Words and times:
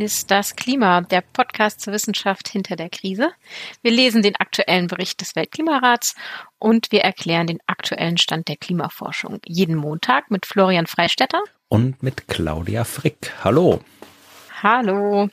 ist 0.00 0.30
das 0.30 0.56
Klima, 0.56 1.02
der 1.02 1.20
Podcast 1.20 1.80
zur 1.80 1.92
Wissenschaft 1.92 2.48
hinter 2.48 2.76
der 2.76 2.88
Krise. 2.88 3.30
Wir 3.82 3.90
lesen 3.90 4.22
den 4.22 4.36
aktuellen 4.36 4.86
Bericht 4.86 5.20
des 5.20 5.36
Weltklimarats 5.36 6.14
und 6.58 6.92
wir 6.92 7.02
erklären 7.02 7.46
den 7.46 7.60
aktuellen 7.66 8.18
Stand 8.18 8.48
der 8.48 8.56
Klimaforschung. 8.56 9.40
Jeden 9.46 9.76
Montag 9.76 10.30
mit 10.30 10.46
Florian 10.46 10.86
Freistetter 10.86 11.42
und 11.68 12.02
mit 12.02 12.28
Claudia 12.28 12.84
Frick. 12.84 13.32
Hallo. 13.44 13.80
Hallo. 14.62 15.28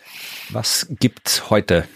Was 0.50 0.88
gibt's 0.90 1.50
heute? 1.50 1.88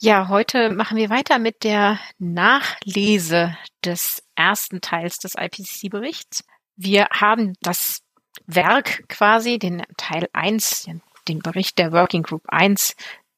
Ja, 0.00 0.28
heute 0.28 0.70
machen 0.70 0.96
wir 0.96 1.10
weiter 1.10 1.38
mit 1.38 1.64
der 1.64 1.98
Nachlese 2.18 3.56
des 3.84 4.22
ersten 4.34 4.80
Teils 4.80 5.18
des 5.18 5.34
IPCC-Berichts. 5.34 6.44
Wir 6.76 7.08
haben 7.10 7.54
das 7.62 8.02
Werk 8.46 9.08
quasi, 9.08 9.58
den 9.58 9.82
Teil 9.96 10.28
1, 10.32 10.82
den, 10.82 11.02
den 11.28 11.40
Bericht 11.40 11.78
der 11.78 11.92
Working 11.92 12.22
Group 12.22 12.42
1 12.48 12.96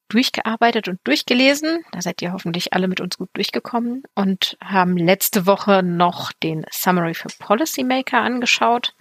durchgearbeitet 0.09 0.87
und 0.87 0.99
durchgelesen. 1.03 1.83
Da 1.91 2.01
seid 2.01 2.21
ihr 2.21 2.31
hoffentlich 2.31 2.73
alle 2.73 2.87
mit 2.87 3.01
uns 3.01 3.17
gut 3.17 3.29
durchgekommen 3.33 4.03
und 4.15 4.57
haben 4.63 4.97
letzte 4.97 5.45
Woche 5.45 5.83
noch 5.83 6.31
den 6.31 6.65
Summary 6.71 7.13
for 7.13 7.31
Policymaker 7.39 8.19
angeschaut. 8.19 8.95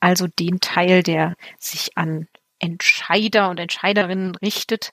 Also 0.00 0.26
den 0.26 0.60
Teil, 0.60 1.02
der 1.02 1.34
sich 1.58 1.96
an 1.96 2.28
Entscheider 2.58 3.50
und 3.50 3.60
Entscheiderinnen 3.60 4.36
richtet. 4.36 4.92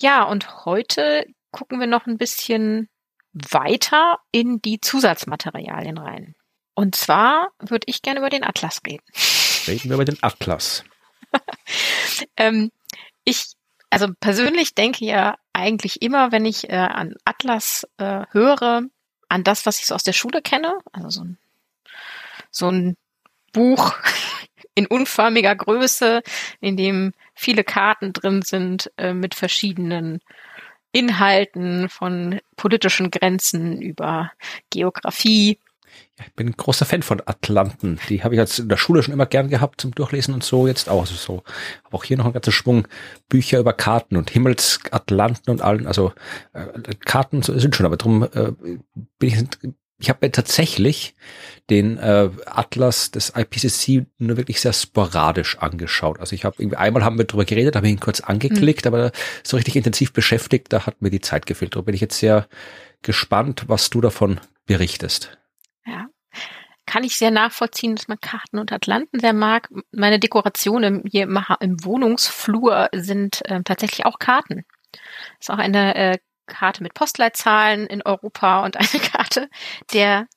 Ja, 0.00 0.24
und 0.24 0.64
heute 0.64 1.26
gucken 1.50 1.80
wir 1.80 1.86
noch 1.86 2.06
ein 2.06 2.18
bisschen 2.18 2.88
weiter 3.32 4.18
in 4.32 4.60
die 4.60 4.80
Zusatzmaterialien 4.80 5.98
rein. 5.98 6.34
Und 6.74 6.94
zwar 6.94 7.50
würde 7.58 7.86
ich 7.86 8.02
gerne 8.02 8.20
über 8.20 8.30
den 8.30 8.44
Atlas 8.44 8.80
reden. 8.86 9.04
Reden 9.66 9.88
wir 9.90 9.94
über 9.94 10.04
den 10.04 10.18
Atlas. 10.22 10.84
ähm, 12.36 12.70
ich, 13.24 13.52
also 13.90 14.08
persönlich 14.20 14.74
denke 14.74 15.04
ja 15.04 15.36
eigentlich 15.52 16.02
immer, 16.02 16.32
wenn 16.32 16.44
ich 16.44 16.70
äh, 16.70 16.76
an 16.76 17.14
Atlas 17.24 17.86
äh, 17.98 18.24
höre, 18.30 18.82
an 19.28 19.44
das, 19.44 19.66
was 19.66 19.78
ich 19.78 19.86
so 19.86 19.94
aus 19.94 20.04
der 20.04 20.12
Schule 20.12 20.42
kenne. 20.42 20.78
Also 20.92 21.10
so 21.10 21.22
ein, 21.22 21.38
so 22.50 22.70
ein 22.70 22.96
Buch 23.52 23.94
in 24.74 24.86
unförmiger 24.86 25.54
Größe, 25.54 26.22
in 26.60 26.76
dem 26.76 27.12
viele 27.34 27.64
Karten 27.64 28.12
drin 28.12 28.42
sind 28.42 28.90
äh, 28.96 29.12
mit 29.12 29.34
verschiedenen 29.34 30.20
Inhalten 30.92 31.88
von 31.88 32.40
politischen 32.56 33.10
Grenzen 33.10 33.82
über 33.82 34.32
Geografie 34.70 35.58
ich 36.20 36.34
bin 36.34 36.48
ein 36.48 36.56
großer 36.56 36.84
Fan 36.84 37.02
von 37.02 37.22
Atlanten. 37.24 37.98
Die 38.08 38.24
habe 38.24 38.34
ich 38.34 38.38
jetzt 38.38 38.58
in 38.58 38.68
der 38.68 38.76
Schule 38.76 39.02
schon 39.02 39.14
immer 39.14 39.26
gern 39.26 39.48
gehabt 39.48 39.80
zum 39.80 39.94
Durchlesen 39.94 40.34
und 40.34 40.42
so 40.42 40.66
jetzt 40.66 40.88
auch. 40.88 41.00
Also 41.00 41.14
so. 41.14 41.42
Aber 41.84 41.98
auch 41.98 42.04
hier 42.04 42.16
noch 42.16 42.26
ein 42.26 42.32
ganzer 42.32 42.52
Schwung 42.52 42.88
Bücher 43.28 43.58
über 43.58 43.72
Karten 43.72 44.16
und 44.16 44.30
Himmelsatlanten 44.30 45.50
und 45.50 45.62
allen. 45.62 45.86
Also 45.86 46.12
äh, 46.54 46.66
Karten 47.04 47.42
sind 47.42 47.76
schon, 47.76 47.86
aber 47.86 47.96
drum 47.96 48.24
äh, 48.24 48.52
bin 49.18 49.28
ich 49.28 49.36
ich 50.00 50.08
habe 50.08 50.20
mir 50.22 50.32
tatsächlich 50.32 51.14
den 51.70 51.98
äh, 51.98 52.30
Atlas 52.46 53.10
des 53.10 53.32
IPCC 53.36 54.06
nur 54.18 54.36
wirklich 54.36 54.60
sehr 54.60 54.72
sporadisch 54.72 55.58
angeschaut. 55.58 56.20
Also 56.20 56.34
ich 56.34 56.44
habe 56.44 56.56
irgendwie 56.58 56.76
einmal 56.76 57.04
haben 57.04 57.18
wir 57.18 57.24
drüber 57.24 57.44
geredet, 57.44 57.74
habe 57.74 57.88
ihn 57.88 57.98
kurz 57.98 58.20
angeklickt, 58.20 58.84
mhm. 58.84 58.94
aber 58.94 59.12
so 59.42 59.56
richtig 59.56 59.74
intensiv 59.74 60.12
beschäftigt, 60.12 60.72
da 60.72 60.86
hat 60.86 61.02
mir 61.02 61.10
die 61.10 61.20
Zeit 61.20 61.46
gefehlt. 61.46 61.74
Darum 61.74 61.86
bin 61.86 61.96
ich 61.96 62.00
jetzt 62.00 62.18
sehr 62.18 62.46
gespannt, 63.02 63.64
was 63.66 63.90
du 63.90 64.00
davon 64.00 64.40
berichtest. 64.66 65.36
Ja. 65.88 66.06
Kann 66.86 67.04
ich 67.04 67.16
sehr 67.16 67.30
nachvollziehen, 67.30 67.96
dass 67.96 68.08
man 68.08 68.20
Karten 68.20 68.58
und 68.58 68.72
Atlanten 68.72 69.20
sehr 69.20 69.32
mag. 69.32 69.68
Meine 69.90 70.18
Dekorationen 70.18 71.02
hier 71.10 71.24
im, 71.24 71.84
Wohnungsflur 71.84 72.88
sind 72.94 73.44
äh, 73.50 73.62
tatsächlich 73.62 74.06
auch 74.06 74.18
Karten. 74.18 74.64
Ist 75.38 75.50
auch 75.50 75.58
eine 75.58 75.94
äh, 75.94 76.18
Karte 76.46 76.82
mit 76.82 76.94
Postleitzahlen 76.94 77.86
in 77.86 78.02
Europa 78.02 78.64
und 78.64 78.76
eine 78.78 79.02
Karte 79.02 79.48
der 79.92 80.28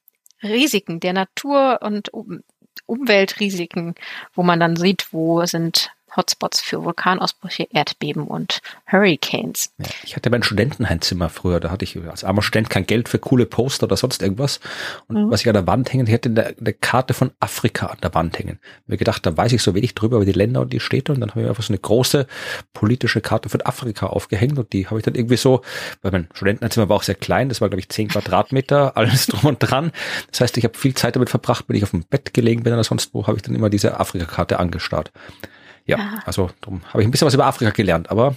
Risiken, 0.44 1.00
der 1.00 1.14
Natur- 1.14 1.80
und 1.82 2.14
um 2.14 2.42
Umweltrisiken, 2.86 3.96
wo 4.34 4.44
man 4.44 4.60
dann 4.60 4.76
sieht, 4.76 5.08
wo 5.12 5.46
sind 5.46 5.92
Hotspots 6.16 6.62
für 6.62 6.84
Vulkanausbrüche, 6.84 7.68
Erdbeben 7.72 8.28
und 8.28 8.62
Hurricanes. 8.92 9.72
Ja, 9.78 9.86
ich 10.04 10.16
hatte 10.16 10.30
mein 10.30 10.44
Studentenheimzimmer 10.44 11.30
früher, 11.30 11.60
da 11.60 11.72
hatte 11.72 11.86
ich 11.86 11.98
als 11.98 12.24
armer 12.24 12.42
Student 12.42 12.70
kein 12.70 12.86
Geld 12.86 13.10
für 13.10 13.20
coole 13.20 13.46
Poster 13.46 13.86
oder 13.86 13.98
sonst 13.98 14.22
irgendwas. 14.22 14.60
Und 15.08 15.26
mhm. 15.26 15.32
was 15.32 15.42
ich 15.42 15.48
an 15.48 15.54
der 15.54 15.68
Wand 15.68 15.92
hängen, 15.94 16.08
ich 16.08 16.14
hatte 16.14 16.30
eine, 16.30 16.56
eine, 16.60 16.74
Karte 16.74 17.14
von 17.14 17.32
Afrika 17.40 17.88
an 17.88 17.98
der 18.02 18.14
Wand 18.14 18.38
hängen. 18.40 18.60
Mir 18.88 18.98
gedacht, 18.98 19.26
da 19.26 19.36
weiß 19.36 19.54
ich 19.54 19.62
so 19.62 19.76
wenig 19.76 19.96
drüber 19.96 20.18
über 20.18 20.26
die 20.26 20.32
Länder 20.32 20.62
und 20.62 20.74
die 20.74 20.80
Städte 20.80 21.14
und 21.14 21.22
dann 21.22 21.32
habe 21.32 21.42
ich 21.42 21.48
einfach 21.48 21.64
so 21.64 21.72
eine 21.72 21.80
große 21.80 22.28
politische 22.74 23.22
Karte 23.22 23.50
von 23.50 23.62
Afrika 23.62 24.08
aufgehängt 24.08 24.58
und 24.58 24.74
die 24.74 24.88
habe 24.88 25.00
ich 25.00 25.06
dann 25.06 25.16
irgendwie 25.16 25.38
so, 25.38 25.62
weil 26.02 26.12
mein 26.12 26.28
Studentenheimzimmer 26.34 26.90
war 26.90 26.98
auch 26.98 27.04
sehr 27.04 27.16
klein, 27.16 27.50
das 27.50 27.62
war 27.62 27.70
glaube 27.70 27.80
ich 27.80 27.90
zehn 27.90 28.08
Quadratmeter, 28.08 28.98
alles 28.98 29.28
drum 29.28 29.46
und 29.46 29.60
dran. 29.60 29.92
Das 30.30 30.42
heißt, 30.42 30.58
ich 30.58 30.64
habe 30.64 30.78
viel 30.78 30.94
Zeit 30.94 31.16
damit 31.16 31.30
verbracht, 31.30 31.66
wenn 31.68 31.76
ich 31.76 31.84
auf 31.84 31.92
dem 31.92 32.04
Bett 32.04 32.34
gelegen 32.34 32.64
bin 32.64 32.74
oder 32.74 32.84
sonst 32.84 33.14
wo, 33.14 33.28
habe 33.28 33.38
ich 33.38 33.44
dann 33.44 33.56
immer 33.56 33.70
diese 33.70 34.00
Afrika-Karte 34.00 34.60
angestarrt. 34.60 35.12
Ja, 36.00 36.20
also 36.26 36.50
darum 36.62 36.82
habe 36.90 37.02
ich 37.02 37.08
ein 37.08 37.12
bisschen 37.12 37.26
was 37.26 37.34
über 37.34 37.46
Afrika 37.46 37.72
gelernt, 37.72 38.10
aber 38.12 38.36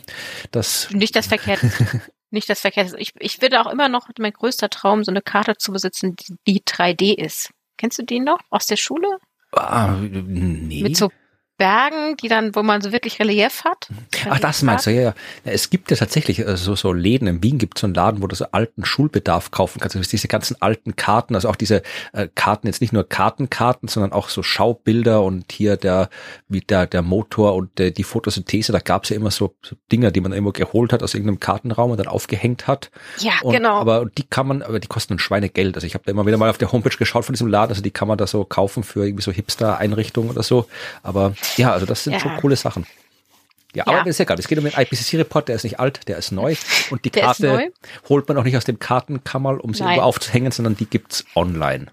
das. 0.50 0.88
Nicht 0.90 1.16
das 1.16 1.26
Verkehrt. 1.26 1.60
nicht 2.30 2.48
das 2.48 2.60
Verkehrt. 2.60 2.94
Ich, 2.98 3.12
ich 3.18 3.40
würde 3.40 3.60
auch 3.60 3.70
immer 3.70 3.88
noch 3.88 4.08
mein 4.18 4.32
größter 4.32 4.70
Traum, 4.70 5.04
so 5.04 5.10
eine 5.10 5.22
Karte 5.22 5.56
zu 5.56 5.72
besitzen, 5.72 6.16
die, 6.16 6.36
die 6.46 6.60
3D 6.62 7.14
ist. 7.14 7.50
Kennst 7.76 7.98
du 7.98 8.02
die 8.02 8.20
noch 8.20 8.40
aus 8.50 8.66
der 8.66 8.76
Schule? 8.76 9.18
Ah, 9.52 9.96
nee. 10.00 10.82
Mit 10.82 10.96
so 10.96 11.10
Bergen, 11.56 12.16
die 12.16 12.28
dann, 12.28 12.54
wo 12.54 12.62
man 12.62 12.80
so 12.80 12.90
wirklich 12.90 13.20
Relief 13.20 13.64
hat. 13.64 13.88
Ach, 14.28 14.40
das 14.40 14.62
meinst 14.62 14.86
du, 14.86 14.90
ja, 14.90 15.02
ja. 15.02 15.14
Es 15.44 15.70
gibt 15.70 15.90
ja 15.90 15.96
tatsächlich 15.96 16.46
also 16.46 16.74
so, 16.74 16.74
so 16.74 16.92
Läden. 16.92 17.28
In 17.28 17.42
Wien 17.42 17.58
gibt 17.58 17.78
es 17.78 17.82
so 17.82 17.86
einen 17.86 17.94
Laden, 17.94 18.22
wo 18.22 18.26
du 18.26 18.34
so 18.34 18.46
alten 18.50 18.84
Schulbedarf 18.84 19.52
kaufen 19.52 19.80
kannst. 19.80 19.96
Also 19.96 20.08
diese 20.10 20.26
ganzen 20.26 20.60
alten 20.60 20.96
Karten, 20.96 21.34
also 21.34 21.48
auch 21.48 21.56
diese 21.56 21.82
äh, 22.12 22.28
Karten, 22.34 22.66
jetzt 22.66 22.80
nicht 22.80 22.92
nur 22.92 23.08
Kartenkarten, 23.08 23.88
sondern 23.88 24.12
auch 24.12 24.30
so 24.30 24.42
Schaubilder 24.42 25.22
und 25.22 25.52
hier 25.52 25.76
der, 25.76 26.08
wie 26.48 26.60
der, 26.60 26.86
der 26.86 27.02
Motor 27.02 27.54
und 27.54 27.78
äh, 27.78 27.92
die 27.92 28.04
Photosynthese, 28.04 28.72
da 28.72 28.80
gab 28.80 29.04
es 29.04 29.10
ja 29.10 29.16
immer 29.16 29.30
so, 29.30 29.54
so 29.62 29.76
Dinger, 29.92 30.10
die 30.10 30.20
man 30.20 30.32
irgendwo 30.32 30.52
geholt 30.52 30.92
hat 30.92 31.02
aus 31.02 31.14
irgendeinem 31.14 31.38
Kartenraum 31.38 31.92
und 31.92 31.98
dann 31.98 32.08
aufgehängt 32.08 32.66
hat. 32.66 32.90
Ja, 33.18 33.34
und, 33.42 33.52
genau. 33.52 33.76
Aber 33.76 34.06
die 34.06 34.24
kann 34.24 34.48
man, 34.48 34.62
aber 34.62 34.80
die 34.80 34.88
kosten 34.88 35.14
ein 35.14 35.18
Schweinegeld. 35.20 35.76
Also 35.76 35.86
ich 35.86 35.94
habe 35.94 36.04
da 36.04 36.10
immer 36.10 36.26
wieder 36.26 36.36
mal 36.36 36.50
auf 36.50 36.58
der 36.58 36.72
Homepage 36.72 36.96
geschaut 36.96 37.24
von 37.24 37.32
diesem 37.32 37.46
Laden, 37.46 37.70
also 37.70 37.82
die 37.82 37.92
kann 37.92 38.08
man 38.08 38.18
da 38.18 38.26
so 38.26 38.44
kaufen 38.44 38.82
für 38.82 39.06
irgendwie 39.06 39.22
so 39.22 39.30
Hipster-Einrichtungen 39.30 40.30
oder 40.30 40.42
so. 40.42 40.66
Aber 41.02 41.34
ja, 41.56 41.72
also 41.72 41.86
das 41.86 42.04
sind 42.04 42.14
ja. 42.14 42.20
schon 42.20 42.36
coole 42.36 42.56
Sachen. 42.56 42.86
Ja, 43.74 43.86
aber 43.88 43.98
ja. 43.98 44.04
ist 44.04 44.18
ja 44.18 44.22
egal. 44.22 44.38
Es 44.38 44.46
geht 44.46 44.58
um 44.58 44.64
den 44.64 44.72
IPCC-Report, 44.72 45.48
der 45.48 45.56
ist 45.56 45.64
nicht 45.64 45.80
alt, 45.80 46.06
der 46.06 46.16
ist 46.16 46.30
neu. 46.30 46.54
Und 46.90 47.04
die 47.04 47.10
der 47.10 47.24
Karte 47.24 47.72
holt 48.08 48.28
man 48.28 48.38
auch 48.38 48.44
nicht 48.44 48.56
aus 48.56 48.64
dem 48.64 48.78
Kartenkammer, 48.78 49.62
um 49.62 49.74
sie 49.74 49.82
Nein. 49.82 49.94
irgendwo 49.94 50.06
aufzuhängen, 50.06 50.52
sondern 50.52 50.76
die 50.76 50.86
gibt's 50.86 51.24
online. 51.34 51.86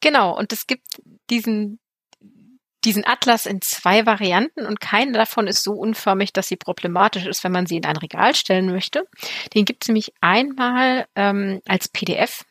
Genau, 0.00 0.36
und 0.36 0.52
es 0.52 0.68
gibt 0.68 0.86
diesen, 1.28 1.80
diesen 2.84 3.04
Atlas 3.04 3.46
in 3.46 3.60
zwei 3.60 4.06
Varianten 4.06 4.64
und 4.64 4.80
keine 4.80 5.12
davon 5.12 5.48
ist 5.48 5.64
so 5.64 5.72
unförmig, 5.72 6.32
dass 6.32 6.46
sie 6.46 6.56
problematisch 6.56 7.26
ist, 7.26 7.42
wenn 7.42 7.52
man 7.52 7.66
sie 7.66 7.76
in 7.76 7.84
ein 7.84 7.96
Regal 7.96 8.36
stellen 8.36 8.70
möchte. 8.70 9.06
Den 9.54 9.64
gibt's 9.64 9.88
nämlich 9.88 10.12
einmal 10.20 11.06
ähm, 11.16 11.60
als 11.66 11.88
PDF 11.88 12.44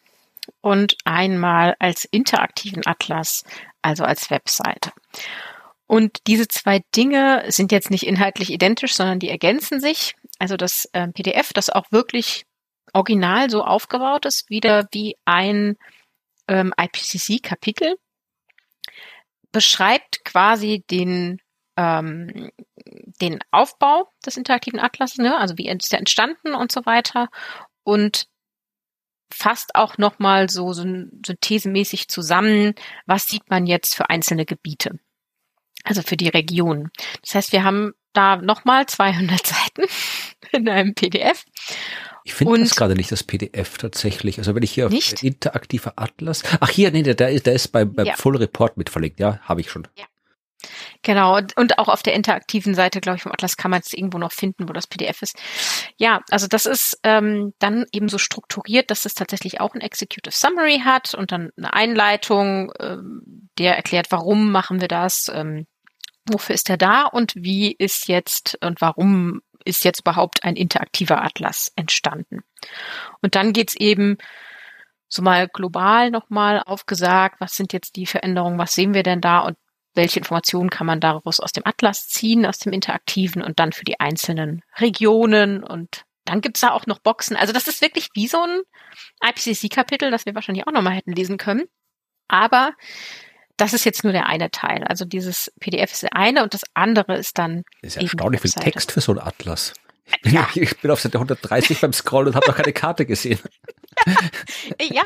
und 0.62 0.96
einmal 1.06 1.76
als 1.80 2.06
interaktiven 2.06 2.86
Atlas, 2.86 3.46
also 3.82 4.04
als 4.04 4.30
Webseite. 4.30 4.92
Und 5.90 6.28
diese 6.28 6.48
zwei 6.48 6.84
Dinge 6.96 7.44
sind 7.48 7.72
jetzt 7.72 7.90
nicht 7.90 8.06
inhaltlich 8.06 8.52
identisch, 8.52 8.94
sondern 8.94 9.18
die 9.18 9.30
ergänzen 9.30 9.80
sich. 9.80 10.16
Also 10.38 10.56
das 10.56 10.86
äh, 10.94 11.08
PDF, 11.08 11.52
das 11.52 11.72
auch 11.72 11.92
wirklich 11.92 12.46
original 12.94 13.50
so 13.50 13.64
aufgebaut 13.64 14.28
ist, 14.28 14.52
wieder 14.52 14.88
wie 14.92 15.18
ein 15.26 15.78
ähm, 16.48 16.76
IPCC-Kapitel, 16.80 17.96
beschreibt 19.52 20.24
quasi 20.26 20.84
den 20.92 21.42
ähm, 21.76 22.52
den 23.20 23.40
Aufbau 23.50 24.12
des 24.24 24.38
interaktiven 24.38 24.80
Atlases, 24.80 25.18
ne? 25.18 25.40
also 25.40 25.58
wie 25.58 25.70
ist 25.70 25.92
der 25.92 26.00
entstanden 26.00 26.54
und 26.54 26.72
so 26.72 26.86
weiter 26.86 27.30
und 27.84 28.28
fasst 29.34 29.74
auch 29.74 29.98
nochmal 29.98 30.50
so 30.50 30.72
synthesemäßig 30.72 32.10
zusammen, 32.10 32.76
was 33.08 33.26
sieht 33.28 33.50
man 33.50 33.66
jetzt 33.66 33.96
für 33.96 34.12
einzelne 34.12 34.46
Gebiete 34.46 35.00
also 35.90 36.02
für 36.04 36.18
die 36.18 36.30
Region. 36.30 36.92
Das 37.22 37.36
heißt, 37.36 37.52
wir 37.52 37.64
haben 37.64 37.94
da 38.14 38.38
nochmal 38.38 38.86
200 38.86 39.46
Seiten 39.46 39.84
in 40.52 40.70
einem 40.70 40.94
PDF. 40.94 41.46
Ich 42.24 42.34
finde 42.36 42.60
das 42.60 42.76
gerade 42.76 42.96
nicht, 42.96 43.12
das 43.12 43.24
PDF 43.24 43.78
tatsächlich. 43.78 44.38
Also 44.38 44.54
wenn 44.54 44.64
ich 44.64 44.72
hier 44.72 44.88
nicht? 44.90 45.16
auf 45.16 45.24
interaktiver 45.24 45.94
Atlas. 45.96 46.44
Ach 46.60 46.70
hier, 46.70 46.92
nee, 46.92 47.02
der, 47.02 47.16
der 47.16 47.32
ist, 47.32 47.48
der 47.48 47.54
ist 47.54 47.70
beim, 47.70 47.94
beim 47.94 48.06
ja. 48.06 48.16
Full 48.16 48.38
Report 48.38 48.78
mit 48.78 48.90
verlinkt, 48.90 49.20
ja, 49.20 49.40
habe 49.42 49.62
ich 49.62 49.72
schon. 49.72 49.88
Ja. 49.98 50.06
Genau, 51.02 51.40
und 51.56 51.80
auch 51.80 51.88
auf 51.88 52.04
der 52.04 52.14
interaktiven 52.14 52.76
Seite, 52.76 53.00
glaube 53.00 53.16
ich, 53.16 53.24
vom 53.24 53.32
Atlas 53.32 53.56
kann 53.56 53.72
man 53.72 53.80
es 53.80 53.94
irgendwo 53.94 54.18
noch 54.18 54.34
finden, 54.34 54.68
wo 54.68 54.74
das 54.74 54.88
PDF 54.88 55.22
ist. 55.22 55.38
Ja, 55.98 56.22
also 56.30 56.48
das 56.48 56.66
ist 56.66 57.00
ähm, 57.04 57.54
dann 57.60 57.86
eben 57.94 58.10
so 58.10 58.18
strukturiert, 58.18 58.92
dass 58.92 59.06
es 59.06 59.14
tatsächlich 59.14 59.62
auch 59.62 59.74
ein 59.74 59.82
Executive 59.82 60.36
Summary 60.36 60.82
hat 60.84 61.14
und 61.16 61.32
dann 61.32 61.52
eine 61.56 61.74
Einleitung, 61.74 62.74
ähm, 62.80 63.50
der 63.58 63.78
erklärt, 63.78 64.08
warum 64.12 64.52
machen 64.52 64.82
wir 64.82 64.90
das, 64.90 65.32
ähm, 65.34 65.66
wofür 66.32 66.56
ist 66.56 66.70
er 66.70 66.78
da 66.78 67.04
und 67.04 67.34
wie 67.36 67.72
ist 67.72 68.08
jetzt 68.08 68.58
und 68.62 68.82
warum 68.82 69.42
ist 69.66 69.84
jetzt 69.84 70.02
überhaupt 70.02 70.44
ein 70.44 70.56
interaktiver 70.56 71.24
Atlas 71.24 71.72
entstanden. 71.76 72.42
Und 73.22 73.36
dann 73.36 73.54
geht's 73.54 73.76
eben 73.76 74.18
so 75.08 75.22
mal 75.22 75.48
global 75.48 76.12
nochmal 76.12 76.62
aufgesagt, 76.64 77.42
was 77.42 77.56
sind 77.56 77.74
jetzt 77.74 77.96
die 77.96 78.06
Veränderungen, 78.06 78.60
was 78.60 78.74
sehen 78.74 78.94
wir 78.94 79.04
denn 79.04 79.22
da 79.22 79.40
und 79.40 79.58
welche 79.96 80.20
Informationen 80.20 80.70
kann 80.70 80.88
man 80.88 81.00
daraus 81.00 81.40
aus 81.40 81.52
dem 81.52 81.66
Atlas 81.66 82.08
ziehen, 82.08 82.46
aus 82.46 82.60
dem 82.60 82.74
Interaktiven 82.74 83.42
und 83.42 83.60
dann 83.60 83.72
für 83.72 83.84
die 83.84 84.00
einzelnen 84.00 84.62
Regionen 84.78 85.64
und 85.64 86.06
dann 86.26 86.42
gibt's 86.42 86.62
da 86.62 86.72
auch 86.72 86.86
noch 86.86 87.00
Boxen. 87.00 87.36
Also 87.36 87.54
das 87.54 87.68
ist 87.68 87.82
wirklich 87.82 88.10
wie 88.14 88.28
so 88.28 88.42
ein 88.42 88.62
IPCC-Kapitel, 89.28 90.12
das 90.12 90.28
wir 90.28 90.36
wahrscheinlich 90.36 90.68
auch 90.68 90.72
nochmal 90.72 90.94
hätten 90.94 91.14
lesen 91.14 91.38
können. 91.38 91.64
Aber 92.28 92.74
das 93.60 93.74
ist 93.74 93.86
jetzt 93.86 94.04
nur 94.04 94.14
der 94.14 94.28
eine 94.28 94.52
Teil. 94.52 94.84
Also 94.86 95.06
dieses 95.06 95.52
PDF 95.60 95.92
ist 95.92 96.04
der 96.04 96.16
eine 96.16 96.44
und 96.44 96.54
das 96.54 96.64
andere 96.74 97.18
ist 97.18 97.38
dann. 97.38 97.64
Das 97.82 97.92
ist 97.92 97.96
ja 97.96 98.02
erstaunlich 98.04 98.42
viel 98.42 98.52
Text 98.52 98.92
für 98.92 99.02
so 99.02 99.12
ein 99.12 99.20
Atlas. 99.20 99.74
Ich, 100.24 100.32
ja. 100.32 100.50
ich 100.56 100.78
bin 100.80 100.90
auf 100.90 101.02
Seite 101.02 101.18
130 101.18 101.82
beim 101.82 101.94
Scrollen 101.94 102.30
und 102.30 102.36
habe 102.36 102.48
noch 102.48 102.56
keine 102.56 102.74
Karte 102.74 103.06
gesehen. 103.06 103.40
ja, 104.82 105.04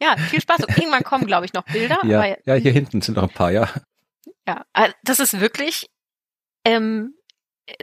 ja, 0.00 0.16
viel 0.16 0.40
Spaß. 0.40 0.60
Und 0.60 0.78
irgendwann 0.78 1.02
kommen, 1.02 1.26
glaube 1.26 1.46
ich, 1.46 1.52
noch 1.52 1.64
Bilder. 1.64 1.98
Ja, 2.04 2.24
ja, 2.44 2.54
hier 2.54 2.70
hinten 2.70 3.00
sind 3.00 3.16
noch 3.16 3.24
ein 3.24 3.30
paar, 3.30 3.50
ja. 3.50 3.68
Ja, 4.46 4.64
äh, 4.74 4.90
das 5.02 5.18
ist 5.18 5.40
wirklich, 5.40 5.90
ähm, 6.64 7.14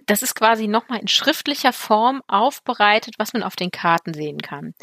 das 0.06 0.21
ist 0.21 0.35
quasi 0.35 0.67
nochmal 0.67 1.00
in 1.00 1.07
schriftlicher 1.07 1.74
Form 1.74 2.21
aufbereitet, 2.27 3.15
was 3.17 3.33
man 3.33 3.44
auf 3.44 3.56
den 3.57 3.71
Karten 3.71 4.13
sehen 4.13 4.38
kann. 4.38 4.74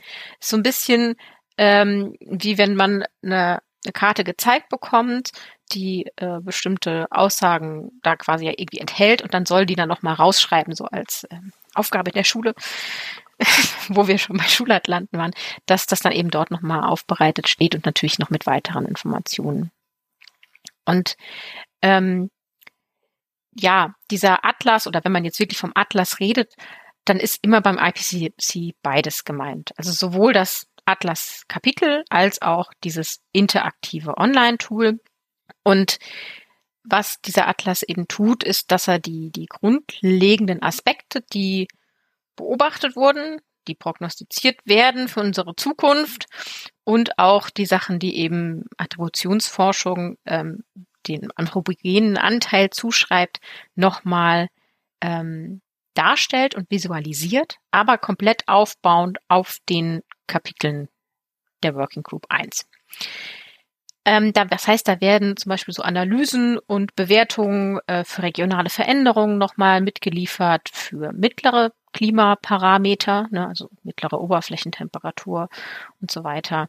So 0.41 0.57
ein 0.57 0.63
bisschen 0.63 1.17
ähm, 1.59 2.15
wie 2.21 2.57
wenn 2.57 2.77
man 2.77 3.05
eine, 3.23 3.59
eine 3.85 3.93
Karte 3.93 4.25
gezeigt 4.25 4.69
bekommt, 4.69 5.31
die 5.73 6.07
äh, 6.17 6.41
bestimmte 6.41 7.07
Aussagen 7.11 7.91
da 8.03 8.17
quasi 8.17 8.47
ja 8.47 8.53
irgendwie 8.57 8.79
enthält 8.79 9.23
und 9.23 9.35
dann 9.35 9.47
soll 9.47 9.67
die 9.67 9.77
dann 9.77 9.89
nochmal 9.89 10.15
rausschreiben, 10.15 10.75
so 10.75 10.87
als 10.87 11.25
äh, 11.25 11.37
Aufgabe 11.75 12.11
der 12.11 12.25
Schule, 12.25 12.55
wo 13.89 14.09
wir 14.09 14.19
schon 14.19 14.37
bei 14.37 14.45
Schulatlanten 14.45 15.19
waren, 15.19 15.35
dass 15.67 15.87
das 15.87 16.01
dann 16.01 16.13
eben 16.13 16.31
dort 16.31 16.51
nochmal 16.51 16.85
aufbereitet 16.85 17.49
steht 17.49 17.75
und 17.75 17.87
natürlich 17.87 18.19
noch 18.19 18.31
mit 18.31 18.47
weiteren 18.47 18.87
Informationen. 18.87 19.71
Und 20.85 21.17
ähm, 21.83 22.31
ja, 23.55 23.95
dieser 24.11 24.45
Atlas 24.45 24.87
oder 24.87 25.05
wenn 25.05 25.13
man 25.13 25.25
jetzt 25.25 25.41
wirklich 25.41 25.59
vom 25.59 25.73
Atlas 25.75 26.21
redet, 26.21 26.55
dann 27.05 27.19
ist 27.19 27.39
immer 27.43 27.61
beim 27.61 27.79
IPCC 27.79 28.75
beides 28.83 29.25
gemeint. 29.25 29.73
Also 29.77 29.93
sowohl 29.93 30.33
das 30.33 30.67
Atlas-Kapitel 30.89 32.05
als 32.09 32.43
auch 32.43 32.73
dieses 32.83 33.21
interaktive 33.33 34.17
Online-Tool. 34.17 35.01
Und 35.63 35.99
was 36.83 37.21
dieser 37.21 37.47
Atlas 37.47 37.83
eben 37.83 38.09
tut, 38.09 38.43
ist, 38.43 38.71
dass 38.73 38.89
er 38.89 38.99
die, 38.99 39.31
die 39.31 39.47
grundlegenden 39.47 40.63
Aspekte, 40.63 41.21
die 41.21 41.69
beobachtet 42.37 42.97
wurden, 42.97 43.41
die 43.67 43.75
prognostiziert 43.75 44.61
werden 44.65 45.09
für 45.09 45.21
unsere 45.21 45.55
Zukunft 45.55 46.27
und 46.85 47.19
auch 47.19 47.51
die 47.51 47.67
Sachen, 47.67 47.99
die 47.99 48.17
eben 48.17 48.65
Attributionsforschung 48.79 50.17
ähm, 50.25 50.65
den 51.07 51.31
anthropogenen 51.33 52.17
Anteil 52.17 52.71
zuschreibt, 52.71 53.41
nochmal 53.75 54.49
ähm, 55.03 55.61
darstellt 55.99 56.55
und 56.55 56.71
visualisiert, 56.71 57.57
aber 57.71 57.99
komplett 57.99 58.47
aufbauend 58.47 59.19
auf 59.29 59.59
den 59.69 60.03
Kapiteln 60.27 60.89
der 61.63 61.75
Working 61.75 62.05
Group 62.05 62.27
1. 62.29 62.67
Ähm, 64.05 64.33
da, 64.33 64.45
das 64.45 64.67
heißt, 64.67 64.87
da 64.89 65.01
werden 65.01 65.37
zum 65.37 65.51
Beispiel 65.51 65.75
so 65.75 65.83
Analysen 65.83 66.59
und 66.59 66.95
Bewertungen 66.95 67.81
äh, 67.87 68.05
für 68.05 68.23
regionale 68.23 68.71
Veränderungen 68.71 69.37
nochmal 69.37 69.81
mitgeliefert, 69.81 70.71
für 70.73 71.13
mittlere 71.13 71.73
Klimaparameter, 71.93 73.27
ne, 73.31 73.49
also 73.49 73.69
mittlere 73.83 74.21
Oberflächentemperatur 74.21 75.49
und 76.01 76.11
so 76.11 76.25
weiter, 76.25 76.69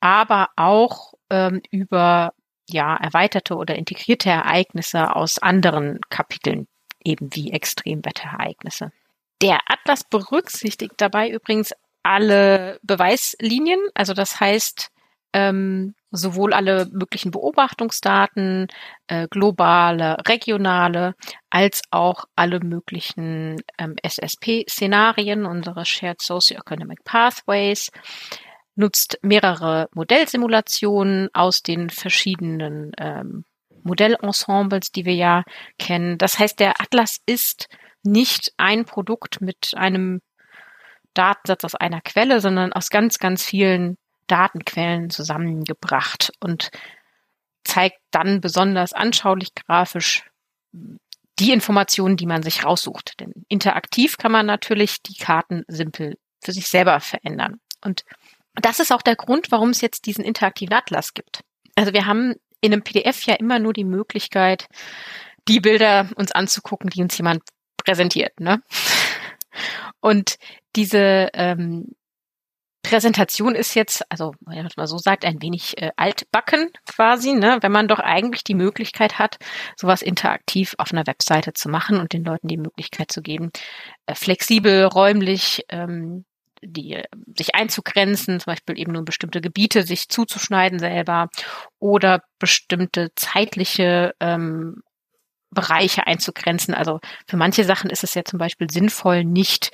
aber 0.00 0.48
auch 0.56 1.12
ähm, 1.30 1.60
über 1.70 2.32
ja, 2.70 2.96
erweiterte 2.96 3.56
oder 3.56 3.76
integrierte 3.76 4.30
Ereignisse 4.30 5.14
aus 5.16 5.38
anderen 5.38 6.00
Kapiteln, 6.10 6.68
eben 7.08 7.34
wie 7.34 7.52
Extremwetterereignisse. 7.52 8.92
Der 9.40 9.60
Atlas 9.66 10.04
berücksichtigt 10.04 10.94
dabei 10.98 11.30
übrigens 11.30 11.72
alle 12.02 12.78
Beweislinien, 12.82 13.80
also 13.94 14.14
das 14.14 14.40
heißt 14.40 14.90
ähm, 15.32 15.94
sowohl 16.10 16.54
alle 16.54 16.86
möglichen 16.90 17.30
Beobachtungsdaten, 17.30 18.66
äh, 19.08 19.28
globale, 19.28 20.16
regionale, 20.26 21.14
als 21.50 21.82
auch 21.90 22.24
alle 22.34 22.60
möglichen 22.60 23.60
ähm, 23.78 23.96
SSP-Szenarien, 24.02 25.44
unsere 25.44 25.84
Shared 25.84 26.22
Socioeconomic 26.22 27.04
Pathways, 27.04 27.90
nutzt 28.74 29.18
mehrere 29.22 29.88
Modellsimulationen 29.92 31.28
aus 31.34 31.62
den 31.62 31.90
verschiedenen 31.90 32.92
ähm, 32.96 33.44
Modellensembles, 33.88 34.92
die 34.92 35.04
wir 35.04 35.14
ja 35.14 35.42
kennen. 35.78 36.18
Das 36.18 36.38
heißt, 36.38 36.60
der 36.60 36.80
Atlas 36.80 37.18
ist 37.26 37.68
nicht 38.02 38.52
ein 38.56 38.84
Produkt 38.84 39.40
mit 39.40 39.72
einem 39.76 40.20
Datensatz 41.14 41.64
aus 41.64 41.74
einer 41.74 42.00
Quelle, 42.00 42.40
sondern 42.40 42.72
aus 42.72 42.90
ganz, 42.90 43.18
ganz 43.18 43.44
vielen 43.44 43.96
Datenquellen 44.28 45.10
zusammengebracht 45.10 46.32
und 46.40 46.70
zeigt 47.64 47.98
dann 48.10 48.40
besonders 48.40 48.92
anschaulich 48.92 49.54
grafisch 49.54 50.24
die 51.38 51.52
Informationen, 51.52 52.16
die 52.16 52.26
man 52.26 52.42
sich 52.42 52.64
raussucht. 52.64 53.18
Denn 53.20 53.32
interaktiv 53.48 54.16
kann 54.16 54.32
man 54.32 54.46
natürlich 54.46 55.02
die 55.02 55.16
Karten 55.16 55.64
simpel 55.68 56.16
für 56.42 56.52
sich 56.52 56.68
selber 56.68 57.00
verändern. 57.00 57.60
Und 57.82 58.04
das 58.54 58.80
ist 58.80 58.92
auch 58.92 59.02
der 59.02 59.16
Grund, 59.16 59.50
warum 59.50 59.70
es 59.70 59.80
jetzt 59.80 60.06
diesen 60.06 60.24
interaktiven 60.24 60.74
Atlas 60.74 61.14
gibt. 61.14 61.42
Also 61.74 61.92
wir 61.92 62.06
haben 62.06 62.34
in 62.60 62.72
einem 62.72 62.82
PDF 62.82 63.22
ja 63.24 63.34
immer 63.34 63.58
nur 63.58 63.72
die 63.72 63.84
Möglichkeit, 63.84 64.66
die 65.48 65.60
Bilder 65.60 66.08
uns 66.16 66.32
anzugucken, 66.32 66.90
die 66.90 67.02
uns 67.02 67.16
jemand 67.16 67.42
präsentiert. 67.76 68.38
Ne? 68.40 68.62
Und 70.00 70.36
diese 70.76 71.30
ähm, 71.32 71.94
Präsentation 72.82 73.54
ist 73.54 73.74
jetzt, 73.74 74.02
also 74.10 74.34
wenn 74.40 74.62
man 74.62 74.68
mal 74.76 74.86
so 74.86 74.98
sagt, 74.98 75.24
ein 75.24 75.42
wenig 75.42 75.80
äh, 75.80 75.90
altbacken 75.96 76.70
quasi, 76.86 77.34
ne? 77.34 77.58
wenn 77.60 77.72
man 77.72 77.88
doch 77.88 77.98
eigentlich 77.98 78.44
die 78.44 78.54
Möglichkeit 78.54 79.18
hat, 79.18 79.38
sowas 79.76 80.00
interaktiv 80.00 80.74
auf 80.78 80.92
einer 80.92 81.06
Webseite 81.06 81.52
zu 81.52 81.68
machen 81.68 81.98
und 81.98 82.12
den 82.12 82.24
Leuten 82.24 82.48
die 82.48 82.56
Möglichkeit 82.56 83.10
zu 83.10 83.20
geben, 83.20 83.50
äh, 84.06 84.14
flexibel, 84.14 84.84
räumlich 84.84 85.64
ähm, 85.68 86.24
die 86.62 87.02
sich 87.36 87.54
einzugrenzen, 87.54 88.40
zum 88.40 88.52
Beispiel 88.52 88.78
eben 88.78 88.92
nur 88.92 89.04
bestimmte 89.04 89.40
Gebiete 89.40 89.82
sich 89.82 90.08
zuzuschneiden 90.08 90.78
selber 90.78 91.28
oder 91.78 92.22
bestimmte 92.38 93.12
zeitliche 93.14 94.14
ähm, 94.20 94.82
Bereiche 95.50 96.06
einzugrenzen. 96.06 96.74
Also 96.74 97.00
für 97.26 97.36
manche 97.36 97.64
Sachen 97.64 97.90
ist 97.90 98.04
es 98.04 98.14
ja 98.14 98.24
zum 98.24 98.38
Beispiel 98.38 98.70
sinnvoll, 98.70 99.24
nicht 99.24 99.70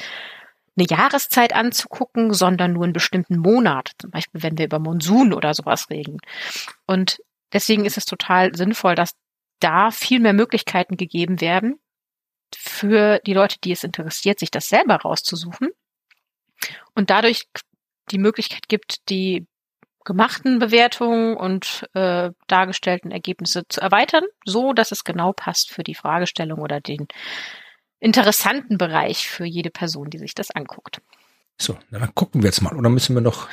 eine 0.76 0.86
Jahreszeit 0.88 1.54
anzugucken, 1.54 2.32
sondern 2.32 2.72
nur 2.72 2.84
einen 2.84 2.92
bestimmten 2.92 3.38
Monat. 3.38 3.92
Zum 3.98 4.10
Beispiel, 4.10 4.42
wenn 4.42 4.58
wir 4.58 4.66
über 4.66 4.78
Monsun 4.78 5.32
oder 5.32 5.54
sowas 5.54 5.88
reden. 5.90 6.18
Und 6.86 7.18
deswegen 7.52 7.84
ist 7.84 7.96
es 7.96 8.06
total 8.06 8.54
sinnvoll, 8.54 8.94
dass 8.94 9.12
da 9.60 9.90
viel 9.90 10.20
mehr 10.20 10.32
Möglichkeiten 10.32 10.96
gegeben 10.96 11.40
werden 11.40 11.78
für 12.56 13.20
die 13.26 13.34
Leute, 13.34 13.56
die 13.62 13.72
es 13.72 13.84
interessiert, 13.84 14.38
sich 14.38 14.50
das 14.50 14.68
selber 14.68 14.96
rauszusuchen 14.96 15.70
und 16.94 17.10
dadurch 17.10 17.44
die 18.10 18.18
Möglichkeit 18.18 18.68
gibt, 18.68 19.08
die 19.08 19.46
gemachten 20.04 20.58
Bewertungen 20.58 21.36
und 21.36 21.88
äh, 21.94 22.30
dargestellten 22.46 23.10
Ergebnisse 23.10 23.66
zu 23.68 23.80
erweitern, 23.80 24.24
so 24.44 24.74
dass 24.74 24.92
es 24.92 25.04
genau 25.04 25.32
passt 25.32 25.70
für 25.70 25.82
die 25.82 25.94
Fragestellung 25.94 26.60
oder 26.60 26.80
den 26.80 27.08
interessanten 28.00 28.76
Bereich 28.76 29.28
für 29.28 29.46
jede 29.46 29.70
Person, 29.70 30.10
die 30.10 30.18
sich 30.18 30.34
das 30.34 30.50
anguckt. 30.50 31.00
So, 31.58 31.78
dann 31.90 32.14
gucken 32.14 32.42
wir 32.42 32.48
jetzt 32.48 32.60
mal. 32.60 32.76
Oder 32.76 32.90
müssen 32.90 33.14
wir 33.14 33.22
noch 33.22 33.48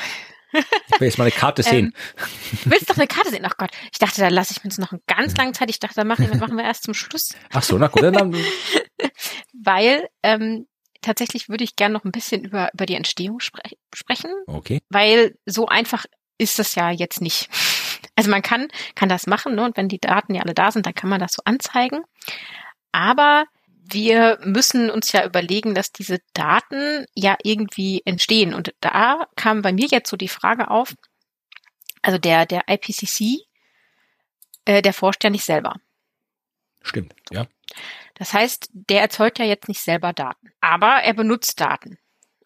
ich 0.54 1.00
will 1.00 1.08
jetzt 1.08 1.18
mal 1.18 1.26
eine 1.26 1.32
Karte 1.32 1.64
sehen. 1.64 1.94
Ähm, 2.18 2.62
willst 2.66 2.90
du 2.90 2.94
doch 2.94 2.98
eine 2.98 3.08
Karte 3.08 3.30
sehen? 3.30 3.46
Ach 3.46 3.56
Gott, 3.58 3.72
ich 3.92 4.00
dachte, 4.00 4.22
da 4.22 4.28
lasse 4.28 4.54
ich 4.54 4.64
mir 4.64 4.70
jetzt 4.70 4.80
noch 4.80 4.92
eine 4.92 5.02
ganz 5.08 5.36
lange 5.38 5.54
Zeit. 5.54 5.70
Ich 5.70 5.80
dachte, 5.80 5.96
da 5.96 6.04
machen 6.04 6.30
wir, 6.30 6.38
machen 6.40 6.58
wir 6.58 6.64
erst 6.64 6.84
zum 6.84 6.94
Schluss. 6.94 7.34
Ach 7.54 7.64
so, 7.64 7.78
na 7.78 7.88
gut, 7.88 8.04
dann. 8.04 8.36
Weil 9.54 10.10
ähm, 10.24 10.68
tatsächlich 11.02 11.50
würde 11.50 11.64
ich 11.64 11.76
gerne 11.76 11.94
noch 11.94 12.04
ein 12.04 12.12
bisschen 12.12 12.44
über, 12.44 12.70
über 12.74 12.86
die 12.86 12.96
Entstehung 12.96 13.40
spre 13.40 13.62
sprechen. 13.94 14.32
Okay. 14.48 14.82
Weil 14.90 15.38
so 15.46 15.68
einfach 15.68 16.06
ist 16.38 16.60
das 16.60 16.76
ja 16.76 16.92
jetzt 16.92 17.22
nicht. 17.22 17.50
Also 18.16 18.30
man 18.30 18.42
kann, 18.42 18.68
kann 18.94 19.10
das 19.10 19.26
machen, 19.26 19.56
ne? 19.56 19.64
und 19.64 19.78
wenn 19.78 19.88
die 19.88 20.00
Daten 20.00 20.36
ja 20.36 20.42
alle 20.42 20.54
da 20.54 20.70
sind, 20.70 20.86
dann 20.86 20.94
kann 20.94 21.10
man 21.10 21.20
das 21.20 21.34
so 21.34 21.42
anzeigen. 21.46 22.04
Aber 22.92 23.46
wir 23.68 24.38
müssen 24.44 24.90
uns 24.90 25.12
ja 25.12 25.26
überlegen, 25.26 25.74
dass 25.74 25.92
diese 25.92 26.20
Daten 26.34 27.06
ja 27.16 27.38
irgendwie 27.44 28.02
entstehen. 28.06 28.54
Und 28.54 28.74
da 28.80 29.28
kam 29.36 29.62
bei 29.62 29.72
mir 29.72 29.88
jetzt 29.90 30.10
so 30.10 30.18
die 30.18 30.28
Frage 30.28 30.70
auf, 30.70 30.94
also 32.02 32.18
der, 32.18 32.46
der 32.46 32.64
IPCC, 32.68 33.46
äh, 34.66 34.82
der 34.82 34.94
forscht 34.94 35.24
ja 35.24 35.30
nicht 35.30 35.46
selber. 35.46 35.76
Stimmt, 36.82 37.14
ja. 37.32 37.48
Das 38.22 38.36
heißt, 38.36 38.70
der 38.74 39.02
erzeugt 39.02 39.40
ja 39.40 39.46
jetzt 39.46 39.68
nicht 39.68 39.82
selber 39.82 40.14
Daten, 40.14 40.52
aber 40.62 41.02
er 41.02 41.16
benutzt 41.16 41.60
Daten. 41.60 41.98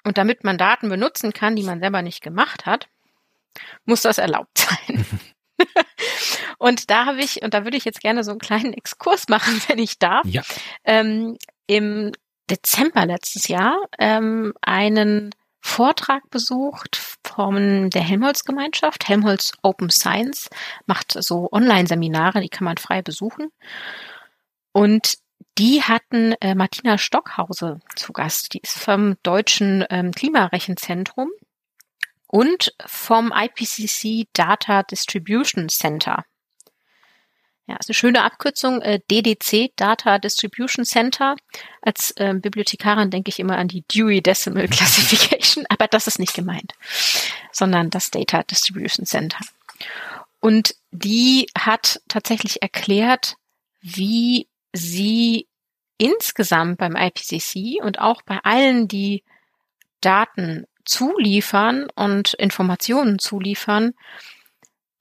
Und 0.05 0.17
damit 0.17 0.45
man 0.45 0.57
Daten 0.57 0.87
benutzen 0.87 1.33
kann, 1.33 1.57
die 1.57 1.63
man 1.63 1.81
selber 1.81 2.01
nicht 2.01 2.21
gemacht 2.21 2.65
hat, 2.65 2.87
muss 3.83 4.01
das 4.01 4.17
erlaubt 4.17 4.57
sein. 4.57 5.05
und 6.59 6.89
da 6.89 7.07
habe 7.07 7.19
ich, 7.19 7.41
und 7.41 7.53
da 7.53 7.65
würde 7.65 7.75
ich 7.75 7.83
jetzt 7.83 7.99
gerne 7.99 8.23
so 8.23 8.31
einen 8.31 8.39
kleinen 8.39 8.71
Exkurs 8.71 9.27
machen, 9.27 9.61
wenn 9.67 9.77
ich 9.77 9.99
darf. 9.99 10.25
Ja. 10.25 10.43
Ähm, 10.85 11.37
Im 11.67 12.13
Dezember 12.49 13.05
letztes 13.05 13.49
Jahr 13.49 13.75
ähm, 13.99 14.53
einen 14.61 15.35
Vortrag 15.59 16.29
besucht 16.29 17.19
von 17.21 17.89
der 17.89 18.01
Helmholtz-Gemeinschaft. 18.01 19.09
Helmholtz 19.09 19.51
Open 19.61 19.89
Science 19.89 20.49
macht 20.85 21.21
so 21.21 21.49
Online-Seminare, 21.51 22.39
die 22.39 22.47
kann 22.47 22.63
man 22.63 22.77
frei 22.77 23.01
besuchen. 23.01 23.49
Und 24.71 25.17
die 25.57 25.83
hatten 25.83 26.33
äh, 26.41 26.55
Martina 26.55 26.97
Stockhause 26.97 27.79
zu 27.95 28.13
Gast. 28.13 28.53
Die 28.53 28.59
ist 28.59 28.77
vom 28.77 29.15
Deutschen 29.23 29.85
ähm, 29.89 30.11
Klimarechenzentrum 30.11 31.29
und 32.27 32.73
vom 32.85 33.31
IPCC 33.33 34.27
Data 34.33 34.83
Distribution 34.83 35.69
Center. 35.69 36.25
Ja, 37.67 37.77
ist 37.77 37.89
eine 37.89 37.95
schöne 37.95 38.23
Abkürzung, 38.23 38.81
äh, 38.81 38.99
DDC, 39.09 39.75
Data 39.75 40.19
Distribution 40.19 40.85
Center. 40.85 41.35
Als 41.81 42.11
äh, 42.11 42.33
Bibliothekarin 42.35 43.09
denke 43.09 43.29
ich 43.29 43.39
immer 43.39 43.57
an 43.57 43.67
die 43.67 43.83
Dewey 43.83 44.21
Decimal 44.21 44.67
Classification, 44.69 45.65
aber 45.69 45.87
das 45.87 46.05
ist 46.07 46.19
nicht 46.19 46.35
gemeint, 46.35 46.73
sondern 47.51 47.89
das 47.89 48.11
Data 48.11 48.43
Distribution 48.43 49.05
Center. 49.05 49.39
Und 50.41 50.75
die 50.91 51.47
hat 51.57 52.01
tatsächlich 52.07 52.61
erklärt, 52.61 53.35
wie 53.81 54.47
sie 54.75 55.47
insgesamt 55.97 56.77
beim 56.77 56.95
IPCC 56.95 57.81
und 57.81 57.99
auch 57.99 58.21
bei 58.23 58.39
allen, 58.43 58.87
die 58.87 59.23
Daten 60.01 60.65
zuliefern 60.83 61.87
und 61.95 62.33
Informationen 62.35 63.17
zuliefern, 63.19 63.93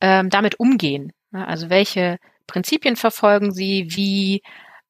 ähm, 0.01 0.31
damit 0.31 0.59
umgehen. 0.61 1.13
Also 1.33 1.69
welche 1.69 2.19
Prinzipien 2.47 2.97
verfolgen 2.97 3.53
sie, 3.53 3.87
wie 3.91 4.43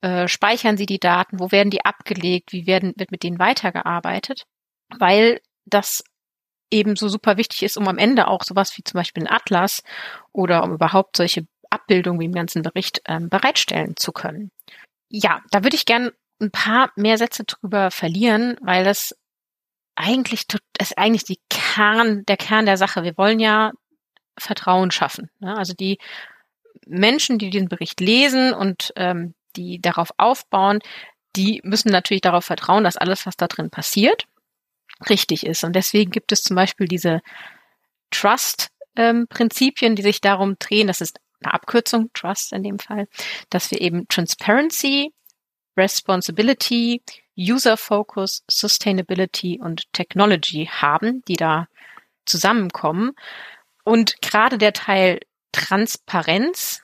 äh, 0.03 0.29
speichern 0.29 0.76
sie 0.76 0.87
die 0.87 1.00
Daten, 1.00 1.41
wo 1.41 1.50
werden 1.50 1.71
die 1.71 1.85
abgelegt, 1.85 2.53
wie 2.53 2.67
werden, 2.67 2.93
wird 2.97 3.11
mit 3.11 3.23
denen 3.23 3.38
weitergearbeitet, 3.38 4.45
weil 4.99 5.41
das 5.64 6.05
eben 6.71 6.97
so 6.97 7.09
super 7.09 7.37
wichtig 7.37 7.62
ist, 7.62 7.76
um 7.76 7.88
am 7.88 7.99
Ende 7.99 8.29
auch 8.29 8.43
sowas 8.43 8.76
wie 8.76 8.83
zum 8.85 8.99
Beispiel 8.99 9.25
ein 9.25 9.33
Atlas 9.33 9.83
oder 10.33 10.62
um 10.64 10.73
überhaupt 10.73 11.17
solche 11.17 11.47
Abbildungen 11.75 12.21
wie 12.21 12.26
im 12.26 12.33
ganzen 12.33 12.62
Bericht 12.62 13.02
ähm, 13.07 13.28
bereitstellen 13.28 13.97
zu 13.97 14.12
können. 14.12 14.50
Ja, 15.09 15.43
da 15.50 15.62
würde 15.62 15.76
ich 15.76 15.87
gern 15.87 16.11
ein 16.40 16.50
paar 16.50 16.90
mehr 16.97 17.19
Sätze 17.19 17.45
drüber 17.45 17.90
verlieren, 17.90 18.57
weil 18.61 18.85
das 18.85 19.14
eigentlich 19.95 20.47
ist 20.78 20.99
eigentlich 20.99 21.25
die 21.25 21.38
Kern, 21.50 22.25
der 22.26 22.37
Kern 22.37 22.66
der 22.66 22.76
Sache. 22.76 23.04
Wir 23.04 23.16
wollen 23.16 23.38
ja 23.38 23.73
Vertrauen 24.37 24.90
schaffen. 24.90 25.31
Ne? 25.38 25.57
Also 25.57 25.73
die 25.75 25.99
Menschen, 26.87 27.38
die 27.38 27.50
den 27.50 27.69
Bericht 27.69 28.00
lesen 28.00 28.52
und 28.52 28.93
ähm, 28.97 29.35
die 29.57 29.81
darauf 29.81 30.11
aufbauen, 30.16 30.81
die 31.37 31.61
müssen 31.64 31.90
natürlich 31.90 32.23
darauf 32.23 32.45
vertrauen, 32.45 32.85
dass 32.85 32.97
alles, 32.97 33.26
was 33.26 33.37
da 33.37 33.47
drin 33.47 33.71
passiert, 33.71 34.26
richtig 35.09 35.47
ist. 35.47 35.64
Und 35.64 35.75
deswegen 35.75 36.11
gibt 36.11 36.33
es 36.33 36.43
zum 36.43 36.57
Beispiel 36.57 36.87
diese 36.87 37.21
Trust-Prinzipien, 38.11 39.93
ähm, 39.93 39.97
die 39.97 40.02
sich 40.02 40.21
darum 40.21 40.57
drehen, 40.59 40.87
das 40.87 41.00
ist 41.00 41.21
eine 41.43 41.55
Abkürzung, 41.55 42.11
Trust 42.14 42.53
in 42.53 42.62
dem 42.62 42.79
Fall, 42.79 43.09
dass 43.50 43.71
wir 43.71 43.81
eben 43.81 44.09
Transparency, 44.09 45.12
Responsibility, 45.76 47.03
User 47.37 47.76
Focus, 47.76 48.45
Sustainability 48.49 49.61
und 49.61 49.93
Technology 49.93 50.69
haben, 50.71 51.23
die 51.26 51.37
da 51.37 51.69
zusammenkommen. 52.26 53.12
Und 53.83 54.23
gerade 54.23 54.59
der 54.59 54.73
Teil 54.73 55.21
Transparenz 55.53 56.83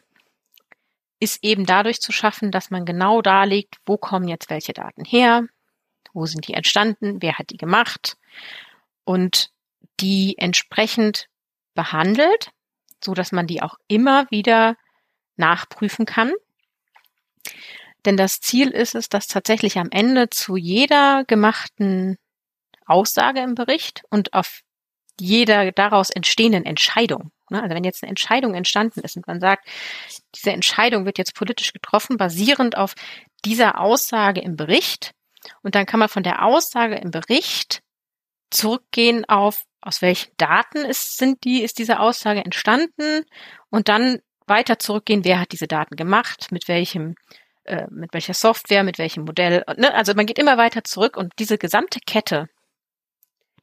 ist 1.20 1.44
eben 1.44 1.66
dadurch 1.66 2.00
zu 2.00 2.12
schaffen, 2.12 2.50
dass 2.50 2.70
man 2.70 2.84
genau 2.84 3.22
darlegt, 3.22 3.76
wo 3.84 3.96
kommen 3.96 4.28
jetzt 4.28 4.50
welche 4.50 4.72
Daten 4.72 5.04
her, 5.04 5.46
wo 6.12 6.26
sind 6.26 6.48
die 6.48 6.54
entstanden, 6.54 7.20
wer 7.20 7.38
hat 7.38 7.50
die 7.50 7.56
gemacht 7.56 8.16
und 9.04 9.50
die 10.00 10.36
entsprechend 10.38 11.28
behandelt, 11.74 12.50
so 13.04 13.14
dass 13.14 13.32
man 13.32 13.46
die 13.46 13.62
auch 13.62 13.76
immer 13.88 14.30
wieder 14.30 14.76
nachprüfen 15.36 16.06
kann. 16.06 16.32
Denn 18.04 18.16
das 18.16 18.40
Ziel 18.40 18.70
ist 18.70 18.94
es, 18.94 19.08
dass 19.08 19.26
tatsächlich 19.26 19.78
am 19.78 19.88
Ende 19.90 20.30
zu 20.30 20.56
jeder 20.56 21.24
gemachten 21.26 22.16
Aussage 22.86 23.40
im 23.40 23.54
Bericht 23.54 24.02
und 24.10 24.32
auf 24.32 24.60
jeder 25.18 25.70
daraus 25.72 26.10
entstehenden 26.10 26.64
Entscheidung, 26.64 27.30
ne, 27.50 27.62
also 27.62 27.74
wenn 27.74 27.84
jetzt 27.84 28.02
eine 28.02 28.08
Entscheidung 28.08 28.54
entstanden 28.54 29.00
ist 29.00 29.16
und 29.16 29.26
man 29.26 29.38
sagt, 29.38 29.68
diese 30.34 30.52
Entscheidung 30.52 31.04
wird 31.04 31.18
jetzt 31.18 31.34
politisch 31.34 31.74
getroffen, 31.74 32.16
basierend 32.16 32.76
auf 32.78 32.94
dieser 33.44 33.80
Aussage 33.80 34.40
im 34.40 34.56
Bericht, 34.56 35.12
und 35.62 35.74
dann 35.74 35.86
kann 35.86 36.00
man 36.00 36.08
von 36.08 36.22
der 36.22 36.44
Aussage 36.44 36.96
im 36.96 37.10
Bericht 37.10 37.82
zurückgehen 38.50 39.24
auf, 39.26 39.62
aus 39.80 40.02
welchen 40.02 40.32
Daten 40.36 40.78
ist, 40.78 41.16
sind 41.16 41.44
die, 41.44 41.62
ist 41.62 41.78
diese 41.78 42.00
Aussage 42.00 42.44
entstanden 42.44 43.24
und 43.70 43.88
dann 43.88 44.20
weiter 44.46 44.78
zurückgehen, 44.78 45.24
wer 45.24 45.40
hat 45.40 45.52
diese 45.52 45.68
Daten 45.68 45.96
gemacht, 45.96 46.48
mit 46.50 46.68
welchem, 46.68 47.14
äh, 47.64 47.86
mit 47.90 48.12
welcher 48.12 48.34
Software, 48.34 48.84
mit 48.84 48.98
welchem 48.98 49.24
Modell. 49.24 49.64
Ne? 49.76 49.94
Also 49.94 50.14
man 50.14 50.26
geht 50.26 50.38
immer 50.38 50.58
weiter 50.58 50.84
zurück 50.84 51.16
und 51.16 51.32
diese 51.38 51.56
gesamte 51.56 52.00
Kette, 52.04 52.48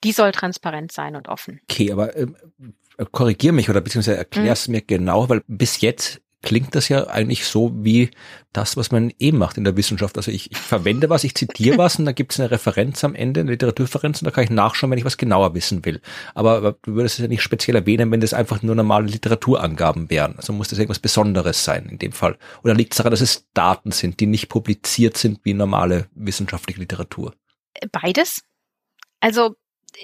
die 0.03 0.11
soll 0.11 0.31
transparent 0.31 0.91
sein 0.91 1.15
und 1.15 1.27
offen. 1.27 1.59
Okay, 1.69 1.91
aber 1.91 2.15
äh, 2.15 2.27
korrigier 3.11 3.51
mich 3.51 3.69
oder 3.69 3.81
beziehungsweise 3.81 4.17
erklär's 4.17 4.67
mhm. 4.67 4.73
mir 4.73 4.81
genau, 4.81 5.29
weil 5.29 5.43
bis 5.47 5.81
jetzt 5.81 6.21
klingt 6.43 6.75
das 6.75 6.87
ja 6.87 7.07
eigentlich 7.07 7.45
so 7.45 7.71
wie 7.83 8.11
das, 8.53 8.77
was 8.77 8.91
man 8.91 9.11
eben 9.19 9.37
macht 9.37 9.57
in 9.57 9.63
der 9.63 9.75
Wissenschaft. 9.75 10.17
Also 10.17 10.31
ich, 10.31 10.51
ich 10.51 10.57
verwende 10.57 11.09
was, 11.09 11.23
ich 11.23 11.35
zitiere 11.35 11.77
was 11.77 11.97
und 11.97 12.05
da 12.05 12.11
gibt 12.11 12.31
es 12.31 12.39
eine 12.39 12.51
Referenz 12.51 13.03
am 13.03 13.15
Ende, 13.15 13.41
eine 13.41 13.51
Literaturreferenz 13.51 14.21
und 14.21 14.25
da 14.25 14.31
kann 14.31 14.43
ich 14.43 14.49
nachschauen, 14.49 14.91
wenn 14.91 14.99
ich 14.99 15.05
was 15.05 15.17
genauer 15.17 15.55
wissen 15.55 15.83
will. 15.83 16.01
Aber 16.35 16.77
du 16.81 16.93
würdest 16.93 17.15
es 17.15 17.23
ja 17.23 17.27
nicht 17.27 17.41
speziell 17.41 17.75
erwähnen, 17.75 18.11
wenn 18.11 18.21
das 18.21 18.33
einfach 18.33 18.61
nur 18.61 18.75
normale 18.75 19.07
Literaturangaben 19.07 20.09
wären. 20.09 20.35
Also 20.37 20.53
muss 20.53 20.67
das 20.67 20.79
irgendwas 20.79 20.99
Besonderes 20.99 21.63
sein 21.63 21.87
in 21.89 21.97
dem 21.97 22.11
Fall. 22.11 22.37
Oder 22.63 22.75
liegt 22.75 22.93
es 22.93 22.97
daran, 22.97 23.11
dass 23.11 23.21
es 23.21 23.47
Daten 23.53 23.91
sind, 23.91 24.19
die 24.19 24.27
nicht 24.27 24.49
publiziert 24.49 25.17
sind 25.17 25.39
wie 25.43 25.53
normale 25.53 26.07
wissenschaftliche 26.13 26.79
Literatur? 26.79 27.33
Beides. 27.91 28.41
Also 29.19 29.55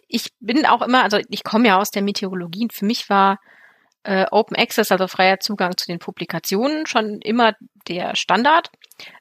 ich 0.07 0.31
bin 0.39 0.65
auch 0.65 0.81
immer, 0.81 1.03
also 1.03 1.19
ich 1.29 1.43
komme 1.43 1.67
ja 1.67 1.79
aus 1.79 1.91
der 1.91 2.01
Meteorologie 2.01 2.63
und 2.63 2.73
für 2.73 2.85
mich 2.85 3.09
war 3.09 3.39
äh, 4.03 4.25
Open 4.31 4.57
Access, 4.57 4.91
also 4.91 5.07
freier 5.07 5.39
Zugang 5.39 5.77
zu 5.77 5.87
den 5.87 5.99
Publikationen, 5.99 6.85
schon 6.85 7.19
immer 7.21 7.55
der 7.87 8.15
Standard. 8.15 8.69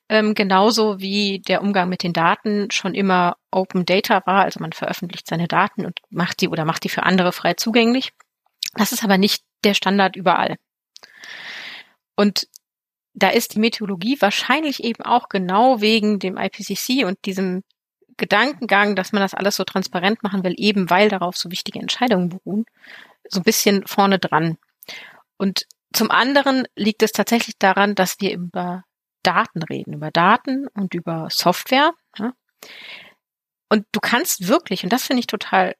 Ähm, 0.08 0.34
genauso 0.34 1.00
wie 1.00 1.40
der 1.40 1.62
Umgang 1.62 1.88
mit 1.88 2.02
den 2.02 2.12
Daten 2.12 2.70
schon 2.70 2.94
immer 2.94 3.36
Open 3.50 3.86
Data 3.86 4.22
war, 4.26 4.44
also 4.44 4.60
man 4.60 4.72
veröffentlicht 4.72 5.26
seine 5.26 5.48
Daten 5.48 5.86
und 5.86 6.00
macht 6.10 6.40
die 6.40 6.48
oder 6.48 6.64
macht 6.64 6.84
die 6.84 6.88
für 6.88 7.04
andere 7.04 7.32
frei 7.32 7.54
zugänglich. 7.54 8.12
Das 8.74 8.92
ist 8.92 9.04
aber 9.04 9.18
nicht 9.18 9.42
der 9.64 9.74
Standard 9.74 10.16
überall. 10.16 10.56
Und 12.16 12.46
da 13.14 13.28
ist 13.28 13.54
die 13.54 13.58
Meteorologie 13.58 14.16
wahrscheinlich 14.20 14.82
eben 14.84 15.02
auch 15.04 15.28
genau 15.28 15.80
wegen 15.80 16.18
dem 16.18 16.36
IPCC 16.36 17.04
und 17.04 17.24
diesem 17.24 17.62
Gedankengang, 18.16 18.94
dass 18.96 19.12
man 19.12 19.22
das 19.22 19.34
alles 19.34 19.56
so 19.56 19.64
transparent 19.64 20.22
machen 20.22 20.44
will, 20.44 20.54
eben 20.56 20.90
weil 20.90 21.08
darauf 21.08 21.36
so 21.36 21.50
wichtige 21.50 21.80
Entscheidungen 21.80 22.28
beruhen, 22.28 22.66
so 23.28 23.40
ein 23.40 23.44
bisschen 23.44 23.86
vorne 23.86 24.18
dran. 24.18 24.58
Und 25.36 25.66
zum 25.92 26.10
anderen 26.10 26.66
liegt 26.76 27.02
es 27.02 27.12
tatsächlich 27.12 27.58
daran, 27.58 27.94
dass 27.94 28.16
wir 28.20 28.32
über 28.32 28.84
Daten 29.22 29.62
reden, 29.62 29.94
über 29.94 30.10
Daten 30.10 30.66
und 30.68 30.94
über 30.94 31.28
Software. 31.30 31.92
Ja? 32.18 32.32
Und 33.68 33.86
du 33.92 34.00
kannst 34.00 34.48
wirklich, 34.48 34.84
und 34.84 34.92
das 34.92 35.06
finde 35.06 35.20
ich 35.20 35.26
total 35.26 35.74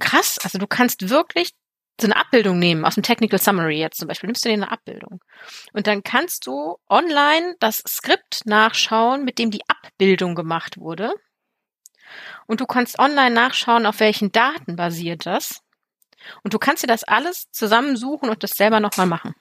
krass, 0.00 0.38
also 0.42 0.58
du 0.58 0.66
kannst 0.66 1.08
wirklich 1.08 1.52
so 2.00 2.08
eine 2.08 2.16
Abbildung 2.16 2.58
nehmen 2.58 2.84
aus 2.84 2.94
dem 2.94 3.04
Technical 3.04 3.38
Summary 3.38 3.78
jetzt 3.78 3.98
zum 3.98 4.08
Beispiel, 4.08 4.26
nimmst 4.26 4.44
du 4.44 4.48
dir 4.48 4.54
eine 4.54 4.72
Abbildung 4.72 5.22
und 5.72 5.86
dann 5.86 6.02
kannst 6.02 6.46
du 6.46 6.76
online 6.88 7.54
das 7.60 7.84
Skript 7.86 8.46
nachschauen, 8.46 9.24
mit 9.24 9.38
dem 9.38 9.52
die 9.52 9.62
Abbildung 9.68 10.34
gemacht 10.34 10.76
wurde 10.76 11.14
und 12.46 12.60
du 12.60 12.66
kannst 12.66 12.98
online 12.98 13.34
nachschauen, 13.34 13.86
auf 13.86 14.00
welchen 14.00 14.32
Daten 14.32 14.76
basiert 14.76 15.26
das. 15.26 15.63
Und 16.42 16.54
du 16.54 16.58
kannst 16.58 16.82
dir 16.82 16.88
das 16.88 17.04
alles 17.04 17.50
zusammensuchen 17.50 18.28
und 18.28 18.42
das 18.42 18.52
selber 18.52 18.80
nochmal 18.80 19.06
machen. 19.06 19.34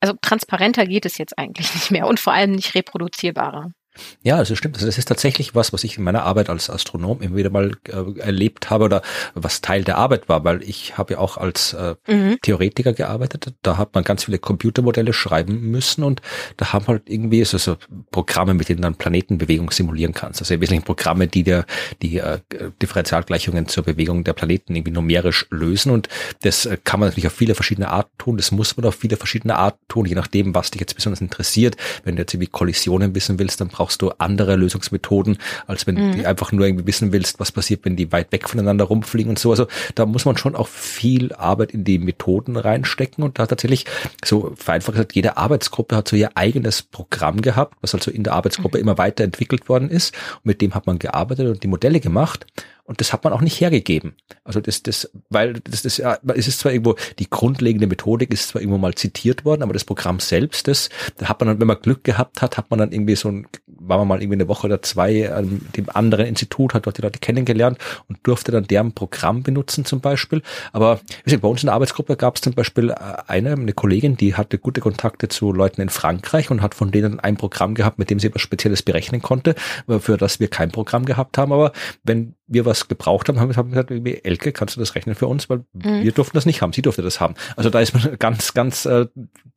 Also 0.00 0.14
transparenter 0.20 0.86
geht 0.86 1.06
es 1.06 1.18
jetzt 1.18 1.38
eigentlich 1.38 1.72
nicht 1.74 1.90
mehr 1.90 2.06
und 2.06 2.18
vor 2.18 2.32
allem 2.32 2.52
nicht 2.52 2.74
reproduzierbarer. 2.74 3.72
Ja, 4.22 4.36
also 4.36 4.54
stimmt. 4.56 4.76
Also 4.76 4.86
das 4.86 4.98
ist 4.98 5.06
tatsächlich 5.06 5.54
was, 5.54 5.72
was 5.72 5.84
ich 5.84 5.98
in 5.98 6.04
meiner 6.04 6.22
Arbeit 6.22 6.48
als 6.48 6.70
Astronom 6.70 7.20
immer 7.20 7.36
wieder 7.36 7.50
mal 7.50 7.72
äh, 7.88 8.20
erlebt 8.20 8.70
habe 8.70 8.84
oder 8.84 9.02
was 9.34 9.60
Teil 9.60 9.84
der 9.84 9.98
Arbeit 9.98 10.28
war, 10.28 10.44
weil 10.44 10.62
ich 10.62 10.96
habe 10.96 11.14
ja 11.14 11.18
auch 11.18 11.36
als 11.36 11.74
äh, 11.74 11.94
mhm. 12.06 12.38
Theoretiker 12.42 12.92
gearbeitet. 12.92 13.52
Da 13.62 13.76
hat 13.76 13.94
man 13.94 14.04
ganz 14.04 14.24
viele 14.24 14.38
Computermodelle 14.38 15.12
schreiben 15.12 15.70
müssen 15.70 16.04
und 16.04 16.22
da 16.56 16.72
haben 16.72 16.86
halt 16.86 17.02
irgendwie 17.06 17.44
so, 17.44 17.58
so 17.58 17.76
Programme, 18.10 18.54
mit 18.54 18.68
denen 18.68 18.82
dann 18.82 18.94
Planetenbewegung 18.94 19.70
simulieren 19.70 20.14
kannst. 20.14 20.40
Also 20.40 20.54
im 20.54 20.60
Wesentlichen 20.60 20.84
Programme, 20.84 21.26
die 21.26 21.42
der 21.42 21.66
die 22.00 22.18
äh, 22.18 22.38
Differentialgleichungen 22.80 23.68
zur 23.68 23.84
Bewegung 23.84 24.24
der 24.24 24.32
Planeten 24.32 24.74
irgendwie 24.74 24.92
numerisch 24.92 25.46
lösen 25.50 25.92
und 25.92 26.08
das 26.42 26.66
äh, 26.66 26.78
kann 26.82 27.00
man 27.00 27.08
natürlich 27.08 27.26
auf 27.26 27.34
viele 27.34 27.54
verschiedene 27.54 27.88
Arten 27.90 28.16
tun. 28.18 28.36
Das 28.36 28.52
muss 28.52 28.76
man 28.76 28.86
auf 28.86 28.94
viele 28.94 29.16
verschiedene 29.16 29.56
Arten 29.56 29.80
tun, 29.88 30.06
je 30.06 30.14
nachdem, 30.14 30.54
was 30.54 30.70
dich 30.70 30.80
jetzt 30.80 30.94
besonders 30.94 31.20
interessiert. 31.20 31.76
Wenn 32.04 32.16
du 32.16 32.22
jetzt 32.22 32.34
irgendwie 32.34 32.50
Kollisionen 32.50 33.14
wissen 33.14 33.38
willst, 33.38 33.60
dann 33.60 33.68
brauchst 33.68 33.81
du 33.90 34.10
andere 34.18 34.56
Lösungsmethoden, 34.56 35.38
als 35.66 35.86
wenn 35.86 35.94
mhm. 35.94 36.16
du 36.16 36.28
einfach 36.28 36.52
nur 36.52 36.66
irgendwie 36.66 36.86
wissen 36.86 37.12
willst, 37.12 37.40
was 37.40 37.52
passiert, 37.52 37.84
wenn 37.84 37.96
die 37.96 38.12
weit 38.12 38.32
weg 38.32 38.48
voneinander 38.48 38.84
rumfliegen 38.84 39.30
und 39.30 39.38
so. 39.38 39.50
Also 39.50 39.66
da 39.94 40.06
muss 40.06 40.24
man 40.24 40.36
schon 40.36 40.54
auch 40.54 40.68
viel 40.68 41.32
Arbeit 41.34 41.72
in 41.72 41.84
die 41.84 41.98
Methoden 41.98 42.56
reinstecken 42.56 43.24
und 43.24 43.38
da 43.38 43.46
tatsächlich 43.46 43.86
so 44.24 44.52
vereinfacht 44.56 44.94
gesagt, 44.94 45.14
jede 45.14 45.36
Arbeitsgruppe 45.36 45.96
hat 45.96 46.08
so 46.08 46.16
ihr 46.16 46.36
eigenes 46.36 46.82
Programm 46.82 47.42
gehabt, 47.42 47.76
was 47.80 47.94
also 47.94 48.10
in 48.10 48.24
der 48.24 48.34
Arbeitsgruppe 48.34 48.78
mhm. 48.78 48.82
immer 48.82 48.98
weiterentwickelt 48.98 49.68
worden 49.68 49.90
ist. 49.90 50.14
Und 50.36 50.46
mit 50.46 50.60
dem 50.60 50.74
hat 50.74 50.86
man 50.86 50.98
gearbeitet 50.98 51.48
und 51.48 51.62
die 51.62 51.68
Modelle 51.68 52.00
gemacht. 52.00 52.46
Und 52.92 53.00
das 53.00 53.14
hat 53.14 53.24
man 53.24 53.32
auch 53.32 53.40
nicht 53.40 53.58
hergegeben. 53.58 54.16
Also 54.44 54.60
das, 54.60 54.82
das, 54.82 55.10
weil 55.30 55.54
das, 55.54 55.80
das, 55.80 55.96
ja, 55.96 56.18
es 56.34 56.46
ist 56.46 56.60
zwar 56.60 56.72
irgendwo, 56.72 56.94
die 57.18 57.30
grundlegende 57.30 57.86
Methodik 57.86 58.30
ist 58.30 58.48
zwar 58.48 58.60
irgendwo 58.60 58.76
mal 58.76 58.94
zitiert 58.94 59.46
worden, 59.46 59.62
aber 59.62 59.72
das 59.72 59.86
Programm 59.86 60.20
selbst, 60.20 60.68
das, 60.68 60.90
da 61.16 61.30
hat 61.30 61.40
man 61.40 61.48
dann, 61.48 61.58
wenn 61.58 61.68
man 61.68 61.80
Glück 61.80 62.04
gehabt 62.04 62.42
hat, 62.42 62.58
hat 62.58 62.68
man 62.68 62.78
dann 62.78 62.92
irgendwie 62.92 63.16
so 63.16 63.30
ein, 63.30 63.46
war 63.66 63.96
man 63.96 64.08
mal 64.08 64.20
irgendwie 64.20 64.36
eine 64.36 64.48
Woche 64.48 64.66
oder 64.66 64.82
zwei 64.82 65.32
an 65.32 65.62
dem 65.74 65.88
anderen 65.88 66.26
Institut, 66.26 66.74
hat 66.74 66.84
dort 66.84 66.98
die 66.98 67.00
Leute 67.00 67.18
kennengelernt 67.18 67.78
und 68.10 68.18
durfte 68.24 68.52
dann 68.52 68.64
deren 68.64 68.92
Programm 68.92 69.42
benutzen 69.42 69.86
zum 69.86 70.02
Beispiel. 70.02 70.42
Aber 70.74 71.00
gesagt, 71.24 71.40
bei 71.40 71.48
uns 71.48 71.62
in 71.62 71.68
der 71.68 71.74
Arbeitsgruppe 71.74 72.16
gab 72.16 72.36
es 72.36 72.42
zum 72.42 72.52
Beispiel 72.52 72.90
äh, 72.90 72.96
eine, 73.26 73.52
eine 73.52 73.72
Kollegin, 73.72 74.18
die 74.18 74.34
hatte 74.34 74.58
gute 74.58 74.82
Kontakte 74.82 75.28
zu 75.28 75.50
Leuten 75.50 75.80
in 75.80 75.88
Frankreich 75.88 76.50
und 76.50 76.60
hat 76.60 76.74
von 76.74 76.90
denen 76.90 77.20
ein 77.20 77.38
Programm 77.38 77.74
gehabt, 77.74 77.98
mit 77.98 78.10
dem 78.10 78.20
sie 78.20 78.26
etwas 78.26 78.42
Spezielles 78.42 78.82
berechnen 78.82 79.22
konnte, 79.22 79.54
für 79.98 80.18
das 80.18 80.40
wir 80.40 80.48
kein 80.48 80.70
Programm 80.70 81.06
gehabt 81.06 81.38
haben. 81.38 81.52
Aber 81.52 81.72
wenn 82.04 82.34
wir 82.46 82.64
was 82.64 82.88
gebraucht 82.88 83.28
haben, 83.28 83.40
haben 83.40 83.54
wir 83.54 83.84
gesagt, 83.84 83.90
Elke, 84.24 84.52
kannst 84.52 84.76
du 84.76 84.80
das 84.80 84.94
rechnen 84.94 85.14
für 85.14 85.26
uns? 85.26 85.48
Weil 85.48 85.64
mhm. 85.72 86.02
wir 86.02 86.12
durften 86.12 86.36
das 86.36 86.46
nicht 86.46 86.62
haben, 86.62 86.72
sie 86.72 86.82
durfte 86.82 87.02
das 87.02 87.20
haben. 87.20 87.34
Also 87.56 87.70
da 87.70 87.80
ist 87.80 87.94
man 87.94 88.16
ganz, 88.18 88.54
ganz 88.54 88.84
äh, 88.84 89.06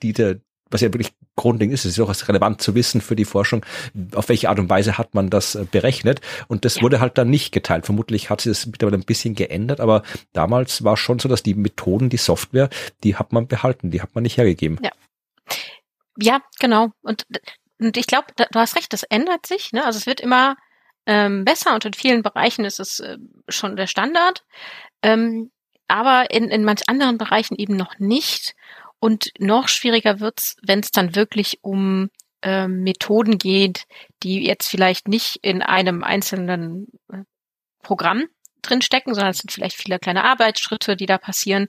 die, 0.01 0.13
der, 0.13 0.39
was 0.69 0.81
ja 0.81 0.87
wirklich 0.87 1.13
Grundding 1.35 1.71
ist, 1.71 1.85
es 1.85 1.97
ist 1.97 1.99
auch 1.99 2.29
relevant 2.29 2.61
zu 2.61 2.75
wissen 2.75 3.01
für 3.01 3.15
die 3.15 3.25
Forschung, 3.25 3.65
auf 4.13 4.29
welche 4.29 4.49
Art 4.49 4.59
und 4.59 4.69
Weise 4.69 4.97
hat 4.97 5.13
man 5.13 5.29
das 5.29 5.55
äh, 5.55 5.65
berechnet. 5.69 6.21
Und 6.47 6.65
das 6.65 6.77
ja. 6.77 6.81
wurde 6.81 6.99
halt 6.99 7.17
dann 7.17 7.29
nicht 7.29 7.51
geteilt. 7.51 7.85
Vermutlich 7.85 8.29
hat 8.29 8.41
sich 8.41 8.51
das 8.51 8.65
mittlerweile 8.65 8.97
ein 8.97 9.05
bisschen 9.05 9.35
geändert, 9.35 9.79
aber 9.79 10.03
damals 10.33 10.83
war 10.83 10.93
es 10.93 10.99
schon 10.99 11.19
so, 11.19 11.27
dass 11.27 11.43
die 11.43 11.53
Methoden, 11.53 12.09
die 12.09 12.17
Software, 12.17 12.69
die 13.03 13.15
hat 13.15 13.33
man 13.33 13.47
behalten, 13.47 13.91
die 13.91 14.01
hat 14.01 14.15
man 14.15 14.23
nicht 14.23 14.37
hergegeben. 14.37 14.79
Ja, 14.81 14.91
ja 16.17 16.39
genau. 16.59 16.91
Und, 17.01 17.25
und 17.79 17.97
ich 17.97 18.07
glaube, 18.07 18.27
du 18.35 18.59
hast 18.59 18.75
recht, 18.75 18.93
das 18.93 19.03
ändert 19.03 19.45
sich. 19.45 19.73
Ne? 19.73 19.83
Also 19.85 19.97
es 19.97 20.05
wird 20.05 20.21
immer 20.21 20.55
ähm, 21.05 21.45
besser 21.45 21.73
und 21.73 21.85
in 21.85 21.93
vielen 21.93 22.23
Bereichen 22.23 22.65
ist 22.65 22.79
es 22.79 22.99
äh, 22.99 23.17
schon 23.47 23.75
der 23.75 23.87
Standard, 23.87 24.43
ähm, 25.01 25.51
aber 25.87 26.31
in, 26.31 26.49
in 26.49 26.63
manch 26.63 26.81
anderen 26.87 27.17
Bereichen 27.17 27.55
eben 27.57 27.75
noch 27.75 27.99
nicht. 27.99 28.55
Und 28.99 29.31
noch 29.37 29.67
schwieriger 29.67 30.19
wird's, 30.19 30.55
wenn 30.63 30.79
es 30.79 30.89
dann 30.89 31.15
wirklich 31.15 31.59
um 31.61 32.09
ähm, 32.41 32.81
Methoden 32.81 33.37
geht, 33.37 33.85
die 34.23 34.43
jetzt 34.43 34.67
vielleicht 34.67 35.07
nicht 35.07 35.37
in 35.41 35.61
einem 35.61 36.03
einzelnen 36.03 36.87
äh, 37.11 37.23
Programm 37.83 38.25
drinstecken, 38.63 39.13
sondern 39.13 39.31
es 39.31 39.39
sind 39.39 39.51
vielleicht 39.51 39.77
viele 39.77 39.99
kleine 39.99 40.23
Arbeitsschritte, 40.23 40.95
die 40.95 41.05
da 41.05 41.17
passieren. 41.17 41.67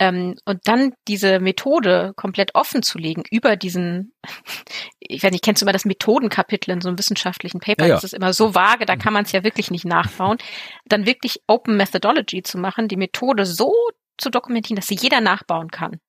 Ähm, 0.00 0.36
und 0.44 0.60
dann 0.64 0.94
diese 1.08 1.40
Methode 1.40 2.12
komplett 2.16 2.54
offen 2.54 2.82
zu 2.82 2.98
legen 2.98 3.24
über 3.30 3.56
diesen, 3.56 4.12
ich 5.00 5.22
weiß 5.22 5.32
nicht, 5.32 5.44
kennst 5.44 5.62
du 5.62 5.66
mal 5.66 5.72
das 5.72 5.84
Methodenkapitel 5.84 6.72
in 6.72 6.80
so 6.80 6.88
einem 6.88 6.98
wissenschaftlichen 6.98 7.60
Paper? 7.60 7.84
Ja, 7.84 7.88
ja. 7.88 7.94
Das 7.94 8.04
ist 8.04 8.14
immer 8.14 8.32
so 8.32 8.54
vage, 8.54 8.86
da 8.86 8.96
kann 8.96 9.12
man 9.12 9.24
es 9.24 9.32
ja 9.32 9.44
wirklich 9.44 9.70
nicht 9.70 9.84
nachbauen. 9.84 10.38
Dann 10.86 11.06
wirklich 11.06 11.42
Open 11.46 11.76
Methodology 11.76 12.42
zu 12.42 12.58
machen, 12.58 12.88
die 12.88 12.96
Methode 12.96 13.44
so 13.44 13.74
zu 14.18 14.30
dokumentieren, 14.30 14.76
dass 14.76 14.86
sie 14.86 14.96
jeder 14.96 15.20
nachbauen 15.20 15.70
kann. 15.70 16.00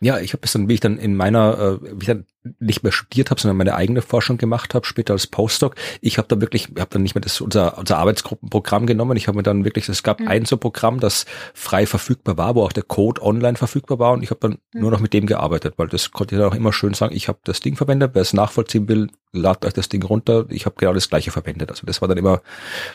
Ja, 0.00 0.20
ich 0.20 0.32
habe 0.32 0.42
es 0.44 0.52
dann, 0.52 0.68
wie 0.68 0.74
ich 0.74 0.80
dann 0.80 0.96
in 0.96 1.16
meiner, 1.16 1.58
äh, 1.58 1.78
wie 1.82 2.02
ich 2.02 2.06
dann 2.06 2.24
nicht 2.60 2.84
mehr 2.84 2.92
studiert 2.92 3.30
habe, 3.30 3.40
sondern 3.40 3.56
meine 3.56 3.74
eigene 3.74 4.00
Forschung 4.00 4.38
gemacht 4.38 4.74
habe, 4.74 4.86
später 4.86 5.12
als 5.12 5.26
Postdoc. 5.26 5.74
Ich 6.00 6.18
habe 6.18 6.28
da 6.28 6.40
wirklich, 6.40 6.68
habe 6.78 6.90
dann 6.90 7.02
nicht 7.02 7.16
mehr 7.16 7.22
das 7.22 7.40
unser, 7.40 7.76
unser 7.78 7.98
Arbeitsgruppenprogramm 7.98 8.86
genommen. 8.86 9.16
Ich 9.16 9.26
habe 9.26 9.36
mir 9.36 9.42
dann 9.42 9.64
wirklich, 9.64 9.88
es 9.88 10.04
gab 10.04 10.20
mhm. 10.20 10.28
ein 10.28 10.44
so 10.44 10.56
Programm, 10.56 11.00
das 11.00 11.26
frei 11.52 11.84
verfügbar 11.84 12.36
war, 12.36 12.54
wo 12.54 12.62
auch 12.62 12.72
der 12.72 12.84
Code 12.84 13.22
online 13.22 13.56
verfügbar 13.56 13.98
war 13.98 14.12
und 14.12 14.22
ich 14.22 14.30
habe 14.30 14.40
dann 14.40 14.58
mhm. 14.72 14.80
nur 14.80 14.90
noch 14.92 15.00
mit 15.00 15.12
dem 15.12 15.26
gearbeitet, 15.26 15.74
weil 15.78 15.88
das 15.88 16.12
konnte 16.12 16.36
ich 16.36 16.40
dann 16.40 16.50
auch 16.50 16.54
immer 16.54 16.72
schön 16.72 16.94
sagen, 16.94 17.14
ich 17.14 17.26
habe 17.26 17.38
das 17.42 17.60
Ding 17.60 17.74
verwendet, 17.74 18.12
wer 18.14 18.22
es 18.22 18.32
nachvollziehen 18.32 18.88
will, 18.88 19.08
ladet 19.32 19.64
euch 19.64 19.72
das 19.72 19.88
Ding 19.88 20.02
runter. 20.04 20.46
Ich 20.50 20.66
habe 20.66 20.76
genau 20.78 20.92
das 20.92 21.08
gleiche 21.08 21.30
verwendet. 21.30 21.70
Also 21.70 21.86
das 21.86 22.00
war 22.00 22.08
dann 22.08 22.18
immer, 22.18 22.40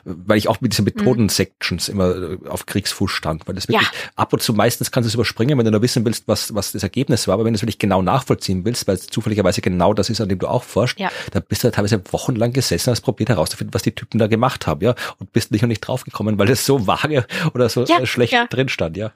weil 0.05 0.37
ich 0.37 0.47
auch 0.47 0.61
mit 0.61 0.71
diesen 0.71 0.85
Methoden-Sections 0.85 1.89
immer 1.89 2.15
äh, 2.15 2.37
auf 2.47 2.65
Kriegsfuß 2.65 3.11
stand, 3.11 3.47
weil 3.47 3.55
das 3.55 3.67
wirklich 3.67 3.87
ja. 3.87 4.09
ab 4.15 4.31
und 4.31 4.41
zu 4.41 4.53
meistens 4.53 4.91
kannst 4.91 5.07
du 5.07 5.09
es 5.09 5.15
überspringen, 5.15 5.57
wenn 5.57 5.65
du 5.65 5.71
nur 5.71 5.81
wissen 5.81 6.05
willst, 6.05 6.27
was, 6.27 6.55
was 6.55 6.71
das 6.71 6.83
Ergebnis 6.83 7.27
war, 7.27 7.33
aber 7.33 7.45
wenn 7.45 7.53
du 7.53 7.57
es 7.57 7.61
wirklich 7.61 7.79
genau 7.79 8.01
nachvollziehen 8.01 8.63
willst, 8.65 8.87
weil 8.87 8.95
es 8.95 9.07
zufällig 9.07 9.33
zufälligerweise 9.33 9.61
genau 9.61 9.93
das 9.93 10.09
ist, 10.09 10.21
an 10.21 10.29
dem 10.29 10.39
du 10.39 10.47
auch 10.47 10.63
forschst, 10.63 10.99
ja. 10.99 11.11
da 11.31 11.39
bist 11.39 11.63
du 11.63 11.71
teilweise 11.71 12.01
wochenlang 12.11 12.53
gesessen, 12.53 12.91
hast 12.91 13.01
probiert 13.01 13.29
herauszufinden, 13.29 13.73
was 13.73 13.83
die 13.83 13.93
Typen 13.93 14.19
da 14.19 14.27
gemacht 14.27 14.67
haben, 14.67 14.81
ja, 14.81 14.95
und 15.19 15.31
bist 15.31 15.51
nicht 15.51 15.61
noch 15.61 15.69
nicht 15.69 15.81
draufgekommen, 15.81 16.37
weil 16.37 16.47
das 16.47 16.65
so 16.65 16.87
vage 16.87 17.25
oder 17.53 17.69
so 17.69 17.83
ja, 17.85 18.05
schlecht 18.05 18.33
ja. 18.33 18.45
drin 18.47 18.69
stand, 18.69 18.97
ja. 18.97 19.11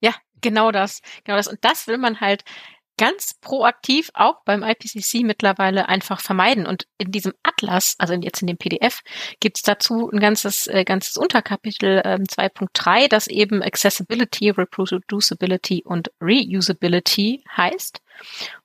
Ja, 0.00 0.14
genau 0.42 0.72
das, 0.72 1.00
genau 1.24 1.36
das. 1.36 1.48
Und 1.48 1.58
das 1.62 1.86
will 1.86 1.98
man 1.98 2.20
halt 2.20 2.44
ganz 2.98 3.34
proaktiv 3.40 4.10
auch 4.14 4.42
beim 4.44 4.62
IPCC 4.62 5.22
mittlerweile 5.22 5.88
einfach 5.88 6.20
vermeiden. 6.20 6.66
Und 6.66 6.86
in 6.98 7.10
diesem 7.10 7.32
Atlas, 7.42 7.94
also 7.98 8.14
jetzt 8.14 8.40
in 8.40 8.46
dem 8.46 8.56
PDF, 8.56 9.00
gibt's 9.40 9.62
dazu 9.62 10.10
ein 10.10 10.20
ganzes, 10.20 10.66
äh, 10.66 10.84
ganzes 10.84 11.16
Unterkapitel 11.16 12.02
ähm, 12.04 12.24
2.3, 12.24 13.08
das 13.08 13.26
eben 13.26 13.62
Accessibility, 13.62 14.50
Reproducibility 14.50 15.82
und 15.84 16.10
Reusability 16.20 17.44
heißt, 17.56 18.00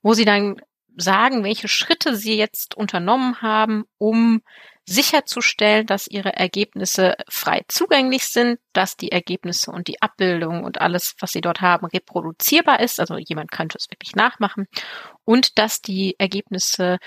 wo 0.01 0.13
sie 0.13 0.25
dann 0.25 0.61
sagen, 0.95 1.43
welche 1.43 1.67
Schritte 1.67 2.15
sie 2.15 2.37
jetzt 2.37 2.75
unternommen 2.75 3.41
haben, 3.41 3.85
um 3.97 4.41
sicherzustellen, 4.87 5.85
dass 5.85 6.07
ihre 6.07 6.33
Ergebnisse 6.33 7.15
frei 7.29 7.63
zugänglich 7.67 8.25
sind, 8.25 8.59
dass 8.73 8.97
die 8.97 9.11
Ergebnisse 9.11 9.71
und 9.71 9.87
die 9.87 10.01
Abbildung 10.01 10.63
und 10.63 10.81
alles, 10.81 11.15
was 11.19 11.31
sie 11.31 11.41
dort 11.41 11.61
haben, 11.61 11.85
reproduzierbar 11.85 12.79
ist. 12.79 12.99
Also 12.99 13.17
jemand 13.17 13.51
könnte 13.51 13.77
es 13.77 13.89
wirklich 13.89 14.15
nachmachen 14.15 14.67
und 15.23 15.57
dass 15.59 15.81
die 15.81 16.15
Ergebnisse 16.19 16.97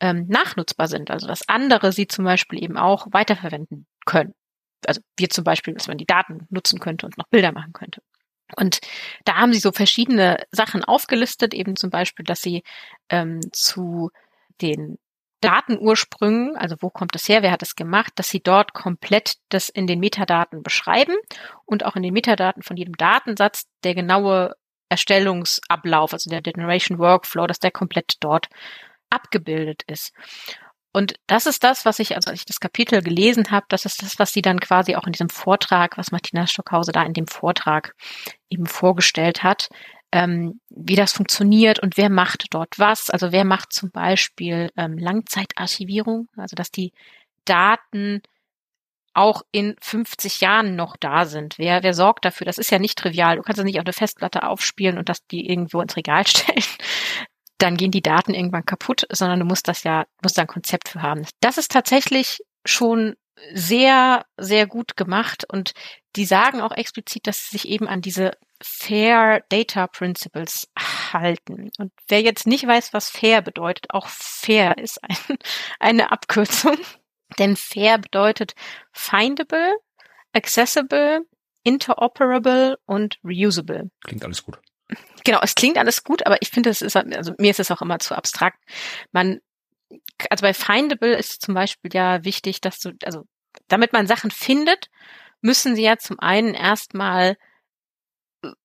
ähm, 0.00 0.26
nachnutzbar 0.28 0.88
sind. 0.88 1.10
Also 1.10 1.26
dass 1.26 1.48
andere 1.48 1.92
sie 1.92 2.06
zum 2.06 2.24
Beispiel 2.24 2.62
eben 2.62 2.76
auch 2.76 3.06
weiterverwenden 3.10 3.86
können. 4.04 4.34
Also 4.86 5.00
wir 5.16 5.30
zum 5.30 5.44
Beispiel, 5.44 5.74
dass 5.74 5.88
man 5.88 5.98
die 5.98 6.06
Daten 6.06 6.46
nutzen 6.50 6.80
könnte 6.80 7.06
und 7.06 7.16
noch 7.18 7.28
Bilder 7.28 7.52
machen 7.52 7.72
könnte. 7.72 8.02
Und 8.56 8.80
da 9.24 9.36
haben 9.36 9.52
sie 9.52 9.60
so 9.60 9.72
verschiedene 9.72 10.44
Sachen 10.50 10.84
aufgelistet, 10.84 11.54
eben 11.54 11.76
zum 11.76 11.90
Beispiel, 11.90 12.24
dass 12.24 12.42
sie 12.42 12.62
ähm, 13.08 13.40
zu 13.52 14.10
den 14.60 14.98
Datenursprüngen, 15.42 16.56
also 16.56 16.76
wo 16.80 16.88
kommt 16.88 17.14
das 17.14 17.28
her, 17.28 17.42
wer 17.42 17.50
hat 17.50 17.62
das 17.62 17.76
gemacht, 17.76 18.12
dass 18.16 18.30
sie 18.30 18.42
dort 18.42 18.72
komplett 18.72 19.36
das 19.50 19.68
in 19.68 19.86
den 19.86 20.00
Metadaten 20.00 20.62
beschreiben 20.62 21.16
und 21.66 21.84
auch 21.84 21.96
in 21.96 22.02
den 22.02 22.14
Metadaten 22.14 22.62
von 22.62 22.76
jedem 22.76 22.96
Datensatz 22.96 23.66
der 23.84 23.94
genaue 23.94 24.54
Erstellungsablauf, 24.88 26.12
also 26.12 26.30
der 26.30 26.42
Generation 26.42 26.98
Workflow, 26.98 27.46
dass 27.46 27.58
der 27.58 27.70
komplett 27.70 28.16
dort 28.20 28.48
abgebildet 29.10 29.82
ist. 29.86 30.12
Und 30.92 31.14
das 31.26 31.46
ist 31.46 31.64
das, 31.64 31.86
was 31.86 31.98
ich, 31.98 32.14
also 32.14 32.30
als 32.30 32.40
ich 32.40 32.44
das 32.44 32.60
Kapitel 32.60 33.02
gelesen 33.02 33.50
habe, 33.50 33.64
das 33.68 33.86
ist 33.86 34.02
das, 34.02 34.18
was 34.18 34.32
sie 34.32 34.42
dann 34.42 34.60
quasi 34.60 34.94
auch 34.94 35.06
in 35.06 35.12
diesem 35.12 35.30
Vortrag, 35.30 35.96
was 35.96 36.12
Martina 36.12 36.46
Stockhause 36.46 36.92
da 36.92 37.02
in 37.02 37.14
dem 37.14 37.26
Vortrag 37.26 37.94
eben 38.50 38.66
vorgestellt 38.66 39.42
hat, 39.42 39.68
ähm, 40.12 40.60
wie 40.68 40.96
das 40.96 41.12
funktioniert 41.12 41.80
und 41.80 41.96
wer 41.96 42.10
macht 42.10 42.46
dort 42.50 42.78
was. 42.78 43.10
Also 43.10 43.32
wer 43.32 43.44
macht 43.44 43.72
zum 43.72 43.90
Beispiel 43.90 44.70
ähm, 44.76 44.98
Langzeitarchivierung, 44.98 46.28
also 46.36 46.54
dass 46.54 46.70
die 46.70 46.92
Daten 47.44 48.22
auch 49.14 49.42
in 49.52 49.76
50 49.80 50.40
Jahren 50.40 50.76
noch 50.76 50.96
da 50.96 51.24
sind. 51.24 51.58
Wer, 51.58 51.82
wer 51.82 51.94
sorgt 51.94 52.24
dafür? 52.24 52.44
Das 52.44 52.58
ist 52.58 52.70
ja 52.70 52.78
nicht 52.78 52.98
trivial. 52.98 53.36
Du 53.36 53.42
kannst 53.42 53.58
das 53.58 53.64
nicht 53.64 53.78
auf 53.78 53.84
eine 53.84 53.92
Festplatte 53.92 54.44
aufspielen 54.44 54.98
und 54.98 55.08
das 55.08 55.26
die 55.26 55.48
irgendwo 55.48 55.80
ins 55.80 55.96
Regal 55.96 56.26
stellen. 56.26 56.64
Dann 57.58 57.76
gehen 57.76 57.90
die 57.90 58.02
Daten 58.02 58.34
irgendwann 58.34 58.66
kaputt, 58.66 59.06
sondern 59.10 59.40
du 59.40 59.44
musst 59.44 59.68
das 59.68 59.84
ja, 59.84 60.04
musst 60.22 60.38
da 60.38 60.42
ein 60.42 60.48
Konzept 60.48 60.88
für 60.88 61.02
haben. 61.02 61.26
Das 61.40 61.58
ist 61.58 61.70
tatsächlich 61.70 62.38
schon 62.64 63.16
sehr, 63.54 64.24
sehr 64.36 64.66
gut 64.66 64.96
gemacht 64.96 65.44
und 65.48 65.72
die 66.16 66.26
sagen 66.26 66.60
auch 66.60 66.72
explizit, 66.72 67.26
dass 67.26 67.48
sie 67.48 67.58
sich 67.58 67.68
eben 67.68 67.88
an 67.88 68.02
diese 68.02 68.32
Fair 68.62 69.42
Data 69.48 69.86
Principles 69.86 70.68
halten. 71.12 71.70
Und 71.78 71.92
wer 72.08 72.20
jetzt 72.20 72.46
nicht 72.46 72.66
weiß, 72.66 72.92
was 72.92 73.10
fair 73.10 73.42
bedeutet, 73.42 73.86
auch 73.90 74.06
fair 74.08 74.78
ist 74.78 75.02
ein, 75.02 75.16
eine 75.80 76.12
Abkürzung. 76.12 76.76
Denn 77.38 77.56
fair 77.56 77.98
bedeutet 77.98 78.54
findable, 78.92 79.74
accessible, 80.32 81.22
interoperable 81.64 82.78
und 82.84 83.18
reusable. 83.24 83.90
Klingt 84.04 84.24
alles 84.24 84.42
gut. 84.44 84.58
Genau, 85.24 85.40
es 85.42 85.54
klingt 85.54 85.78
alles 85.78 86.04
gut, 86.04 86.26
aber 86.26 86.36
ich 86.42 86.50
finde, 86.50 86.68
es 86.68 86.82
ist, 86.82 86.94
also 86.94 87.32
mir 87.38 87.50
ist 87.50 87.60
es 87.60 87.70
auch 87.70 87.80
immer 87.80 87.98
zu 87.98 88.14
abstrakt. 88.14 88.58
Man, 89.12 89.40
also 90.30 90.42
bei 90.42 90.54
findable 90.54 91.14
ist 91.16 91.42
zum 91.42 91.54
Beispiel 91.54 91.90
ja 91.94 92.24
wichtig, 92.24 92.60
dass 92.60 92.78
du, 92.80 92.92
also 93.04 93.24
damit 93.68 93.92
man 93.92 94.06
Sachen 94.06 94.30
findet, 94.30 94.88
müssen 95.40 95.74
sie 95.74 95.82
ja 95.82 95.98
zum 95.98 96.18
einen 96.20 96.54
erstmal 96.54 97.36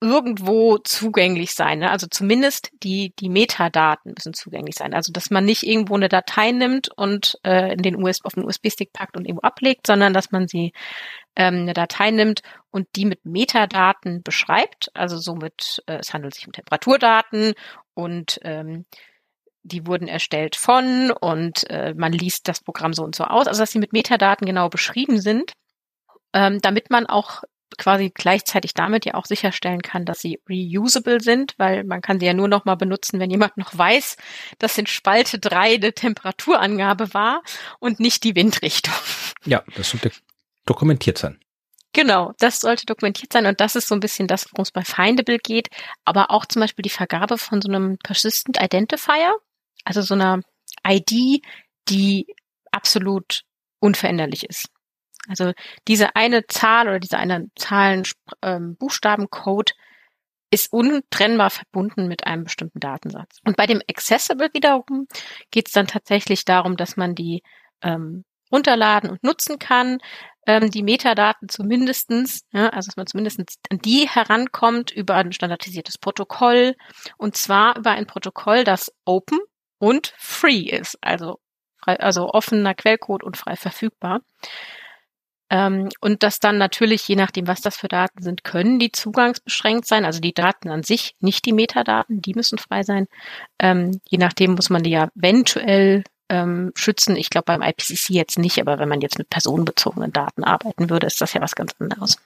irgendwo 0.01 0.77
zugänglich 0.79 1.53
sein. 1.53 1.79
Ne? 1.79 1.91
Also 1.91 2.07
zumindest 2.09 2.71
die, 2.83 3.13
die 3.19 3.29
Metadaten 3.29 4.13
müssen 4.15 4.33
zugänglich 4.33 4.75
sein. 4.75 4.93
Also 4.93 5.11
dass 5.11 5.29
man 5.29 5.45
nicht 5.45 5.63
irgendwo 5.63 5.95
eine 5.95 6.09
Datei 6.09 6.51
nimmt 6.51 6.89
und 6.95 7.37
äh, 7.43 7.73
in 7.73 7.83
den 7.83 7.95
US 7.95 8.23
auf 8.23 8.33
den 8.33 8.45
USB-Stick 8.45 8.91
packt 8.91 9.15
und 9.15 9.25
irgendwo 9.25 9.45
ablegt, 9.45 9.85
sondern 9.85 10.13
dass 10.13 10.31
man 10.31 10.47
sie 10.47 10.73
ähm, 11.35 11.61
eine 11.61 11.73
Datei 11.73 12.11
nimmt 12.11 12.41
und 12.71 12.87
die 12.95 13.05
mit 13.05 13.23
Metadaten 13.25 14.23
beschreibt. 14.23 14.89
Also 14.95 15.17
somit, 15.17 15.83
äh, 15.85 15.97
es 15.97 16.13
handelt 16.13 16.33
sich 16.33 16.47
um 16.47 16.53
Temperaturdaten 16.53 17.53
und 17.93 18.39
ähm, 18.43 18.85
die 19.67 19.85
wurden 19.85 20.07
erstellt 20.07 20.55
von 20.55 21.11
und 21.11 21.69
äh, 21.69 21.93
man 21.95 22.13
liest 22.13 22.47
das 22.47 22.61
Programm 22.61 22.93
so 22.93 23.03
und 23.03 23.15
so 23.15 23.25
aus. 23.25 23.47
Also 23.47 23.61
dass 23.61 23.71
sie 23.71 23.79
mit 23.79 23.93
Metadaten 23.93 24.45
genau 24.45 24.69
beschrieben 24.69 25.21
sind, 25.21 25.53
ähm, 26.33 26.59
damit 26.61 26.89
man 26.89 27.05
auch 27.05 27.43
quasi 27.77 28.11
gleichzeitig 28.13 28.73
damit 28.73 29.05
ja 29.05 29.13
auch 29.15 29.25
sicherstellen 29.25 29.81
kann, 29.81 30.05
dass 30.05 30.19
sie 30.19 30.39
reusable 30.49 31.19
sind, 31.19 31.53
weil 31.57 31.83
man 31.83 32.01
kann 32.01 32.19
sie 32.19 32.25
ja 32.25 32.33
nur 32.33 32.47
noch 32.47 32.65
mal 32.65 32.75
benutzen, 32.75 33.19
wenn 33.19 33.29
jemand 33.29 33.57
noch 33.57 33.77
weiß, 33.77 34.17
dass 34.59 34.77
in 34.77 34.87
Spalte 34.87 35.39
3 35.39 35.75
eine 35.75 35.93
Temperaturangabe 35.93 37.13
war 37.13 37.41
und 37.79 37.99
nicht 37.99 38.23
die 38.23 38.35
Windrichtung. 38.35 38.93
Ja, 39.45 39.63
das 39.75 39.89
sollte 39.89 40.11
dokumentiert 40.65 41.17
sein. 41.17 41.39
Genau, 41.93 42.33
das 42.37 42.59
sollte 42.59 42.85
dokumentiert 42.85 43.33
sein 43.33 43.45
und 43.45 43.59
das 43.59 43.75
ist 43.75 43.87
so 43.87 43.95
ein 43.95 43.99
bisschen 43.99 44.27
das, 44.27 44.45
worum 44.51 44.63
es 44.63 44.71
bei 44.71 44.83
Findable 44.83 45.39
geht, 45.39 45.69
aber 46.05 46.31
auch 46.31 46.45
zum 46.45 46.59
Beispiel 46.59 46.83
die 46.83 46.89
Vergabe 46.89 47.37
von 47.37 47.61
so 47.61 47.69
einem 47.69 47.97
Persistent 47.97 48.61
Identifier, 48.61 49.33
also 49.87 50.01
so 50.01 50.13
einer 50.13 50.41
ID, 50.85 51.41
die 51.89 52.35
absolut 52.71 53.43
unveränderlich 53.79 54.43
ist. 54.43 54.69
Also 55.29 55.53
diese 55.87 56.15
eine 56.15 56.45
Zahl 56.47 56.87
oder 56.87 56.99
diese 56.99 57.17
eine 57.17 57.47
Zahlen 57.55 58.03
ähm, 58.41 58.77
ist 60.49 60.71
untrennbar 60.71 61.49
verbunden 61.49 62.07
mit 62.07 62.25
einem 62.25 62.45
bestimmten 62.45 62.79
Datensatz. 62.79 63.39
Und 63.45 63.57
bei 63.57 63.65
dem 63.65 63.81
Accessible 63.89 64.49
wiederum 64.53 65.07
geht 65.51 65.67
es 65.67 65.73
dann 65.73 65.87
tatsächlich 65.87 66.45
darum, 66.45 66.77
dass 66.77 66.95
man 66.95 67.15
die 67.15 67.43
ähm, 67.81 68.23
runterladen 68.51 69.09
und 69.09 69.23
nutzen 69.23 69.59
kann, 69.59 69.99
ähm, 70.45 70.71
die 70.71 70.83
Metadaten 70.83 71.49
zumindestens, 71.49 72.41
ja, 72.53 72.69
also 72.69 72.87
dass 72.87 72.95
man 72.95 73.07
zumindest 73.07 73.41
an 73.69 73.79
die 73.79 74.07
herankommt 74.07 74.91
über 74.91 75.15
ein 75.15 75.33
standardisiertes 75.33 75.97
Protokoll 75.97 76.75
und 77.17 77.35
zwar 77.35 77.77
über 77.77 77.91
ein 77.91 78.07
Protokoll, 78.07 78.63
das 78.63 78.93
open 79.03 79.39
und 79.79 80.13
free 80.17 80.61
ist, 80.61 80.97
also 81.01 81.39
frei, 81.77 81.99
also 81.99 82.29
offener 82.29 82.73
Quellcode 82.73 83.23
und 83.23 83.37
frei 83.37 83.55
verfügbar. 83.55 84.21
Ähm, 85.49 85.89
und 86.01 86.23
dass 86.23 86.39
dann 86.39 86.57
natürlich, 86.57 87.07
je 87.07 87.15
nachdem, 87.15 87.47
was 87.47 87.61
das 87.61 87.77
für 87.77 87.87
Daten 87.87 88.21
sind, 88.21 88.43
können 88.43 88.79
die 88.79 88.91
zugangsbeschränkt 88.91 89.87
sein. 89.87 90.03
Also 90.03 90.19
die 90.19 90.33
Daten 90.33 90.69
an 90.69 90.83
sich, 90.83 91.15
nicht 91.19 91.45
die 91.45 91.53
Metadaten, 91.53 92.21
die 92.21 92.33
müssen 92.33 92.57
frei 92.57 92.83
sein. 92.83 93.07
Ähm, 93.59 94.01
je 94.09 94.17
nachdem 94.17 94.55
muss 94.55 94.69
man 94.69 94.83
die 94.83 94.89
ja 94.89 95.09
eventuell 95.15 96.03
ähm, 96.29 96.73
schützen. 96.75 97.15
Ich 97.15 97.29
glaube 97.29 97.45
beim 97.45 97.61
IPCC 97.61 98.09
jetzt 98.09 98.37
nicht, 98.37 98.59
aber 98.59 98.79
wenn 98.79 98.89
man 98.89 98.99
jetzt 98.99 99.17
mit 99.17 99.29
personenbezogenen 99.29 100.11
Daten 100.11 100.43
arbeiten 100.43 100.89
würde, 100.89 101.07
ist 101.07 101.21
das 101.21 101.33
ja 101.33 101.41
was 101.41 101.55
ganz 101.55 101.73
anderes. 101.79 102.17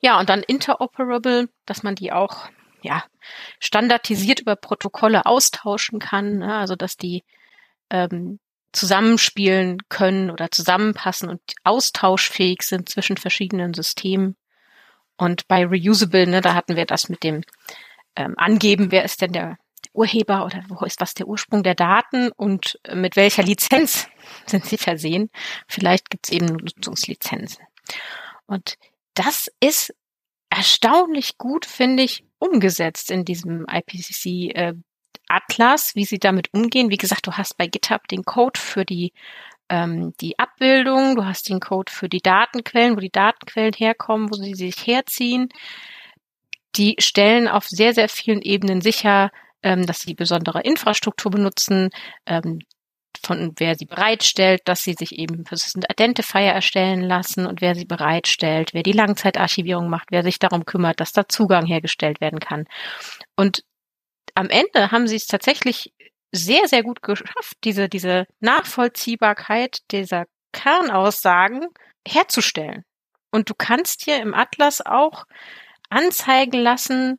Ja, 0.00 0.18
und 0.20 0.28
dann 0.28 0.42
interoperable, 0.42 1.48
dass 1.64 1.82
man 1.82 1.94
die 1.94 2.12
auch 2.12 2.48
ja 2.86 3.04
standardisiert 3.58 4.40
über 4.40 4.56
Protokolle 4.56 5.26
austauschen 5.26 5.98
kann. 5.98 6.38
Ne? 6.38 6.54
Also 6.54 6.76
dass 6.76 6.96
die 6.96 7.24
ähm, 7.90 8.38
zusammenspielen 8.72 9.88
können 9.88 10.30
oder 10.30 10.50
zusammenpassen 10.50 11.28
und 11.28 11.40
austauschfähig 11.64 12.62
sind 12.62 12.88
zwischen 12.88 13.16
verschiedenen 13.16 13.74
Systemen. 13.74 14.36
Und 15.16 15.48
bei 15.48 15.64
Reusable, 15.64 16.26
ne, 16.26 16.42
da 16.42 16.54
hatten 16.54 16.76
wir 16.76 16.84
das 16.84 17.08
mit 17.08 17.22
dem 17.22 17.42
ähm, 18.16 18.34
Angeben, 18.36 18.90
wer 18.90 19.04
ist 19.04 19.22
denn 19.22 19.32
der 19.32 19.56
Urheber 19.94 20.44
oder 20.44 20.62
wo 20.68 20.84
ist 20.84 21.00
was 21.00 21.14
der 21.14 21.26
Ursprung 21.26 21.62
der 21.62 21.74
Daten 21.74 22.30
und 22.32 22.78
mit 22.92 23.16
welcher 23.16 23.42
Lizenz 23.42 24.08
sind 24.46 24.66
sie 24.66 24.76
versehen. 24.76 25.30
Vielleicht 25.66 26.10
gibt 26.10 26.26
es 26.26 26.32
eben 26.32 26.46
Nutzungslizenzen. 26.46 27.64
Und 28.46 28.76
das 29.14 29.50
ist 29.60 29.94
erstaunlich 30.50 31.38
gut, 31.38 31.64
finde 31.64 32.02
ich, 32.02 32.25
umgesetzt 32.38 33.10
in 33.10 33.24
diesem 33.24 33.66
IPCC 33.68 34.54
äh, 34.54 34.74
Atlas, 35.28 35.94
wie 35.94 36.04
sie 36.04 36.18
damit 36.18 36.52
umgehen. 36.52 36.90
Wie 36.90 36.96
gesagt, 36.96 37.26
du 37.26 37.32
hast 37.32 37.56
bei 37.56 37.66
GitHub 37.66 38.06
den 38.08 38.24
Code 38.24 38.60
für 38.60 38.84
die 38.84 39.12
ähm, 39.68 40.14
die 40.20 40.38
Abbildung, 40.38 41.16
du 41.16 41.24
hast 41.24 41.48
den 41.48 41.60
Code 41.60 41.90
für 41.90 42.08
die 42.08 42.20
Datenquellen, 42.20 42.96
wo 42.96 43.00
die 43.00 43.10
Datenquellen 43.10 43.72
herkommen, 43.72 44.30
wo 44.30 44.36
sie 44.36 44.54
sich 44.54 44.86
herziehen. 44.86 45.48
Die 46.76 46.94
stellen 46.98 47.48
auf 47.48 47.66
sehr, 47.66 47.94
sehr 47.94 48.08
vielen 48.08 48.42
Ebenen 48.42 48.80
sicher, 48.80 49.30
ähm, 49.62 49.86
dass 49.86 50.00
sie 50.00 50.14
besondere 50.14 50.60
Infrastruktur 50.60 51.30
benutzen, 51.32 51.90
ähm, 52.26 52.60
von 53.26 53.52
wer 53.56 53.74
sie 53.74 53.84
bereitstellt, 53.84 54.62
dass 54.64 54.82
sie 54.82 54.94
sich 54.94 55.18
eben 55.18 55.44
Persistent 55.44 55.86
Identifier 55.90 56.52
erstellen 56.52 57.02
lassen 57.02 57.46
und 57.46 57.60
wer 57.60 57.74
sie 57.74 57.84
bereitstellt, 57.84 58.72
wer 58.72 58.82
die 58.82 58.92
Langzeitarchivierung 58.92 59.88
macht, 59.88 60.08
wer 60.10 60.22
sich 60.22 60.38
darum 60.38 60.64
kümmert, 60.64 61.00
dass 61.00 61.12
da 61.12 61.28
Zugang 61.28 61.66
hergestellt 61.66 62.20
werden 62.20 62.40
kann. 62.40 62.66
Und 63.36 63.64
am 64.34 64.48
Ende 64.48 64.90
haben 64.92 65.08
sie 65.08 65.16
es 65.16 65.26
tatsächlich 65.26 65.92
sehr, 66.32 66.68
sehr 66.68 66.82
gut 66.82 67.02
geschafft, 67.02 67.56
diese, 67.64 67.88
diese 67.88 68.26
Nachvollziehbarkeit 68.40 69.78
dieser 69.90 70.26
Kernaussagen 70.52 71.66
herzustellen. 72.06 72.84
Und 73.30 73.50
du 73.50 73.54
kannst 73.54 74.04
hier 74.04 74.20
im 74.22 74.34
Atlas 74.34 74.84
auch 74.84 75.24
anzeigen 75.90 76.60
lassen, 76.60 77.18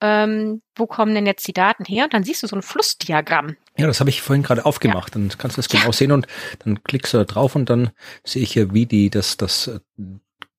ähm, 0.00 0.62
wo 0.74 0.86
kommen 0.86 1.14
denn 1.14 1.26
jetzt 1.26 1.46
die 1.48 1.52
Daten 1.52 1.84
her? 1.84 2.04
Und 2.04 2.14
dann 2.14 2.24
siehst 2.24 2.42
du 2.42 2.46
so 2.46 2.56
ein 2.56 2.62
Flussdiagramm. 2.62 3.56
Ja, 3.76 3.86
das 3.86 4.00
habe 4.00 4.10
ich 4.10 4.22
vorhin 4.22 4.42
gerade 4.42 4.64
aufgemacht. 4.64 5.14
Ja. 5.14 5.20
Dann 5.20 5.28
kannst 5.38 5.56
du 5.56 5.60
das 5.60 5.68
genau 5.68 5.86
ja. 5.86 5.92
sehen 5.92 6.12
und 6.12 6.26
dann 6.64 6.82
klickst 6.82 7.14
du 7.14 7.18
da 7.18 7.24
drauf 7.24 7.54
und 7.54 7.70
dann 7.70 7.90
sehe 8.24 8.42
ich 8.42 8.54
ja, 8.54 8.72
wie 8.72 8.86
die 8.86 9.10
das, 9.10 9.36
das 9.36 9.70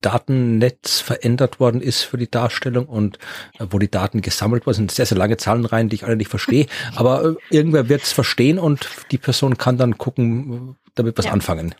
Datennetz 0.01 1.01
verändert 1.01 1.59
worden 1.59 1.81
ist 1.81 2.03
für 2.03 2.17
die 2.17 2.31
Darstellung 2.31 2.85
und 2.85 3.17
äh, 3.59 3.65
wo 3.69 3.79
die 3.79 3.91
Daten 3.91 4.21
gesammelt 4.21 4.65
worden 4.65 4.75
sind. 4.75 4.91
Sehr, 4.91 5.05
sehr 5.05 5.17
lange 5.17 5.37
Zahlen 5.37 5.65
rein, 5.65 5.89
die 5.89 5.95
ich 5.95 6.05
alle 6.05 6.15
nicht 6.15 6.29
verstehe. 6.29 6.67
Aber 6.95 7.23
äh, 7.25 7.35
irgendwer 7.49 7.89
wird 7.89 8.03
es 8.03 8.13
verstehen 8.13 8.59
und 8.59 8.87
die 9.11 9.17
Person 9.17 9.57
kann 9.57 9.77
dann 9.77 9.97
gucken, 9.97 10.77
damit 10.95 11.17
was 11.17 11.25
ja. 11.25 11.31
anfangen. 11.31 11.75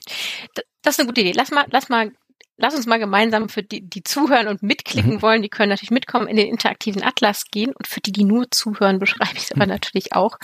Das 0.82 0.95
ist 0.95 1.00
eine 1.00 1.08
gute 1.08 1.22
Idee. 1.22 1.34
Lass 1.36 1.52
mal, 1.52 1.65
lass 1.72 1.89
mal, 1.89 2.12
lass 2.60 2.76
uns 2.76 2.86
mal 2.86 3.00
gemeinsam 3.00 3.50
für 3.50 3.63
die, 3.63 3.82
die 3.82 4.04
zuhören 4.04 4.48
und 4.48 4.62
mitklicken 4.62 5.15
mhm. 5.15 5.22
wollen, 5.22 5.41
die 5.41 5.50
können 5.50 5.69
natürlich 5.69 5.91
mitkommen, 5.91 6.28
in 6.28 6.36
den 6.36 6.48
interaktiven 6.48 7.04
Atlas 7.04 7.45
gehen. 7.50 7.74
Und 7.74 7.88
für 7.88 8.02
die, 8.02 8.12
die 8.12 8.26
nur 8.26 8.52
zuhören, 8.52 9.00
beschreibe 9.00 9.36
ich 9.36 9.45
es 9.45 9.52
aber 9.52 9.65
mhm. 9.65 9.72
natürlich 9.72 10.13
auch, 10.13 10.38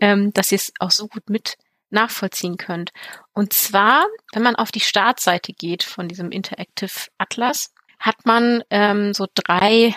ähm, 0.00 0.32
dass 0.32 0.48
sie 0.48 0.56
es 0.56 0.72
auch 0.80 0.90
so 0.90 1.06
gut 1.06 1.30
mit 1.30 1.56
nachvollziehen 1.90 2.56
könnt. 2.56 2.92
Und 3.32 3.52
zwar, 3.52 4.04
wenn 4.32 4.42
man 4.42 4.56
auf 4.56 4.72
die 4.72 4.80
Startseite 4.80 5.52
geht 5.52 5.82
von 5.82 6.08
diesem 6.08 6.30
Interactive 6.30 7.08
Atlas, 7.18 7.72
hat 7.98 8.26
man 8.26 8.62
ähm, 8.70 9.14
so 9.14 9.26
drei 9.32 9.94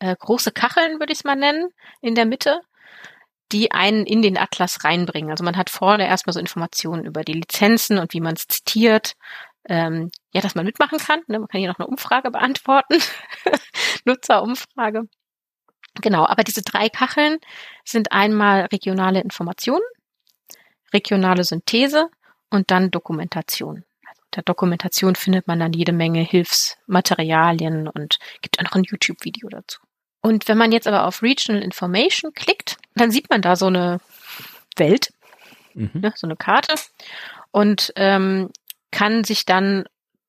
äh, 0.00 0.16
große 0.18 0.52
Kacheln, 0.52 0.98
würde 0.98 1.12
ich 1.12 1.20
es 1.20 1.24
mal 1.24 1.36
nennen, 1.36 1.70
in 2.00 2.14
der 2.14 2.26
Mitte, 2.26 2.60
die 3.52 3.70
einen 3.72 4.06
in 4.06 4.22
den 4.22 4.38
Atlas 4.38 4.84
reinbringen. 4.84 5.30
Also 5.30 5.44
man 5.44 5.56
hat 5.56 5.70
vorne 5.70 6.06
erstmal 6.06 6.32
so 6.34 6.40
Informationen 6.40 7.04
über 7.04 7.22
die 7.22 7.34
Lizenzen 7.34 7.98
und 7.98 8.12
wie 8.14 8.20
man 8.20 8.34
es 8.34 8.48
zitiert. 8.48 9.14
Ähm, 9.68 10.10
ja, 10.34 10.40
dass 10.40 10.54
man 10.54 10.66
mitmachen 10.66 10.98
kann. 10.98 11.20
Ne? 11.28 11.38
Man 11.38 11.48
kann 11.48 11.60
hier 11.60 11.70
noch 11.70 11.78
eine 11.78 11.86
Umfrage 11.86 12.30
beantworten. 12.30 12.98
Nutzerumfrage. 14.04 15.08
Genau, 16.00 16.26
aber 16.26 16.42
diese 16.42 16.62
drei 16.62 16.88
Kacheln 16.88 17.38
sind 17.84 18.10
einmal 18.10 18.62
regionale 18.72 19.20
Informationen, 19.20 19.84
regionale 20.92 21.44
Synthese 21.44 22.08
und 22.50 22.72
dann 22.72 22.90
Dokumentation. 22.90 23.84
Also 24.08 24.22
der 24.34 24.42
Dokumentation 24.42 25.14
findet 25.14 25.46
man 25.46 25.60
dann 25.60 25.72
jede 25.72 25.92
Menge 25.92 26.20
Hilfsmaterialien 26.22 27.86
und 27.86 28.18
gibt 28.42 28.58
auch 28.58 28.64
noch 28.64 28.74
ein 28.74 28.84
YouTube-Video 28.84 29.48
dazu. 29.48 29.80
Und 30.20 30.48
wenn 30.48 30.58
man 30.58 30.72
jetzt 30.72 30.88
aber 30.88 31.06
auf 31.06 31.22
Regional 31.22 31.62
Information 31.62 32.32
klickt, 32.32 32.78
dann 32.96 33.12
sieht 33.12 33.30
man 33.30 33.40
da 33.40 33.54
so 33.54 33.66
eine 33.66 34.00
Welt, 34.76 35.12
mhm. 35.74 35.90
ne, 35.94 36.12
so 36.16 36.26
eine 36.26 36.34
Karte. 36.34 36.74
Und 37.52 37.92
ähm, 37.94 38.50
kann 38.90 39.22
sich 39.22 39.44
dann 39.44 39.84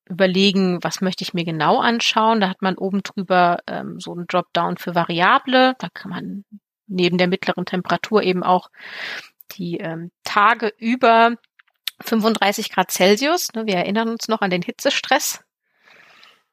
überlegen, 0.08 0.82
was 0.82 1.00
möchte 1.00 1.22
ich 1.22 1.34
mir 1.34 1.44
genau 1.44 1.80
anschauen. 1.80 2.40
Da 2.40 2.48
hat 2.48 2.62
man 2.62 2.76
oben 2.76 3.02
drüber 3.02 3.58
ähm, 3.66 4.00
so 4.00 4.12
einen 4.12 4.26
Dropdown 4.26 4.76
für 4.76 4.94
Variable. 4.94 5.74
Da 5.78 5.88
kann 5.92 6.10
man 6.10 6.44
neben 6.86 7.18
der 7.18 7.28
mittleren 7.28 7.66
Temperatur 7.66 8.22
eben 8.22 8.42
auch 8.42 8.70
die 9.52 9.78
ähm, 9.78 10.10
Tage 10.24 10.72
über 10.78 11.36
35 12.00 12.70
Grad 12.70 12.90
Celsius, 12.90 13.52
ne, 13.54 13.66
wir 13.66 13.76
erinnern 13.76 14.08
uns 14.08 14.28
noch 14.28 14.40
an 14.40 14.50
den 14.50 14.62
Hitzestress, 14.62 15.42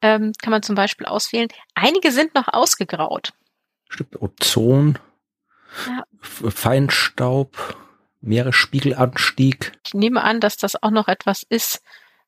ähm, 0.01 0.31
kann 0.41 0.51
man 0.51 0.63
zum 0.63 0.75
Beispiel 0.75 1.05
auswählen. 1.05 1.49
Einige 1.75 2.11
sind 2.11 2.33
noch 2.35 2.47
ausgegraut. 2.47 3.33
Stimmt, 3.89 4.21
Ozon, 4.21 4.99
ja. 5.87 6.03
Feinstaub, 6.21 7.77
Meeresspiegelanstieg. 8.21 9.73
Ich 9.85 9.93
nehme 9.93 10.23
an, 10.23 10.39
dass 10.39 10.57
das 10.57 10.81
auch 10.81 10.91
noch 10.91 11.07
etwas 11.07 11.43
ist, 11.43 11.83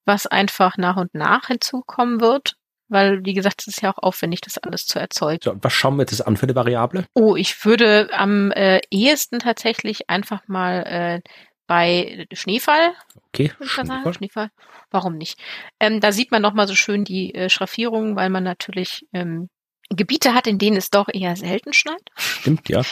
was 0.05 0.27
einfach 0.27 0.77
nach 0.77 0.97
und 0.97 1.13
nach 1.13 1.47
hinzukommen 1.47 2.21
wird. 2.21 2.55
Weil, 2.87 3.25
wie 3.25 3.33
gesagt, 3.33 3.61
es 3.61 3.67
ist 3.67 3.81
ja 3.81 3.91
auch 3.91 3.97
aufwendig, 3.97 4.41
das 4.41 4.59
alles 4.59 4.85
zu 4.85 4.99
erzeugen. 4.99 5.39
So, 5.43 5.55
was 5.59 5.73
schauen 5.73 5.95
wir 5.95 6.03
jetzt 6.03 6.21
an 6.21 6.37
für 6.37 6.45
eine 6.45 6.53
Variable? 6.53 7.05
Oh, 7.15 7.35
ich 7.35 7.65
würde 7.65 8.09
am 8.13 8.51
äh, 8.51 8.79
ehesten 8.91 9.39
tatsächlich 9.39 10.07
einfach 10.07 10.47
mal 10.47 10.83
äh, 10.85 11.21
bei 11.65 12.27
Schneefall. 12.31 12.93
Okay, 13.29 13.51
Schneefall. 13.61 14.13
Schneefall. 14.13 14.51
Warum 14.91 15.17
nicht? 15.17 15.39
Ähm, 15.79 15.99
da 15.99 16.11
sieht 16.11 16.29
man 16.29 16.43
nochmal 16.43 16.67
so 16.67 16.75
schön 16.75 17.03
die 17.03 17.33
äh, 17.33 17.49
Schraffierungen, 17.49 18.15
weil 18.15 18.29
man 18.29 18.43
natürlich 18.43 19.07
ähm, 19.13 19.49
Gebiete 19.89 20.35
hat, 20.35 20.45
in 20.45 20.59
denen 20.59 20.77
es 20.77 20.91
doch 20.91 21.07
eher 21.11 21.35
selten 21.35 21.73
schneit. 21.73 22.11
Stimmt, 22.15 22.69
ja. 22.69 22.83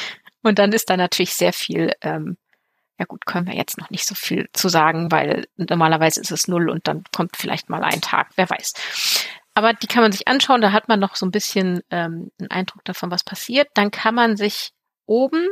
Und 0.42 0.60
dann 0.60 0.72
ist 0.72 0.90
da 0.90 0.98
natürlich 0.98 1.36
sehr 1.36 1.54
viel 1.54 1.94
ähm, 2.02 2.38
ja 3.00 3.06
gut, 3.06 3.26
können 3.26 3.48
wir 3.48 3.56
jetzt 3.56 3.78
noch 3.78 3.90
nicht 3.90 4.06
so 4.06 4.16
viel 4.16 4.48
zu 4.54 4.70
sagen, 4.70 5.12
weil 5.12 5.46
normalerweise 5.58 6.22
ist 6.22 6.32
es 6.32 6.48
null 6.48 6.70
und 6.70 6.88
dann 6.88 7.04
kommt 7.16 7.38
vielleicht 7.38 7.70
mal 7.70 7.84
ein 7.84 8.02
Tag, 8.02 8.30
wer 8.36 8.50
weiß. 8.50 8.74
Aber 9.56 9.74
die 9.74 9.88
kann 9.88 10.02
man 10.02 10.12
sich 10.12 10.28
anschauen, 10.28 10.62
da 10.62 10.72
hat 10.72 10.88
man 10.88 11.00
noch 11.00 11.16
so 11.16 11.26
ein 11.26 11.32
bisschen 11.32 11.82
ähm, 11.90 12.32
einen 12.40 12.52
Eindruck 12.52 12.84
davon, 12.86 13.12
was 13.12 13.24
passiert. 13.24 13.68
Dann 13.76 13.92
kann 13.92 14.16
man 14.16 14.36
sich 14.36 14.72
oben 15.06 15.48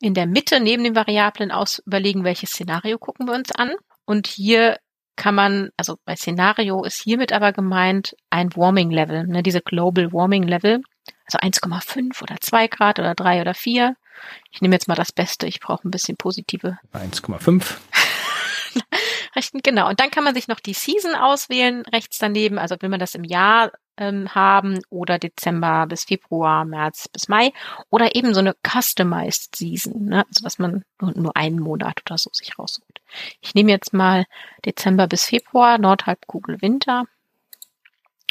in 0.00 0.14
der 0.14 0.26
Mitte 0.26 0.60
neben 0.60 0.84
den 0.84 0.96
Variablen 0.96 1.50
aus 1.50 1.80
überlegen, 1.84 2.24
welches 2.24 2.50
Szenario 2.50 2.98
gucken 2.98 3.26
wir 3.26 3.34
uns 3.34 3.52
an. 3.52 3.72
Und 4.04 4.26
hier 4.26 4.78
kann 5.16 5.34
man, 5.34 5.70
also 5.76 5.96
bei 6.04 6.16
Szenario 6.16 6.84
ist 6.84 7.02
hiermit 7.02 7.32
aber 7.32 7.52
gemeint 7.52 8.14
ein 8.30 8.54
Warming 8.54 8.90
Level, 8.90 9.26
ne, 9.26 9.42
diese 9.42 9.60
Global 9.60 10.12
Warming 10.12 10.44
Level, 10.44 10.80
also 11.26 11.38
1,5 11.38 12.22
oder 12.22 12.36
2 12.40 12.68
Grad 12.68 12.98
oder 12.98 13.14
3 13.14 13.40
oder 13.42 13.54
4. 13.54 13.94
Ich 14.50 14.60
nehme 14.60 14.74
jetzt 14.74 14.88
mal 14.88 14.94
das 14.94 15.12
Beste, 15.12 15.46
ich 15.46 15.60
brauche 15.60 15.86
ein 15.86 15.90
bisschen 15.90 16.16
positive. 16.16 16.78
1,5. 16.92 17.76
Rechten, 19.36 19.60
genau. 19.62 19.88
Und 19.88 20.00
dann 20.00 20.10
kann 20.10 20.24
man 20.24 20.34
sich 20.34 20.48
noch 20.48 20.60
die 20.60 20.74
Season 20.74 21.14
auswählen, 21.14 21.82
rechts 21.92 22.18
daneben. 22.18 22.58
Also 22.58 22.76
will 22.80 22.88
man 22.88 23.00
das 23.00 23.14
im 23.14 23.24
Jahr 23.24 23.72
ähm, 23.98 24.34
haben 24.34 24.80
oder 24.90 25.18
Dezember 25.18 25.86
bis 25.86 26.04
Februar, 26.04 26.64
März 26.64 27.08
bis 27.08 27.28
Mai 27.28 27.52
oder 27.90 28.14
eben 28.14 28.32
so 28.32 28.40
eine 28.40 28.54
customized 28.66 29.56
Season, 29.56 30.06
ne? 30.06 30.24
also 30.26 30.44
was 30.44 30.58
man 30.58 30.84
nur, 31.00 31.12
nur 31.12 31.36
einen 31.36 31.58
Monat 31.58 32.00
oder 32.06 32.16
so 32.16 32.30
sich 32.32 32.58
raussucht. 32.58 33.00
Ich 33.40 33.54
nehme 33.54 33.70
jetzt 33.70 33.92
mal 33.92 34.24
Dezember 34.64 35.06
bis 35.08 35.26
Februar, 35.26 35.78
Nordhalbkugel 35.78 36.62
Winter 36.62 37.04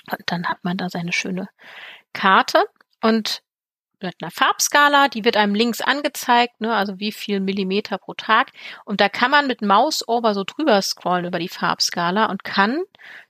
und 0.09 0.23
dann 0.27 0.47
hat 0.47 0.63
man 0.63 0.77
da 0.77 0.89
seine 0.89 1.11
schöne 1.11 1.49
Karte 2.13 2.65
und 3.01 3.41
mit 4.01 4.15
einer 4.21 4.31
Farbskala, 4.31 5.07
die 5.07 5.25
wird 5.25 5.37
einem 5.37 5.55
links 5.55 5.81
angezeigt, 5.81 6.61
ne, 6.61 6.73
also 6.75 6.99
wie 6.99 7.11
viel 7.11 7.39
Millimeter 7.39 7.97
pro 7.97 8.13
Tag. 8.13 8.51
Und 8.85 9.01
da 9.01 9.09
kann 9.09 9.31
man 9.31 9.47
mit 9.47 9.61
Mausover 9.61 10.33
so 10.33 10.43
drüber 10.43 10.81
scrollen 10.81 11.25
über 11.25 11.39
die 11.39 11.49
Farbskala 11.49 12.25
und 12.25 12.43
kann 12.43 12.83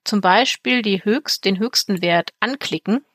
zum 0.04 0.22
Beispiel 0.22 0.82
die 0.82 1.04
höchst, 1.04 1.46
den 1.46 1.60
höchsten 1.60 2.02
Wert 2.02 2.32
anklicken 2.40 3.06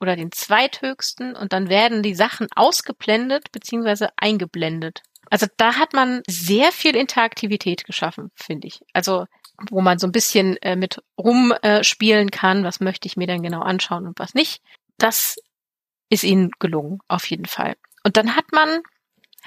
oder 0.00 0.16
den 0.16 0.32
zweithöchsten 0.32 1.34
und 1.34 1.52
dann 1.52 1.68
werden 1.68 2.02
die 2.02 2.14
Sachen 2.14 2.46
ausgeblendet 2.54 3.50
beziehungsweise 3.52 4.10
eingeblendet. 4.16 5.02
Also 5.30 5.46
da 5.56 5.74
hat 5.74 5.92
man 5.92 6.22
sehr 6.26 6.72
viel 6.72 6.96
Interaktivität 6.96 7.84
geschaffen, 7.84 8.30
finde 8.34 8.68
ich. 8.68 8.80
Also 8.92 9.26
wo 9.70 9.80
man 9.80 9.98
so 9.98 10.06
ein 10.06 10.12
bisschen 10.12 10.56
äh, 10.58 10.76
mit 10.76 11.02
rumspielen 11.18 12.28
äh, 12.28 12.30
kann, 12.30 12.64
was 12.64 12.80
möchte 12.80 13.08
ich 13.08 13.16
mir 13.16 13.26
denn 13.26 13.42
genau 13.42 13.60
anschauen 13.60 14.06
und 14.06 14.18
was 14.18 14.34
nicht. 14.34 14.62
Das 14.98 15.36
ist 16.08 16.24
ihnen 16.24 16.50
gelungen, 16.58 17.00
auf 17.08 17.28
jeden 17.28 17.46
Fall. 17.46 17.76
Und 18.04 18.16
dann 18.16 18.36
hat 18.36 18.52
man 18.52 18.80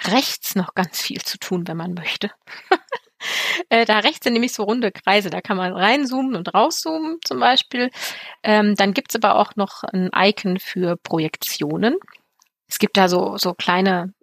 rechts 0.06 0.56
noch 0.56 0.74
ganz 0.74 1.02
viel 1.02 1.22
zu 1.22 1.38
tun, 1.38 1.68
wenn 1.68 1.78
man 1.78 1.94
möchte. 1.94 2.32
äh, 3.70 3.86
da 3.86 4.00
rechts 4.00 4.24
sind 4.24 4.34
nämlich 4.34 4.54
so 4.54 4.64
runde 4.64 4.92
Kreise, 4.92 5.30
da 5.30 5.42
kann 5.42 5.58
man 5.58 5.74
reinzoomen 5.74 6.36
und 6.36 6.54
rauszoomen 6.54 7.20
zum 7.24 7.40
Beispiel. 7.40 7.90
Ähm, 8.44 8.76
dann 8.76 8.94
gibt's 8.94 9.16
aber 9.16 9.36
auch 9.36 9.56
noch 9.56 9.84
ein 9.84 10.10
Icon 10.16 10.60
für 10.60 10.98
Projektionen. 10.98 11.98
Es 12.68 12.80
gibt 12.80 12.98
da 12.98 13.10
so, 13.10 13.38
so 13.38 13.54
kleine 13.54 14.14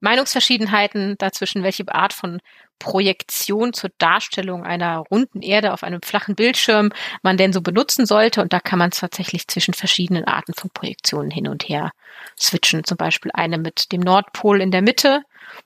Meinungsverschiedenheiten 0.00 1.16
dazwischen, 1.18 1.62
welche 1.62 1.92
Art 1.92 2.12
von 2.12 2.40
Projektion 2.78 3.72
zur 3.72 3.90
Darstellung 3.98 4.64
einer 4.64 4.98
runden 4.98 5.42
Erde 5.42 5.72
auf 5.72 5.82
einem 5.82 6.02
flachen 6.02 6.34
Bildschirm 6.34 6.90
man 7.22 7.36
denn 7.36 7.52
so 7.52 7.60
benutzen 7.60 8.06
sollte. 8.06 8.40
Und 8.42 8.52
da 8.52 8.60
kann 8.60 8.78
man 8.78 8.90
tatsächlich 8.90 9.48
zwischen 9.48 9.74
verschiedenen 9.74 10.24
Arten 10.24 10.54
von 10.54 10.70
Projektionen 10.70 11.30
hin 11.30 11.48
und 11.48 11.68
her 11.68 11.92
switchen. 12.38 12.84
Zum 12.84 12.96
Beispiel 12.96 13.30
eine 13.34 13.58
mit 13.58 13.92
dem 13.92 14.00
Nordpol 14.00 14.60
in 14.60 14.70
der 14.70 14.82
Mitte 14.82 15.22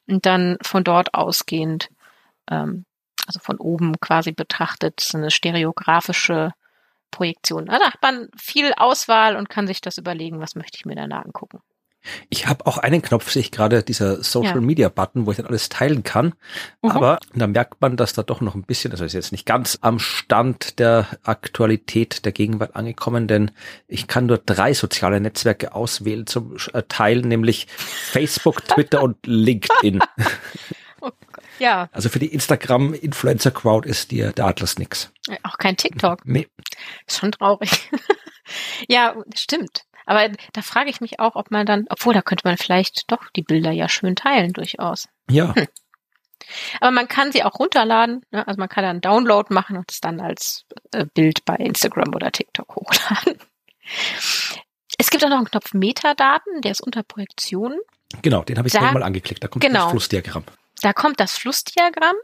und 0.07 0.27
dann 0.27 0.59
von 0.63 0.85
dort 0.85 1.15
ausgehend, 1.15 1.89
ähm, 2.51 2.85
also 3.27 3.41
von 3.41 3.59
oben 3.59 4.01
quasi 4.01 4.33
betrachtet, 4.33 5.09
eine 5.15 5.31
stereografische 5.31 6.53
Projektion. 7.11 7.67
Da 7.67 7.81
hat 7.81 8.03
man 8.03 8.29
viel 8.37 8.73
Auswahl 8.77 9.37
und 9.37 9.49
kann 9.49 9.67
sich 9.67 9.81
das 9.81 9.99
überlegen, 9.99 10.41
was 10.41 10.57
möchte 10.57 10.79
ich 10.79 10.87
mir 10.87 10.97
danach 10.97 11.25
angucken. 11.25 11.61
Ich 12.29 12.47
habe 12.47 12.67
auch 12.67 12.79
einen 12.79 13.03
Knopf, 13.03 13.31
sehe 13.31 13.41
ich 13.41 13.51
gerade, 13.51 13.83
dieser 13.83 14.23
Social 14.23 14.57
ja. 14.57 14.61
Media 14.61 14.89
Button, 14.89 15.27
wo 15.27 15.31
ich 15.31 15.37
dann 15.37 15.47
alles 15.47 15.69
teilen 15.69 16.03
kann. 16.03 16.35
Mhm. 16.83 16.91
Aber 16.91 17.19
da 17.35 17.47
merkt 17.47 17.81
man, 17.81 17.97
dass 17.97 18.13
da 18.13 18.23
doch 18.23 18.41
noch 18.41 18.55
ein 18.55 18.65
bisschen, 18.65 18.91
also 18.93 19.05
ist 19.05 19.13
jetzt 19.13 19.33
nicht 19.33 19.47
ganz 19.47 19.79
am 19.81 19.99
Stand 19.99 20.79
der 20.79 21.07
Aktualität 21.23 22.25
der 22.25 22.33
Gegenwart 22.33 22.77
angekommen, 22.77 23.29
denn 23.29 23.51
ich 23.87 24.07
kann 24.07 24.27
nur 24.27 24.39
drei 24.39 24.75
soziale 24.75 25.21
Netzwerke 25.21 25.75
auswählen 25.75 26.27
zum 26.27 26.57
äh, 26.73 26.83
Teilen, 26.89 27.29
nämlich 27.29 27.67
Facebook, 27.69 28.65
Twitter 28.69 29.03
und 29.03 29.17
LinkedIn. 29.27 30.01
Oh 31.05 31.11
ja. 31.59 31.89
Also 31.91 32.09
für 32.09 32.21
die 32.21 32.33
Instagram-Influencer-Crowd 32.33 33.89
ist 33.89 34.13
dir 34.13 34.33
der 34.33 34.47
Atlas 34.47 34.79
nix. 34.79 35.11
Auch 35.43 35.59
kein 35.59 35.77
TikTok. 35.77 36.25
Nee. 36.25 36.47
Ist 37.07 37.19
schon 37.19 37.33
traurig. 37.33 37.91
ja, 38.89 39.17
stimmt. 39.35 39.85
Aber 40.13 40.29
da 40.53 40.61
frage 40.61 40.91
ich 40.91 41.01
mich 41.01 41.21
auch, 41.21 41.37
ob 41.37 41.51
man 41.51 41.65
dann, 41.65 41.87
obwohl 41.89 42.13
da 42.13 42.21
könnte 42.21 42.47
man 42.47 42.59
vielleicht 42.59 43.11
doch 43.11 43.31
die 43.35 43.41
Bilder 43.41 43.71
ja 43.71 43.89
schön 43.89 44.15
teilen, 44.15 44.53
durchaus. 44.53 45.09
Ja. 45.31 45.55
Hm. 45.55 45.67
Aber 46.81 46.91
man 46.91 47.09
kann 47.09 47.33
sie 47.33 47.45
auch 47.45 47.59
runterladen. 47.59 48.21
Ne? 48.31 48.47
Also 48.47 48.59
man 48.59 48.69
kann 48.69 48.85
dann 48.85 49.01
Download 49.01 49.55
machen 49.55 49.79
und 49.79 49.91
es 49.91 50.03
dann 50.03 50.21
als 50.21 50.67
äh, 50.91 51.07
Bild 51.15 51.47
bei 51.47 51.57
Instagram 51.57 52.15
oder 52.15 52.31
TikTok 52.31 52.77
hochladen. 52.77 53.39
Es 54.99 55.09
gibt 55.09 55.25
auch 55.25 55.31
noch 55.31 55.39
einen 55.39 55.47
Knopf 55.47 55.73
Metadaten, 55.73 56.61
der 56.61 56.73
ist 56.73 56.83
unter 56.83 57.03
Projektionen. 57.03 57.79
Genau, 58.21 58.43
den 58.43 58.59
habe 58.59 58.69
ich 58.69 58.75
da, 58.75 58.93
mal 58.93 59.03
angeklickt. 59.03 59.43
Da 59.43 59.49
kommt 59.49 59.65
genau, 59.65 59.85
das 59.85 59.91
Flussdiagramm. 59.93 60.45
Da 60.83 60.93
kommt 60.93 61.21
das 61.21 61.39
Flussdiagramm 61.39 62.17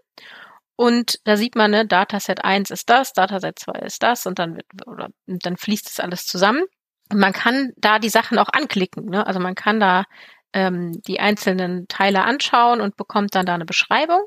und 0.77 1.21
da 1.25 1.39
sieht 1.39 1.57
man, 1.57 1.71
ne, 1.71 1.87
Dataset 1.87 2.45
1 2.45 2.71
ist 2.71 2.91
das, 2.91 3.15
Dataset 3.15 3.59
2 3.59 3.73
ist 3.79 4.03
das 4.03 4.27
und 4.27 4.39
dann 4.39 4.57
wird, 4.57 4.67
oder, 4.87 5.09
dann 5.27 5.57
fließt 5.57 5.87
das 5.87 6.01
alles 6.01 6.27
zusammen. 6.27 6.65
Man 7.13 7.33
kann 7.33 7.73
da 7.77 7.99
die 7.99 8.09
Sachen 8.09 8.39
auch 8.39 8.49
anklicken. 8.51 9.07
Ne? 9.07 9.27
Also 9.27 9.41
man 9.41 9.55
kann 9.55 9.81
da 9.81 10.05
ähm, 10.53 11.01
die 11.07 11.21
einzelnen 11.21 11.89
Teile 11.89 12.25
anschauen 12.25 12.81
und 12.81 12.97
bekommt 12.97 13.35
dann 13.35 13.47
da 13.47 13.55
eine 13.55 13.67
Beschreibung. 13.67 14.23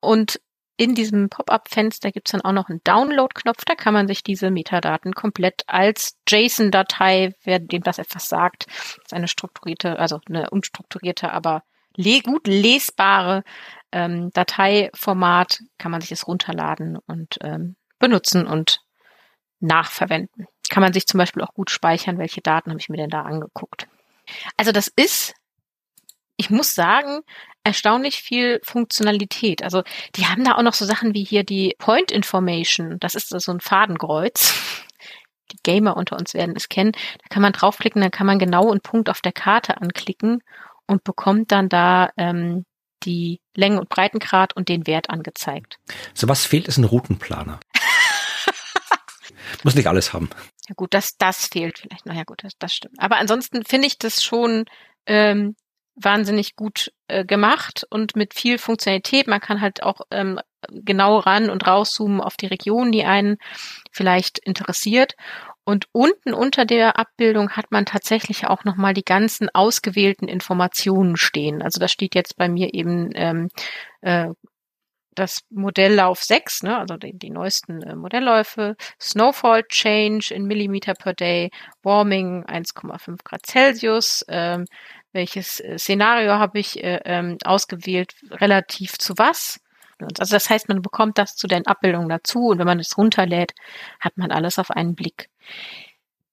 Und 0.00 0.40
in 0.76 0.94
diesem 0.94 1.28
Pop-up-Fenster 1.28 2.10
gibt 2.10 2.28
es 2.28 2.32
dann 2.32 2.40
auch 2.40 2.52
noch 2.52 2.68
einen 2.68 2.82
Download-Knopf. 2.82 3.64
Da 3.64 3.74
kann 3.74 3.94
man 3.94 4.08
sich 4.08 4.22
diese 4.22 4.50
Metadaten 4.50 5.14
komplett 5.14 5.62
als 5.66 6.18
JSON-Datei, 6.28 7.34
wer 7.44 7.58
dem 7.58 7.82
das 7.82 7.98
etwas 7.98 8.28
sagt, 8.28 8.66
ist 8.66 9.12
eine 9.12 9.28
strukturierte, 9.28 9.98
also 9.98 10.20
eine 10.26 10.50
unstrukturierte, 10.50 11.32
aber 11.32 11.62
le 11.94 12.20
gut 12.20 12.46
lesbare 12.46 13.44
ähm, 13.92 14.30
Dateiformat, 14.32 15.60
kann 15.78 15.92
man 15.92 16.00
sich 16.00 16.10
das 16.10 16.26
runterladen 16.26 16.98
und 17.06 17.38
ähm, 17.42 17.76
benutzen 17.98 18.46
und 18.46 18.80
nachverwenden. 19.60 20.46
Kann 20.72 20.80
man 20.80 20.94
sich 20.94 21.06
zum 21.06 21.18
Beispiel 21.18 21.42
auch 21.42 21.52
gut 21.52 21.68
speichern, 21.68 22.16
welche 22.16 22.40
Daten 22.40 22.70
habe 22.70 22.80
ich 22.80 22.88
mir 22.88 22.96
denn 22.96 23.10
da 23.10 23.24
angeguckt. 23.24 23.88
Also 24.56 24.72
das 24.72 24.88
ist, 24.88 25.34
ich 26.38 26.48
muss 26.48 26.74
sagen, 26.74 27.20
erstaunlich 27.62 28.22
viel 28.22 28.58
Funktionalität. 28.64 29.62
Also 29.62 29.82
die 30.16 30.28
haben 30.28 30.44
da 30.44 30.54
auch 30.54 30.62
noch 30.62 30.72
so 30.72 30.86
Sachen 30.86 31.12
wie 31.12 31.24
hier 31.24 31.44
die 31.44 31.74
Point 31.76 32.10
Information. 32.10 32.98
Das 33.00 33.14
ist 33.14 33.28
so 33.28 33.52
ein 33.52 33.60
Fadenkreuz. 33.60 34.54
Die 35.50 35.58
Gamer 35.62 35.98
unter 35.98 36.16
uns 36.16 36.32
werden 36.32 36.54
es 36.56 36.70
kennen. 36.70 36.92
Da 36.92 37.28
kann 37.28 37.42
man 37.42 37.52
draufklicken, 37.52 38.00
dann 38.00 38.10
kann 38.10 38.26
man 38.26 38.38
genau 38.38 38.70
einen 38.70 38.80
Punkt 38.80 39.10
auf 39.10 39.20
der 39.20 39.32
Karte 39.32 39.76
anklicken 39.76 40.42
und 40.86 41.04
bekommt 41.04 41.52
dann 41.52 41.68
da 41.68 42.08
ähm, 42.16 42.64
die 43.04 43.42
Längen- 43.54 43.78
und 43.78 43.90
Breitengrad 43.90 44.56
und 44.56 44.70
den 44.70 44.86
Wert 44.86 45.10
angezeigt. 45.10 45.78
So 46.14 46.26
was 46.26 46.46
fehlt, 46.46 46.68
ist 46.68 46.78
ein 46.78 46.84
Routenplaner. 46.84 47.60
Muss 49.62 49.74
nicht 49.74 49.88
alles 49.88 50.14
haben. 50.14 50.30
Ja 50.68 50.74
gut, 50.76 50.94
das, 50.94 51.16
das 51.16 51.46
fehlt 51.46 51.78
vielleicht. 51.78 52.06
Naja 52.06 52.24
gut, 52.24 52.44
das, 52.44 52.52
das 52.58 52.72
stimmt. 52.72 52.94
Aber 52.98 53.16
ansonsten 53.16 53.64
finde 53.64 53.88
ich 53.88 53.98
das 53.98 54.22
schon 54.22 54.64
ähm, 55.06 55.56
wahnsinnig 55.94 56.56
gut 56.56 56.92
äh, 57.08 57.24
gemacht 57.24 57.84
und 57.90 58.16
mit 58.16 58.34
viel 58.34 58.58
Funktionalität. 58.58 59.26
Man 59.26 59.40
kann 59.40 59.60
halt 59.60 59.82
auch 59.82 60.02
ähm, 60.10 60.38
genau 60.70 61.18
ran 61.18 61.50
und 61.50 61.66
rauszoomen 61.66 62.20
auf 62.20 62.36
die 62.36 62.46
Region, 62.46 62.92
die 62.92 63.04
einen 63.04 63.36
vielleicht 63.90 64.38
interessiert. 64.38 65.14
Und 65.64 65.86
unten 65.92 66.34
unter 66.34 66.64
der 66.64 66.98
Abbildung 66.98 67.50
hat 67.50 67.70
man 67.70 67.86
tatsächlich 67.86 68.46
auch 68.46 68.64
nochmal 68.64 68.94
die 68.94 69.04
ganzen 69.04 69.48
ausgewählten 69.50 70.26
Informationen 70.26 71.16
stehen. 71.16 71.62
Also 71.62 71.78
da 71.78 71.86
steht 71.86 72.16
jetzt 72.16 72.36
bei 72.36 72.48
mir 72.48 72.74
eben 72.74 73.10
ähm, 73.14 73.48
äh, 74.00 74.28
das 75.14 75.42
Modelllauf 75.50 76.22
6, 76.22 76.62
ne, 76.62 76.78
also 76.78 76.96
die, 76.96 77.16
die 77.16 77.30
neuesten 77.30 77.82
äh, 77.82 77.94
Modellläufe, 77.94 78.76
Snowfall 79.00 79.64
Change 79.64 80.34
in 80.34 80.44
Millimeter 80.44 80.94
per 80.94 81.14
Day, 81.14 81.50
Warming 81.82 82.44
1,5 82.44 83.18
Grad 83.24 83.46
Celsius, 83.46 84.24
ähm, 84.28 84.66
welches 85.12 85.60
äh, 85.60 85.78
Szenario 85.78 86.32
habe 86.32 86.58
ich 86.58 86.82
äh, 86.82 87.00
ähm, 87.04 87.38
ausgewählt, 87.44 88.14
relativ 88.30 88.98
zu 88.98 89.14
was. 89.18 89.60
Also 90.18 90.34
das 90.34 90.50
heißt, 90.50 90.68
man 90.68 90.82
bekommt 90.82 91.18
das 91.18 91.36
zu 91.36 91.46
den 91.46 91.66
Abbildungen 91.66 92.08
dazu 92.08 92.48
und 92.48 92.58
wenn 92.58 92.66
man 92.66 92.80
es 92.80 92.98
runterlädt, 92.98 93.52
hat 94.00 94.16
man 94.16 94.32
alles 94.32 94.58
auf 94.58 94.70
einen 94.70 94.94
Blick. 94.94 95.28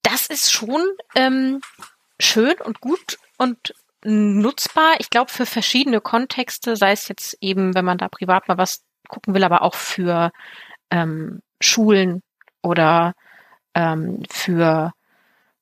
Das 0.01 0.27
ist 0.27 0.51
schon 0.51 0.83
ähm, 1.15 1.61
schön 2.19 2.55
und 2.63 2.81
gut 2.81 3.19
und 3.37 3.75
nutzbar. 4.03 4.95
Ich 4.99 5.09
glaube, 5.09 5.31
für 5.31 5.45
verschiedene 5.45 6.01
Kontexte, 6.01 6.75
sei 6.75 6.91
es 6.91 7.07
jetzt 7.07 7.37
eben, 7.41 7.75
wenn 7.75 7.85
man 7.85 7.97
da 7.97 8.07
privat 8.07 8.47
mal 8.47 8.57
was 8.57 8.83
gucken 9.07 9.33
will, 9.33 9.43
aber 9.43 9.61
auch 9.61 9.75
für 9.75 10.31
ähm, 10.91 11.41
Schulen 11.61 12.21
oder 12.61 13.13
ähm, 13.73 14.23
für, 14.29 14.93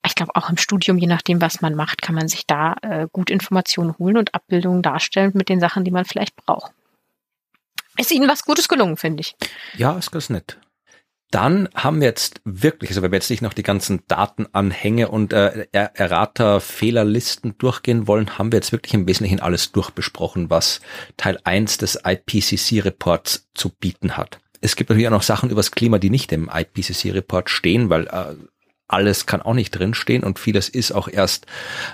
ich 0.06 0.16
glaube 0.16 0.36
auch 0.36 0.50
im 0.50 0.58
Studium, 0.58 0.98
je 0.98 1.08
nachdem, 1.08 1.42
was 1.42 1.62
man 1.62 1.76
macht, 1.76 2.02
kann 2.02 2.16
man 2.16 2.28
sich 2.28 2.46
da 2.46 2.76
äh, 2.82 3.08
gut 3.12 3.30
Informationen 3.30 3.98
holen 3.98 4.18
und 4.18 4.36
Abbildungen 4.36 4.82
darstellen 4.82 5.32
mit 5.34 5.50
den 5.50 5.60
Sachen, 5.60 5.84
die 5.84 5.92
man 5.92 6.06
vielleicht 6.06 6.36
braucht. 6.36 6.72
Ist 7.98 8.12
Ihnen 8.12 8.30
was 8.30 8.44
Gutes 8.44 8.68
gelungen, 8.68 8.98
finde 8.98 9.22
ich. 9.22 9.36
Ja, 9.76 9.98
ist 9.98 10.12
ganz 10.12 10.30
nett. 10.30 10.60
Dann 11.32 11.68
haben 11.76 12.00
wir 12.00 12.08
jetzt 12.08 12.42
wirklich, 12.46 12.92
also 12.92 13.02
wenn 13.02 13.12
wir 13.12 13.18
jetzt 13.18 13.30
nicht 13.30 13.42
noch 13.42 13.54
die 13.54 13.64
ganzen 13.64 14.02
Datenanhänge 14.08 15.10
und 15.10 15.34
äh, 15.34 15.68
Errata-Fehlerlisten 15.74 17.58
durchgehen 17.58 18.08
wollen, 18.08 18.38
haben 18.38 18.52
wir 18.52 18.58
jetzt 18.58 18.72
wirklich 18.72 18.94
im 18.94 19.08
Wesentlichen 19.08 19.42
alles 19.42 19.74
durchbesprochen, 19.74 20.50
was 20.50 20.80
Teil 21.18 21.38
1 21.44 21.80
des 21.80 22.00
IPCC-Reports 22.06 23.50
zu 23.54 23.70
bieten 23.70 24.16
hat. 24.16 24.40
Es 24.62 24.78
gibt 24.78 24.90
natürlich 24.90 25.08
auch 25.08 25.12
noch 25.12 25.22
Sachen 25.22 25.50
übers 25.50 25.72
Klima, 25.72 25.98
die 25.98 26.10
nicht 26.10 26.32
im 26.32 26.50
IPCC-Report 26.52 27.50
stehen, 27.50 27.90
weil 27.90 28.08
äh, 28.08 28.36
alles 28.88 29.26
kann 29.26 29.42
auch 29.42 29.54
nicht 29.54 29.72
drinstehen 29.72 30.24
und 30.24 30.40
vieles 30.40 30.70
ist 30.70 30.94
auch 30.94 31.10
erst 31.10 31.46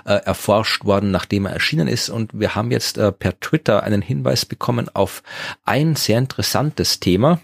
äh, 0.04 0.14
erforscht 0.14 0.84
worden, 0.84 1.10
nachdem 1.10 1.46
er 1.46 1.52
erschienen 1.52 1.88
ist. 1.88 2.08
Und 2.08 2.38
wir 2.38 2.54
haben 2.54 2.70
jetzt 2.70 2.98
äh, 2.98 3.10
per 3.10 3.40
Twitter 3.40 3.82
einen 3.82 4.00
Hinweis 4.00 4.46
bekommen 4.46 4.88
auf 4.94 5.24
ein 5.64 5.96
sehr 5.96 6.18
interessantes 6.18 7.00
Thema 7.00 7.40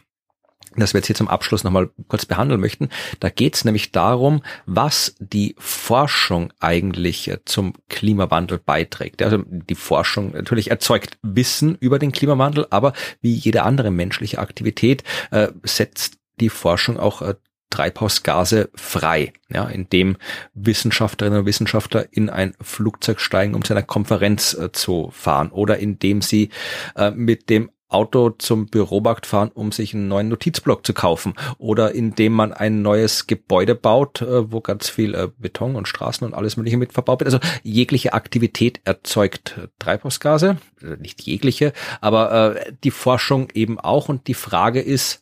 das 0.77 0.95
wir 0.95 0.99
jetzt 0.99 1.07
hier 1.07 1.17
zum 1.17 1.29
Abschluss 1.29 1.65
nochmal 1.65 1.91
kurz 2.09 2.27
behandeln 2.27 2.61
möchten. 2.61 2.89
Da 3.19 3.29
geht 3.29 3.57
es 3.57 3.65
nämlich 3.65 3.93
darum, 3.93 4.43
was 4.67 5.15
die 5.19 5.57
Forschung 5.59 6.53
eigentlich 6.61 7.29
äh, 7.29 7.39
zum 7.45 7.75
Klimawandel 7.89 8.59
beiträgt. 8.59 9.23
Also 9.23 9.43
die 9.47 9.75
Forschung 9.75 10.33
natürlich 10.33 10.71
erzeugt 10.71 11.19
Wissen 11.23 11.77
über 11.81 11.99
den 11.99 12.13
Klimawandel, 12.13 12.67
aber 12.71 12.93
wie 13.21 13.35
jede 13.35 13.63
andere 13.65 13.91
menschliche 13.91 14.39
Aktivität 14.39 15.03
äh, 15.31 15.49
setzt 15.65 16.19
die 16.41 16.51
Forschung 16.51 16.99
auch 16.99 17.23
äh, 17.23 17.35
Treibhausgase 17.71 18.69
frei, 18.75 19.33
ja, 19.49 19.65
indem 19.69 20.17
Wissenschaftlerinnen 20.55 21.41
und 21.41 21.47
Wissenschaftler 21.47 22.07
in 22.11 22.29
ein 22.29 22.55
Flugzeug 22.61 23.21
steigen, 23.21 23.55
um 23.55 23.65
zu 23.65 23.73
einer 23.73 23.85
Konferenz 23.85 24.55
äh, 24.55 24.73
zu 24.73 25.11
fahren 25.13 25.51
oder 25.51 25.79
indem 25.79 26.21
sie 26.21 26.51
äh, 26.97 27.13
mit 27.13 27.49
dem 27.49 27.71
Auto 27.91 28.31
zum 28.31 28.67
Büromarkt 28.67 29.27
fahren, 29.27 29.51
um 29.53 29.73
sich 29.73 29.95
einen 29.95 30.09
neuen 30.09 30.29
Notizblock 30.29 30.87
zu 30.87 30.95
kaufen 30.95 31.35
oder 31.59 31.93
indem 31.93 32.33
man 32.33 32.53
ein 32.53 32.83
neues 32.83 33.27
Gebäude 33.27 33.75
baut, 33.75 34.23
äh, 34.23 34.51
wo 34.51 34.61
ganz 34.61 34.89
viel 34.89 35.15
äh, 35.15 35.29
Beton 35.39 35.75
und 35.75 35.89
Straßen 35.89 36.27
und 36.27 36.35
alles 36.35 36.57
mögliche 36.57 36.77
mit 36.77 36.93
verbaut 36.93 37.21
wird. 37.21 37.35
Also 37.35 37.41
jegliche 37.63 38.13
Aktivität 38.13 38.81
erzeugt 38.85 39.57
äh, 39.59 39.69
Treibhausgase, 39.79 40.59
nicht 40.99 41.23
jegliche, 41.23 41.73
aber 42.01 42.57
die 42.85 42.91
Forschung 42.91 43.49
eben 43.53 43.79
auch 43.79 44.09
und 44.09 44.29
die 44.29 44.35
Frage 44.35 44.81
ist, 44.81 45.21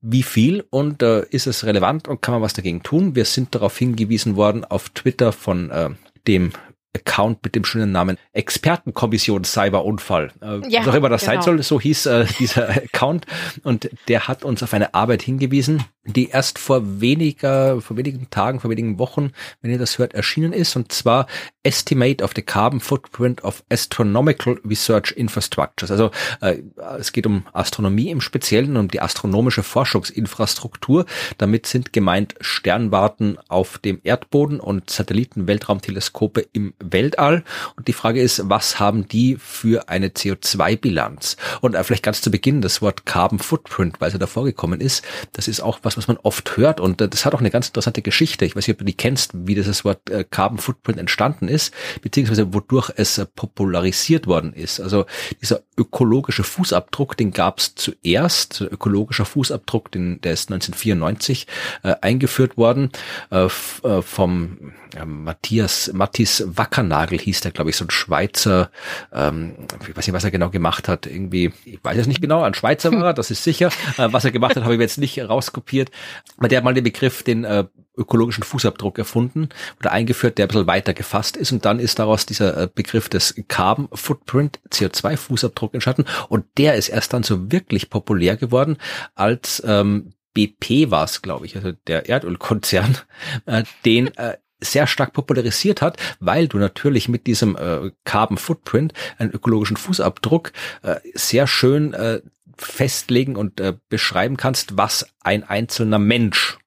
wie 0.00 0.24
viel 0.24 0.64
und 0.70 1.02
ist 1.02 1.46
es 1.46 1.64
relevant 1.64 2.08
und 2.08 2.22
kann 2.22 2.34
man 2.34 2.42
was 2.42 2.54
dagegen 2.54 2.82
tun? 2.82 3.14
Wir 3.14 3.24
sind 3.24 3.54
darauf 3.54 3.78
hingewiesen 3.78 4.34
worden 4.36 4.64
auf 4.64 4.88
Twitter 4.88 5.32
von 5.32 5.96
dem 6.26 6.52
Account 6.94 7.42
mit 7.42 7.54
dem 7.54 7.64
schönen 7.64 7.92
Namen 7.92 8.18
Expertenkommission 8.32 9.44
Cyberunfall. 9.44 10.32
Äh, 10.40 10.68
ja, 10.68 10.80
was 10.80 10.88
auch 10.88 10.94
immer 10.94 11.08
das 11.08 11.22
genau. 11.22 11.34
sein 11.34 11.42
soll, 11.42 11.62
so 11.62 11.80
hieß 11.80 12.06
äh, 12.06 12.26
dieser 12.38 12.68
Account. 12.68 13.26
Und 13.62 13.90
der 14.08 14.28
hat 14.28 14.44
uns 14.44 14.62
auf 14.62 14.72
eine 14.72 14.94
Arbeit 14.94 15.22
hingewiesen, 15.22 15.84
die 16.04 16.28
erst 16.28 16.58
vor 16.58 17.00
weniger, 17.00 17.80
vor 17.80 17.96
wenigen 17.96 18.28
Tagen, 18.30 18.60
vor 18.60 18.70
wenigen 18.70 18.98
Wochen, 18.98 19.32
wenn 19.62 19.70
ihr 19.70 19.78
das 19.78 19.98
hört, 19.98 20.14
erschienen 20.14 20.52
ist. 20.52 20.76
Und 20.76 20.92
zwar 20.92 21.26
Estimate 21.62 22.22
of 22.22 22.32
the 22.36 22.42
Carbon 22.42 22.80
Footprint 22.80 23.42
of 23.42 23.64
Astronomical 23.70 24.60
Research 24.64 25.12
Infrastructures. 25.12 25.90
Also 25.90 26.10
äh, 26.40 26.58
es 26.98 27.12
geht 27.12 27.26
um 27.26 27.46
Astronomie 27.52 28.10
im 28.10 28.20
Speziellen, 28.20 28.76
um 28.76 28.88
die 28.88 29.00
astronomische 29.00 29.62
Forschungsinfrastruktur. 29.62 31.06
Damit 31.38 31.66
sind 31.66 31.92
gemeint 31.92 32.34
Sternwarten 32.40 33.38
auf 33.48 33.78
dem 33.78 34.00
Erdboden 34.04 34.60
und 34.60 34.90
Satelliten-Weltraumteleskope 34.90 36.46
im 36.52 36.74
Weltall. 36.92 37.44
Und 37.76 37.88
die 37.88 37.92
Frage 37.92 38.20
ist, 38.20 38.42
was 38.48 38.78
haben 38.80 39.08
die 39.08 39.36
für 39.36 39.88
eine 39.88 40.08
CO2-Bilanz? 40.08 41.36
Und 41.60 41.74
äh, 41.74 41.84
vielleicht 41.84 42.02
ganz 42.02 42.22
zu 42.22 42.30
Beginn 42.30 42.60
das 42.60 42.82
Wort 42.82 43.06
Carbon 43.06 43.38
Footprint, 43.38 44.00
weil 44.00 44.08
es 44.08 44.14
ja 44.14 44.18
davor 44.18 44.44
gekommen 44.44 44.80
ist. 44.80 45.04
Das 45.32 45.48
ist 45.48 45.60
auch 45.60 45.80
was, 45.82 45.96
was 45.96 46.08
man 46.08 46.18
oft 46.22 46.56
hört. 46.56 46.80
Und 46.80 47.00
äh, 47.00 47.08
das 47.08 47.24
hat 47.24 47.34
auch 47.34 47.40
eine 47.40 47.50
ganz 47.50 47.68
interessante 47.68 48.02
Geschichte. 48.02 48.44
Ich 48.44 48.56
weiß 48.56 48.66
nicht, 48.66 48.74
ob 48.74 48.78
du 48.78 48.84
die 48.84 48.96
kennst, 48.96 49.32
wie 49.34 49.54
dieses 49.54 49.84
Wort 49.84 50.10
äh, 50.10 50.24
Carbon 50.24 50.58
Footprint 50.58 50.98
entstanden 50.98 51.48
ist, 51.48 51.72
beziehungsweise 52.02 52.54
wodurch 52.54 52.90
es 52.96 53.24
popularisiert 53.34 54.26
worden 54.26 54.52
ist. 54.52 54.80
Also 54.80 55.06
dieser 55.40 55.62
ökologische 55.76 56.44
Fußabdruck, 56.44 57.16
den 57.16 57.32
gab 57.32 57.58
es 57.58 57.74
zuerst. 57.74 58.60
Ökologischer 58.60 59.24
Fußabdruck, 59.24 59.90
den, 59.90 60.20
der 60.20 60.32
ist 60.32 60.50
1994 60.50 61.46
äh, 61.82 61.94
eingeführt 62.00 62.56
worden 62.56 62.90
äh, 63.30 63.48
vom 63.48 64.72
äh, 64.94 65.04
Matthias 65.04 65.90
Mattis 65.92 66.44
Wackernagel 66.74 67.18
hieß 67.18 67.40
der, 67.40 67.52
glaube 67.52 67.70
ich, 67.70 67.76
so 67.76 67.84
ein 67.84 67.90
Schweizer, 67.90 68.70
ähm, 69.12 69.54
ich 69.80 69.96
weiß 69.96 70.06
nicht, 70.06 70.14
was 70.14 70.24
er 70.24 70.30
genau 70.30 70.50
gemacht 70.50 70.88
hat, 70.88 71.06
irgendwie, 71.06 71.52
ich 71.64 71.78
weiß 71.82 71.98
es 71.98 72.06
nicht 72.06 72.20
genau, 72.20 72.42
ein 72.42 72.54
Schweizer 72.54 72.90
war 72.92 73.04
er, 73.04 73.14
das 73.14 73.30
ist 73.30 73.44
sicher. 73.44 73.70
Äh, 73.96 74.12
was 74.12 74.24
er 74.24 74.32
gemacht 74.32 74.56
hat, 74.56 74.64
habe 74.64 74.74
ich 74.74 74.80
jetzt 74.80 74.98
nicht 74.98 75.18
rauskopiert. 75.20 75.90
Aber 76.36 76.48
der 76.48 76.58
hat 76.58 76.64
mal 76.64 76.74
den 76.74 76.84
Begriff, 76.84 77.22
den 77.22 77.44
äh, 77.44 77.64
ökologischen 77.96 78.42
Fußabdruck 78.42 78.98
erfunden 78.98 79.50
oder 79.78 79.92
eingeführt, 79.92 80.38
der 80.38 80.46
ein 80.46 80.48
bisschen 80.48 80.66
weiter 80.66 80.94
gefasst 80.94 81.36
ist 81.36 81.52
und 81.52 81.64
dann 81.64 81.78
ist 81.78 82.00
daraus 82.00 82.26
dieser 82.26 82.62
äh, 82.62 82.68
Begriff 82.72 83.08
des 83.08 83.36
Carbon 83.46 83.88
Footprint, 83.92 84.58
CO2-Fußabdruck 84.70 85.74
entstanden 85.74 86.04
und 86.28 86.44
der 86.58 86.74
ist 86.74 86.88
erst 86.88 87.12
dann 87.12 87.22
so 87.22 87.52
wirklich 87.52 87.90
populär 87.90 88.36
geworden, 88.36 88.78
als 89.14 89.62
ähm, 89.64 90.12
BP 90.34 90.90
war 90.90 91.04
es, 91.04 91.22
glaube 91.22 91.46
ich, 91.46 91.54
also 91.54 91.70
der 91.86 92.08
Erdölkonzern, 92.08 92.98
äh, 93.46 93.62
den 93.84 94.08
äh, 94.16 94.38
sehr 94.60 94.86
stark 94.86 95.12
popularisiert 95.12 95.82
hat, 95.82 95.98
weil 96.20 96.48
du 96.48 96.58
natürlich 96.58 97.08
mit 97.08 97.26
diesem 97.26 97.56
äh, 97.56 97.90
Carbon 98.04 98.38
Footprint, 98.38 98.92
einen 99.18 99.32
ökologischen 99.32 99.76
Fußabdruck, 99.76 100.52
äh, 100.82 100.96
sehr 101.14 101.46
schön 101.46 101.92
äh, 101.92 102.20
festlegen 102.56 103.36
und 103.36 103.60
äh, 103.60 103.74
beschreiben 103.88 104.36
kannst, 104.36 104.76
was 104.76 105.06
ein 105.20 105.44
einzelner 105.44 105.98
Mensch 105.98 106.58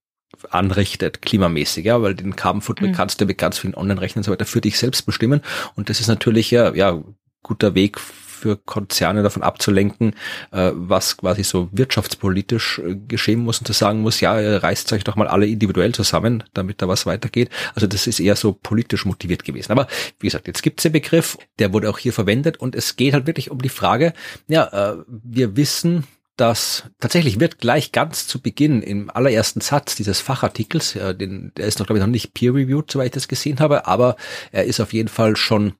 anrichtet, 0.50 1.21
klimamäßig, 1.21 1.86
ja, 1.86 2.02
weil 2.02 2.13
den 2.13 2.35
Carbon 2.35 2.62
Footprint 2.62 2.92
mhm. 2.92 2.98
kannst 2.98 3.19
du 3.21 3.25
mit 3.25 3.38
ganz 3.38 3.58
vielen 3.58 3.73
Online-Rechnern 3.73 4.19
und 4.19 4.25
so 4.25 4.31
weiter 4.31 4.46
für 4.46 4.62
dich 4.62 4.77
selbst 4.77 5.06
bestimmen 5.06 5.42
und 5.75 5.90
das 5.90 6.00
ist 6.00 6.08
natürlich 6.08 6.52
ja, 6.52 6.73
ja 6.73 7.02
guter 7.42 7.73
Weg 7.73 7.98
für 8.38 8.58
Konzerne 8.58 9.23
davon 9.23 9.44
abzulenken, 9.44 10.13
äh, 10.52 10.71
was 10.73 11.17
quasi 11.17 11.44
so 11.44 11.69
wirtschaftspolitisch 11.71 12.79
äh, 12.79 12.96
geschehen 12.96 13.40
muss 13.40 13.60
und 13.60 13.65
zu 13.65 13.73
sagen 13.73 14.02
muss, 14.02 14.21
ja, 14.21 14.58
reißt 14.58 14.94
euch 14.94 15.04
doch 15.04 15.15
mal 15.15 15.27
alle 15.27 15.48
individuell 15.48 15.94
zusammen, 15.94 16.44
damit 16.54 16.81
da 16.81 16.88
was 16.88 17.06
weitergeht. 17.06 17.50
Also 17.75 17.88
das 17.88 18.08
ist 18.08 18.19
eher 18.19 18.35
so 18.35 18.54
politisch 18.54 19.06
motiviert 19.06 19.44
gewesen. 19.44 19.71
Aber 19.71 19.88
wie 20.19 20.27
gesagt, 20.27 20.48
jetzt 20.48 20.63
gibt's 20.63 20.83
den 20.83 20.92
Begriff, 20.92 21.38
der 21.60 21.73
wurde 21.73 21.90
auch 21.90 21.98
hier 21.98 22.13
verwendet 22.13 22.58
und 22.58 22.75
es 22.75 22.96
geht 22.96 23.13
halt 23.13 23.27
wirklich 23.27 23.52
um 23.52 23.62
die 23.62 23.69
Frage, 23.69 24.13
ja, 24.48 24.94
äh, 24.94 24.98
wir 25.08 25.56
wissen, 25.58 26.06
dass 26.38 26.83
tatsächlich 27.00 27.40
wird 27.40 27.58
gleich 27.58 27.92
ganz 27.92 28.27
zu 28.27 28.40
Beginn 28.40 28.81
im 28.81 29.10
allerersten 29.10 29.60
Satz 29.60 29.96
dieses 29.96 30.21
Fachartikels, 30.21 30.96
äh, 30.96 31.15
den, 31.15 31.52
der 31.58 31.65
ist 31.65 31.79
noch 31.79 31.88
glaube 31.88 32.00
ich 32.00 32.06
noch 32.06 32.12
nicht 32.12 32.33
peer-reviewed, 32.33 32.90
soweit 32.90 33.08
ich 33.08 33.12
das 33.12 33.27
gesehen 33.27 33.60
habe, 33.60 33.88
aber 33.88 34.15
er 34.52 34.65
ist 34.65 34.79
auf 34.79 34.94
jeden 34.94 35.10
Fall 35.10 35.35
schon 35.35 35.73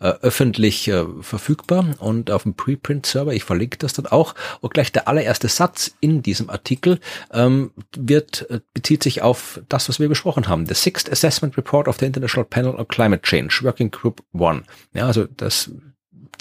äh, 0.00 0.08
öffentlich 0.08 0.86
äh, 0.88 1.04
verfügbar 1.20 1.94
und 1.98 2.30
auf 2.30 2.44
dem 2.44 2.54
Preprint-Server, 2.54 3.32
ich 3.32 3.44
verlinke 3.44 3.78
das 3.78 3.94
dann 3.94 4.06
auch, 4.06 4.34
und 4.60 4.74
gleich 4.74 4.92
der 4.92 5.08
allererste 5.08 5.48
Satz 5.48 5.94
in 6.00 6.22
diesem 6.22 6.50
Artikel 6.50 7.00
ähm, 7.32 7.72
wird 7.96 8.48
äh, 8.50 8.60
bezieht 8.74 9.02
sich 9.02 9.22
auf 9.22 9.60
das, 9.68 9.88
was 9.88 9.98
wir 9.98 10.08
besprochen 10.08 10.46
haben, 10.46 10.66
the 10.66 10.74
Sixth 10.74 11.10
Assessment 11.10 11.56
Report 11.56 11.88
of 11.88 11.98
the 11.98 12.06
International 12.06 12.44
Panel 12.44 12.74
on 12.74 12.86
Climate 12.86 13.22
Change, 13.22 13.60
Working 13.62 13.90
Group 13.90 14.22
One. 14.32 14.64
Ja, 14.92 15.06
also 15.06 15.24
das 15.24 15.70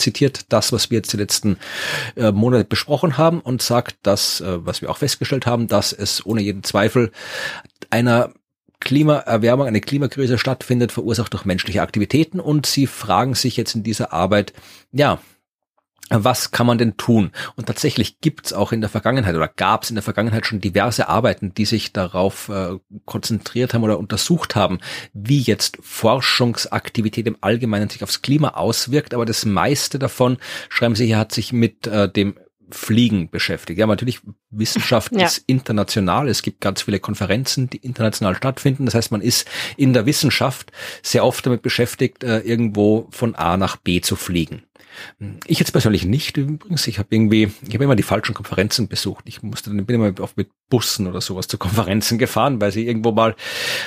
zitiert 0.02 0.46
das, 0.50 0.74
was 0.74 0.90
wir 0.90 0.98
jetzt 0.98 1.14
die 1.14 1.18
letzten 1.18 1.58
äh, 2.16 2.32
Monate 2.32 2.66
besprochen 2.66 3.18
haben 3.18 3.40
und 3.40 3.62
sagt 3.62 3.98
das, 4.04 4.42
äh, 4.42 4.66
was 4.66 4.82
wir 4.82 4.90
auch 4.90 4.98
festgestellt 4.98 5.46
haben, 5.46 5.68
dass 5.68 5.94
es 5.94 6.26
ohne 6.26 6.42
jeden 6.42 6.64
Zweifel 6.64 7.12
einer 7.90 8.34
Klimaerwärmung, 8.82 9.68
eine 9.68 9.80
Klimakrise 9.80 10.38
stattfindet, 10.38 10.92
verursacht 10.92 11.34
durch 11.34 11.46
menschliche 11.46 11.82
Aktivitäten. 11.82 12.40
Und 12.40 12.66
sie 12.66 12.88
fragen 12.88 13.36
sich 13.36 13.56
jetzt 13.56 13.76
in 13.76 13.84
dieser 13.84 14.12
Arbeit, 14.12 14.54
ja, 14.92 15.20
was 16.10 16.52
kann 16.52 16.68
man 16.68 16.78
denn 16.78 16.98
tun? 16.98 17.32
Und 17.56 17.68
tatsächlich 17.68 18.20
gibt's 18.20 18.54
auch 18.54 18.72
in 18.72 18.82
der 18.82 18.90
Vergangenheit 18.90 19.36
oder 19.36 19.48
gab's 19.48 19.90
in 19.90 19.96
der 19.96 20.04
Vergangenheit 20.04 20.46
schon 20.46 20.60
diverse 20.60 21.08
Arbeiten, 21.08 21.54
die 21.54 21.66
sich 21.66 21.94
darauf 21.94 22.50
äh, 22.50 22.78
konzentriert 23.06 23.74
haben 23.74 23.84
oder 23.84 23.98
untersucht 23.98 24.56
haben, 24.56 24.80
wie 25.14 25.40
jetzt 25.40 25.78
Forschungsaktivität 25.82 27.28
im 27.28 27.38
Allgemeinen 27.42 27.90
sich 27.90 28.04
aufs 28.04 28.22
Klima 28.22 28.50
auswirkt. 28.50 29.14
Aber 29.14 29.26
das 29.26 29.46
meiste 29.46 30.00
davon, 30.00 30.38
schreiben 30.70 30.96
Sie 30.96 31.06
hier, 31.06 31.18
hat 31.18 31.32
sich 31.32 31.54
mit 31.54 31.88
äh, 31.88 32.12
dem 32.12 32.36
Fliegen 32.74 33.30
beschäftigt. 33.30 33.80
Ja, 33.80 33.88
natürlich, 33.88 34.20
Wissenschaft 34.50 35.12
ja. 35.16 35.26
ist 35.26 35.44
international. 35.48 36.28
Es 36.28 36.42
gibt 36.42 36.62
ganz 36.62 36.84
viele 36.84 37.00
Konferenzen, 37.00 37.70
die 37.70 37.78
international 37.78 38.36
stattfinden. 38.36 38.86
Das 38.86 38.96
heißt, 38.96 39.12
man 39.12 39.22
ist 39.22 39.48
in 39.78 39.94
der 39.94 40.06
Wissenschaft 40.06 40.72
sehr 41.02 41.26
oft 41.26 41.46
damit 41.46 41.62
beschäftigt, 41.62 42.24
äh, 42.24 42.40
irgendwo 42.40 43.08
von 43.12 43.36
A 43.36 43.58
nach 43.58 43.78
B 43.78 44.02
zu 44.02 44.16
fliegen. 44.16 44.64
Ich 45.46 45.60
jetzt 45.60 45.72
persönlich 45.72 46.06
nicht 46.06 46.38
übrigens. 46.38 46.88
Ich 46.88 47.00
habe 47.00 47.08
irgendwie, 47.12 47.52
ich 47.68 47.74
habe 47.74 47.84
immer 47.84 47.96
die 47.96 48.04
falschen 48.04 48.34
Konferenzen 48.34 48.88
besucht. 48.88 49.26
Ich 49.28 49.42
musste 49.44 49.70
bin 49.72 49.96
immer 49.96 50.20
oft 50.20 50.38
mit 50.38 50.50
Bussen 50.70 51.08
oder 51.08 51.22
sowas 51.22 51.48
zu 51.48 51.58
Konferenzen 51.58 52.18
gefahren, 52.20 52.62
weil 52.62 52.72
sie 52.72 52.88
irgendwo 52.88 53.12
mal 53.12 53.36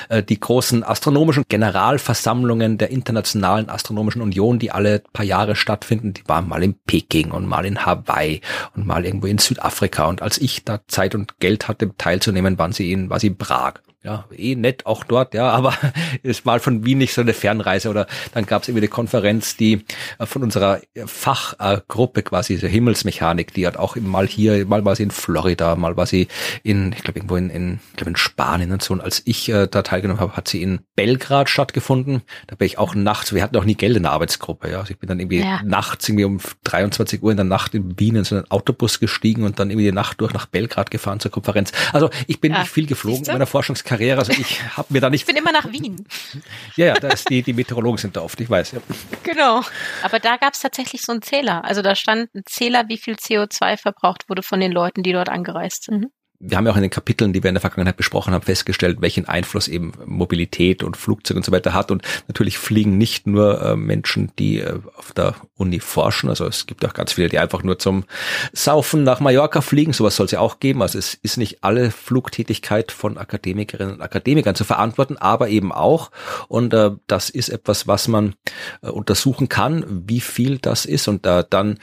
äh, 0.09 0.23
die 0.23 0.39
großen 0.39 0.83
astronomischen 0.83 1.43
Generalversammlungen 1.47 2.77
der 2.77 2.89
Internationalen 2.91 3.69
Astronomischen 3.69 4.21
Union, 4.21 4.59
die 4.59 4.71
alle 4.71 5.03
paar 5.13 5.25
Jahre 5.25 5.55
stattfinden, 5.55 6.13
die 6.13 6.27
waren 6.27 6.47
mal 6.47 6.63
in 6.63 6.75
Peking 6.85 7.31
und 7.31 7.45
mal 7.45 7.65
in 7.65 7.85
Hawaii 7.85 8.41
und 8.75 8.85
mal 8.85 9.05
irgendwo 9.05 9.27
in 9.27 9.37
Südafrika. 9.37 10.05
Und 10.05 10.21
als 10.21 10.37
ich 10.37 10.63
da 10.63 10.81
Zeit 10.87 11.15
und 11.15 11.39
Geld 11.39 11.67
hatte, 11.67 11.91
teilzunehmen, 11.97 12.57
waren 12.57 12.71
sie 12.71 12.91
in, 12.91 13.09
war 13.09 13.19
sie 13.19 13.27
in 13.27 13.37
Prag 13.37 13.75
ja, 14.05 14.25
eh 14.37 14.55
nett 14.55 14.85
auch 14.85 15.03
dort, 15.03 15.33
ja, 15.33 15.49
aber 15.49 15.73
ist 16.23 16.45
mal 16.45 16.59
von 16.59 16.85
Wien 16.85 16.99
nicht 16.99 17.13
so 17.13 17.21
eine 17.21 17.33
Fernreise 17.33 17.89
oder 17.89 18.05
dann 18.33 18.45
gab 18.45 18.61
es 18.61 18.67
irgendwie 18.67 18.85
eine 18.85 18.89
Konferenz, 18.89 19.57
die 19.57 19.83
äh, 20.19 20.27
von 20.27 20.43
unserer 20.43 20.79
Fachgruppe 21.05 22.21
quasi, 22.21 22.53
diese 22.53 22.67
Himmelsmechanik, 22.67 23.53
die 23.53 23.65
hat 23.65 23.77
auch 23.77 23.95
mal 23.95 24.27
hier, 24.27 24.65
mal 24.67 24.85
war 24.85 24.95
sie 24.95 25.03
in 25.03 25.11
Florida, 25.11 25.75
mal 25.75 25.97
war 25.97 26.05
sie 26.05 26.27
in, 26.61 26.93
ich 26.93 27.03
glaube 27.03 27.17
irgendwo 27.17 27.35
in, 27.35 27.49
in, 27.49 27.79
ich 27.91 27.97
glaube 27.97 28.11
in 28.11 28.15
Spanien 28.15 28.71
und 28.71 28.83
so. 28.83 28.93
Und 28.93 29.01
als 29.01 29.23
ich 29.25 29.49
äh, 29.49 29.67
da 29.67 29.81
teilgenommen 29.81 30.21
habe, 30.21 30.37
hat 30.37 30.47
sie 30.47 30.61
in 30.61 30.81
Belgrad 30.95 31.49
stattgefunden. 31.49 32.21
Da 32.45 32.55
bin 32.55 32.67
ich 32.67 32.77
auch 32.77 32.93
nachts, 32.93 33.33
wir 33.33 33.41
hatten 33.41 33.57
auch 33.57 33.65
nie 33.65 33.75
Geld 33.75 33.97
in 33.97 34.03
der 34.03 34.11
Arbeitsgruppe, 34.11 34.69
ja. 34.69 34.79
Also 34.79 34.91
ich 34.91 34.99
bin 34.99 35.09
dann 35.09 35.19
irgendwie 35.19 35.39
ja. 35.39 35.61
nachts 35.63 36.07
irgendwie 36.07 36.25
um 36.25 36.39
23 36.65 37.23
Uhr 37.23 37.31
in 37.31 37.37
der 37.37 37.43
Nacht 37.43 37.73
in 37.73 37.99
Wien 37.99 38.17
in 38.17 38.23
so 38.23 38.35
einen 38.35 38.51
Autobus 38.51 38.99
gestiegen 38.99 39.43
und 39.43 39.59
dann 39.59 39.71
irgendwie 39.71 39.87
die 39.87 39.91
Nacht 39.91 40.21
durch 40.21 40.31
nach 40.33 40.45
Belgrad 40.45 40.91
gefahren 40.91 41.19
zur 41.19 41.31
Konferenz. 41.31 41.71
Also 41.91 42.11
ich 42.27 42.39
bin 42.39 42.51
ja, 42.51 42.59
nicht 42.59 42.71
viel 42.71 42.85
geflogen 42.85 43.25
in 43.25 43.33
meiner 43.33 43.47
Forschungskarriere 43.47 43.94
Karriere. 43.97 44.19
Also 44.19 44.31
ich 44.31 44.61
habe 44.75 44.87
mir 44.93 45.01
da 45.01 45.09
nicht. 45.09 45.21
Ich 45.21 45.27
bin 45.27 45.35
immer 45.35 45.51
nach 45.51 45.71
Wien. 45.71 46.05
ja, 46.75 46.87
ja, 46.87 46.93
da 46.93 47.09
ist 47.09 47.29
die, 47.29 47.41
die 47.41 47.53
Meteorologen 47.53 47.97
sind 47.97 48.15
da 48.15 48.21
oft, 48.21 48.39
ich 48.39 48.49
weiß. 48.49 48.73
Ja. 48.73 48.79
Genau. 49.23 49.61
Aber 50.03 50.19
da 50.19 50.37
gab 50.37 50.53
es 50.53 50.59
tatsächlich 50.59 51.01
so 51.01 51.11
einen 51.11 51.21
Zähler. 51.21 51.63
Also 51.65 51.81
da 51.81 51.95
stand 51.95 52.33
ein 52.35 52.43
Zähler, 52.45 52.87
wie 52.87 52.97
viel 52.97 53.15
CO2 53.15 53.77
verbraucht 53.77 54.29
wurde 54.29 54.43
von 54.43 54.59
den 54.59 54.71
Leuten, 54.71 55.03
die 55.03 55.13
dort 55.13 55.29
angereist 55.29 55.83
sind 55.85 56.07
wir 56.47 56.57
haben 56.57 56.65
ja 56.65 56.71
auch 56.71 56.77
in 56.77 56.81
den 56.81 56.91
Kapiteln, 56.91 57.33
die 57.33 57.43
wir 57.43 57.49
in 57.49 57.55
der 57.55 57.61
Vergangenheit 57.61 57.97
besprochen 57.97 58.33
haben, 58.33 58.43
festgestellt, 58.43 58.97
welchen 59.01 59.27
Einfluss 59.27 59.67
eben 59.67 59.93
Mobilität 60.05 60.83
und 60.83 60.97
Flugzeug 60.97 61.37
und 61.37 61.45
so 61.45 61.51
weiter 61.51 61.73
hat. 61.73 61.91
Und 61.91 62.03
natürlich 62.27 62.57
fliegen 62.57 62.97
nicht 62.97 63.27
nur 63.27 63.61
äh, 63.61 63.75
Menschen, 63.75 64.31
die 64.37 64.59
äh, 64.59 64.79
auf 64.95 65.11
der 65.13 65.35
Uni 65.55 65.79
forschen. 65.79 66.29
Also 66.29 66.45
es 66.45 66.67
gibt 66.67 66.85
auch 66.85 66.93
ganz 66.93 67.13
viele, 67.13 67.29
die 67.29 67.39
einfach 67.39 67.63
nur 67.63 67.79
zum 67.79 68.05
Saufen 68.53 69.03
nach 69.03 69.19
Mallorca 69.19 69.61
fliegen. 69.61 69.93
Sowas 69.93 70.15
soll 70.15 70.25
es 70.25 70.31
ja 70.31 70.39
auch 70.39 70.59
geben. 70.59 70.81
Also 70.81 70.99
es 70.99 71.15
ist 71.15 71.37
nicht 71.37 71.63
alle 71.63 71.91
Flugtätigkeit 71.91 72.91
von 72.91 73.17
Akademikerinnen 73.17 73.95
und 73.95 74.01
Akademikern 74.01 74.55
zu 74.55 74.63
verantworten, 74.63 75.17
aber 75.17 75.49
eben 75.49 75.71
auch. 75.71 76.11
Und 76.47 76.73
äh, 76.73 76.91
das 77.07 77.29
ist 77.29 77.49
etwas, 77.49 77.87
was 77.87 78.07
man 78.07 78.35
äh, 78.81 78.89
untersuchen 78.89 79.49
kann, 79.49 80.03
wie 80.07 80.21
viel 80.21 80.57
das 80.59 80.85
ist. 80.85 81.07
Und 81.07 81.25
äh, 81.25 81.43
dann 81.49 81.79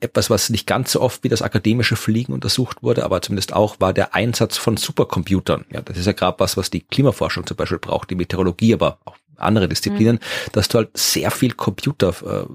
etwas, 0.00 0.30
was 0.30 0.50
nicht 0.50 0.66
ganz 0.66 0.92
so 0.92 1.00
oft 1.00 1.22
wie 1.24 1.28
das 1.28 1.42
akademische 1.42 1.96
Fliegen 1.96 2.32
untersucht 2.32 2.82
wurde, 2.82 3.04
aber 3.04 3.22
zumindest 3.22 3.52
auch 3.52 3.76
war 3.80 3.92
der 3.92 4.14
Einsatz 4.14 4.56
von 4.56 4.76
Supercomputern. 4.76 5.66
Ja, 5.70 5.82
das 5.82 5.98
ist 5.98 6.06
ja 6.06 6.12
gerade 6.12 6.38
was, 6.40 6.56
was 6.56 6.70
die 6.70 6.80
Klimaforschung 6.80 7.46
zum 7.46 7.56
Beispiel 7.56 7.78
braucht, 7.78 8.10
die 8.10 8.14
Meteorologie, 8.14 8.74
aber 8.74 8.98
auch 9.04 9.16
andere 9.36 9.68
Disziplinen, 9.68 10.16
mhm. 10.16 10.52
dass 10.52 10.68
du 10.68 10.78
halt 10.78 10.90
sehr 10.96 11.30
viel 11.30 11.52
Computer 11.52 12.08
äh, 12.08 12.46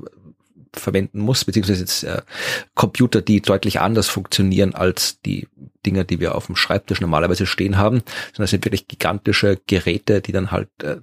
verwenden 0.80 1.20
musst, 1.20 1.46
beziehungsweise 1.46 1.82
jetzt 1.82 2.04
äh, 2.04 2.22
Computer, 2.74 3.22
die 3.22 3.41
deutlich 3.41 3.80
anders 3.80 4.08
funktionieren 4.08 4.74
als 4.76 5.22
die 5.22 5.48
Dinger, 5.86 6.04
die 6.04 6.20
wir 6.20 6.36
auf 6.36 6.48
dem 6.48 6.56
Schreibtisch 6.56 7.02
normalerweise 7.02 7.46
stehen 7.46 7.78
haben, 7.78 8.02
sondern 8.34 8.46
es 8.46 8.52
sind 8.52 8.66
wirklich 8.66 8.88
gigantische 8.88 9.60
Geräte, 9.68 10.22
die 10.22 10.32
dann 10.32 10.52
halt 10.52 10.70
äh, 10.84 10.98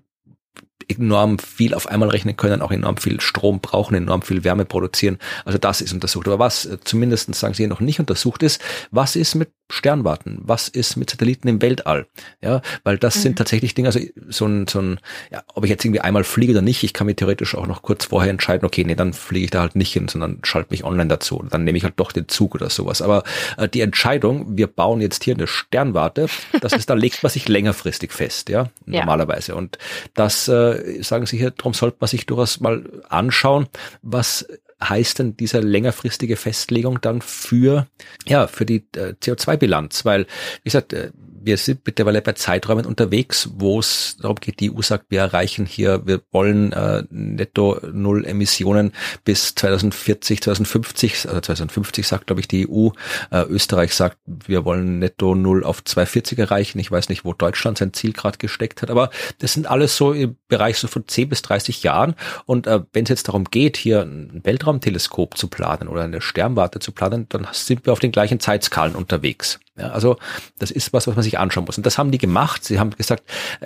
enorm 0.98 1.38
viel 1.38 1.74
auf 1.74 1.86
einmal 1.86 2.08
rechnen 2.08 2.36
können, 2.36 2.62
auch 2.62 2.72
enorm 2.72 2.96
viel 2.96 3.20
Strom 3.20 3.60
brauchen, 3.60 3.94
enorm 3.94 4.22
viel 4.22 4.44
Wärme 4.44 4.64
produzieren. 4.64 5.18
Also 5.44 5.58
das 5.58 5.80
ist 5.80 5.92
untersucht. 5.92 6.26
Aber 6.28 6.38
was 6.38 6.66
äh, 6.66 6.78
zumindest 6.82 7.34
sagen 7.34 7.54
Sie 7.54 7.66
noch 7.66 7.80
nicht 7.80 8.00
untersucht 8.00 8.42
ist, 8.42 8.60
was 8.90 9.16
ist 9.16 9.34
mit 9.34 9.50
Sternwarten? 9.72 10.38
Was 10.42 10.68
ist 10.68 10.96
mit 10.96 11.08
Satelliten 11.08 11.48
im 11.48 11.62
Weltall? 11.62 12.06
Ja, 12.42 12.60
weil 12.84 12.98
das 12.98 13.16
mhm. 13.16 13.20
sind 13.20 13.38
tatsächlich 13.38 13.72
Dinge, 13.72 13.88
also 13.88 14.00
so 14.28 14.44
ein, 14.44 14.68
so 14.68 14.80
ein, 14.80 15.00
ja, 15.30 15.42
ob 15.54 15.64
ich 15.64 15.70
jetzt 15.70 15.82
irgendwie 15.82 16.00
einmal 16.00 16.24
fliege 16.24 16.52
oder 16.52 16.60
nicht, 16.60 16.82
ich 16.82 16.92
kann 16.92 17.06
mir 17.06 17.16
theoretisch 17.16 17.54
auch 17.54 17.66
noch 17.66 17.80
kurz 17.80 18.04
vorher 18.04 18.30
entscheiden, 18.30 18.66
okay, 18.66 18.84
nee, 18.84 18.94
dann 18.94 19.14
fliege 19.14 19.46
ich 19.46 19.50
da 19.50 19.62
halt 19.62 19.74
nicht 19.74 19.90
hin, 19.90 20.08
sondern 20.08 20.40
schalte 20.42 20.72
mich 20.72 20.84
online 20.84 21.08
dazu. 21.08 21.42
Dann 21.48 21.64
nehme 21.64 21.78
ich 21.78 21.84
halt 21.84 21.94
doch 21.96 22.12
den 22.12 22.28
Zug 22.28 22.54
oder 22.54 22.68
sowas. 22.68 23.00
Aber 23.00 23.24
äh, 23.56 23.66
die 23.66 23.80
Entscheidung, 23.80 24.58
wir 24.58 24.66
bauen 24.66 25.00
jetzt 25.00 25.24
hier 25.24 25.34
eine 25.34 25.46
Sternwarte, 25.46 26.26
das 26.60 26.74
ist, 26.74 26.90
da 26.90 26.94
legt 26.94 27.22
man 27.22 27.30
sich 27.30 27.48
längerfristig 27.48 28.12
fest, 28.12 28.50
ja, 28.50 28.68
normalerweise. 28.84 29.52
Ja. 29.52 29.58
Und 29.58 29.78
das 30.12 30.48
äh, 30.48 31.02
sagen 31.02 31.24
Sie 31.24 31.38
hier, 31.38 31.50
darum 31.50 31.72
sollte 31.72 31.96
man 32.00 32.08
sich 32.08 32.26
durchaus 32.26 32.60
mal 32.60 32.84
anschauen, 33.08 33.68
was 34.02 34.46
heißt 34.88 35.18
denn 35.18 35.36
diese 35.36 35.60
längerfristige 35.60 36.36
Festlegung 36.36 37.00
dann 37.00 37.22
für, 37.22 37.86
ja, 38.26 38.46
für 38.46 38.66
die 38.66 38.86
äh, 38.96 39.14
CO2-Bilanz? 39.22 40.04
Weil, 40.04 40.26
wie 40.62 40.70
gesagt, 40.70 40.92
äh, 40.92 41.10
wir 41.44 41.56
sind 41.56 41.80
mittlerweile 41.84 42.22
bei 42.22 42.32
Zeiträumen 42.32 42.86
unterwegs, 42.86 43.50
wo 43.54 43.78
es 43.78 44.16
darum 44.20 44.36
geht, 44.36 44.60
die 44.60 44.72
EU 44.72 44.82
sagt, 44.82 45.06
wir 45.08 45.20
erreichen 45.20 45.66
hier, 45.66 46.06
wir 46.06 46.22
wollen 46.30 46.72
äh, 46.72 47.04
netto 47.10 47.80
null 47.92 48.24
Emissionen 48.24 48.92
bis 49.24 49.54
2040, 49.54 50.42
2050, 50.42 51.28
also 51.28 51.40
2050 51.40 52.06
sagt, 52.06 52.26
glaube 52.26 52.40
ich, 52.40 52.48
die 52.48 52.68
EU. 52.68 52.88
Äh, 53.30 53.42
Österreich 53.44 53.94
sagt, 53.94 54.18
wir 54.26 54.64
wollen 54.64 54.98
netto 54.98 55.34
null 55.34 55.64
auf 55.64 55.84
240 55.84 56.38
erreichen. 56.38 56.78
Ich 56.78 56.90
weiß 56.90 57.08
nicht, 57.08 57.24
wo 57.24 57.32
Deutschland 57.32 57.78
sein 57.78 57.92
Ziel 57.92 58.12
gerade 58.12 58.38
gesteckt 58.38 58.82
hat, 58.82 58.90
aber 58.90 59.10
das 59.38 59.52
sind 59.52 59.66
alles 59.66 59.96
so 59.96 60.12
im 60.12 60.36
Bereich 60.48 60.78
so 60.78 60.88
von 60.88 61.06
10 61.06 61.28
bis 61.28 61.42
30 61.42 61.82
Jahren. 61.82 62.14
Und 62.46 62.66
äh, 62.66 62.80
wenn 62.92 63.04
es 63.04 63.10
jetzt 63.10 63.28
darum 63.28 63.44
geht, 63.44 63.76
hier 63.76 64.02
ein 64.02 64.40
Weltraumteleskop 64.44 65.36
zu 65.36 65.48
planen 65.48 65.88
oder 65.88 66.02
eine 66.02 66.20
Sternwarte 66.20 66.78
zu 66.78 66.92
planen, 66.92 67.26
dann 67.28 67.46
sind 67.52 67.86
wir 67.86 67.92
auf 67.92 68.00
den 68.00 68.12
gleichen 68.12 68.40
Zeitskalen 68.40 68.94
unterwegs. 68.94 69.58
Ja, 69.78 69.88
also 69.88 70.16
das 70.58 70.70
ist 70.70 70.92
was, 70.92 71.06
was 71.06 71.14
man 71.14 71.22
sich 71.22 71.38
anschauen 71.38 71.64
muss. 71.64 71.78
Und 71.78 71.86
das 71.86 71.96
haben 71.96 72.10
die 72.10 72.18
gemacht. 72.18 72.62
Sie 72.62 72.78
haben 72.78 72.90
gesagt, 72.90 73.24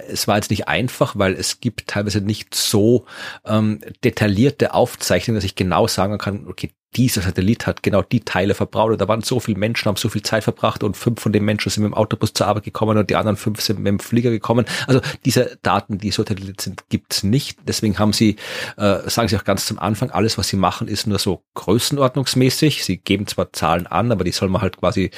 es 0.09 0.29
war 0.29 0.37
jetzt 0.37 0.51
nicht 0.51 0.69
einfach, 0.69 1.17
weil 1.19 1.33
es 1.35 1.61
gibt 1.61 1.89
teilweise 1.89 2.21
nicht 2.21 2.55
so 2.55 3.07
ähm, 3.45 3.81
detaillierte 4.05 4.73
Aufzeichnungen, 4.73 5.37
dass 5.37 5.45
ich 5.45 5.57
genau 5.57 5.89
sagen 5.89 6.19
kann, 6.19 6.47
okay, 6.47 6.71
dieser 6.95 7.21
Satellit 7.23 7.67
hat 7.67 7.83
genau 7.83 8.03
die 8.03 8.21
Teile 8.21 8.55
verbraucht. 8.55 8.93
Und 8.93 9.01
da 9.01 9.09
waren 9.09 9.23
so 9.23 9.41
viele 9.41 9.59
Menschen, 9.59 9.89
haben 9.89 9.97
so 9.97 10.09
viel 10.09 10.23
Zeit 10.23 10.45
verbracht 10.45 10.83
und 10.83 10.97
fünf 10.97 11.21
von 11.21 11.33
den 11.33 11.45
Menschen 11.45 11.71
sind 11.71 11.83
mit 11.83 11.93
dem 11.93 11.95
Autobus 11.95 12.33
zur 12.33 12.47
Arbeit 12.47 12.65
gekommen 12.65 12.97
und 12.97 13.11
die 13.11 13.17
anderen 13.17 13.37
fünf 13.37 13.61
sind 13.61 13.81
mit 13.81 13.89
dem 13.89 13.99
Flieger 13.99 14.31
gekommen. 14.31 14.65
Also 14.87 15.01
diese 15.25 15.59
Daten, 15.63 15.99
die 15.99 16.11
so 16.11 16.23
detailliert 16.23 16.61
sind, 16.61 16.89
gibt's 16.89 17.23
nicht. 17.23 17.59
Deswegen 17.67 17.99
haben 17.99 18.13
sie, 18.13 18.37
äh, 18.77 19.11
sagen 19.11 19.29
sie 19.29 19.37
auch 19.37 19.45
ganz 19.45 19.67
zum 19.67 19.79
Anfang, 19.79 20.11
alles, 20.11 20.39
was 20.39 20.49
sie 20.49 20.57
machen, 20.57 20.89
ist 20.89 21.07
nur 21.07 21.19
so 21.19 21.43
größenordnungsmäßig. 21.55 22.85
Sie 22.85 22.97
geben 22.99 23.27
zwar 23.27 23.53
Zahlen 23.53 23.87
an, 23.87 24.13
aber 24.13 24.25
die 24.25 24.33
soll 24.33 24.49
man 24.49 24.63
halt 24.63 24.79
quasi 24.79 25.11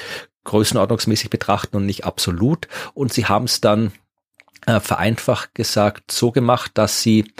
größenordnungsmäßig 0.48 1.30
betrachten 1.30 1.76
und 1.76 1.86
nicht 1.86 2.04
absolut. 2.04 2.68
Und 2.94 3.12
sie 3.12 3.26
haben 3.26 3.44
es 3.44 3.60
dann 3.60 3.92
äh, 4.66 4.80
vereinfacht 4.80 5.54
gesagt 5.54 6.10
so 6.10 6.32
gemacht, 6.32 6.72
dass 6.74 7.02
sie 7.02 7.32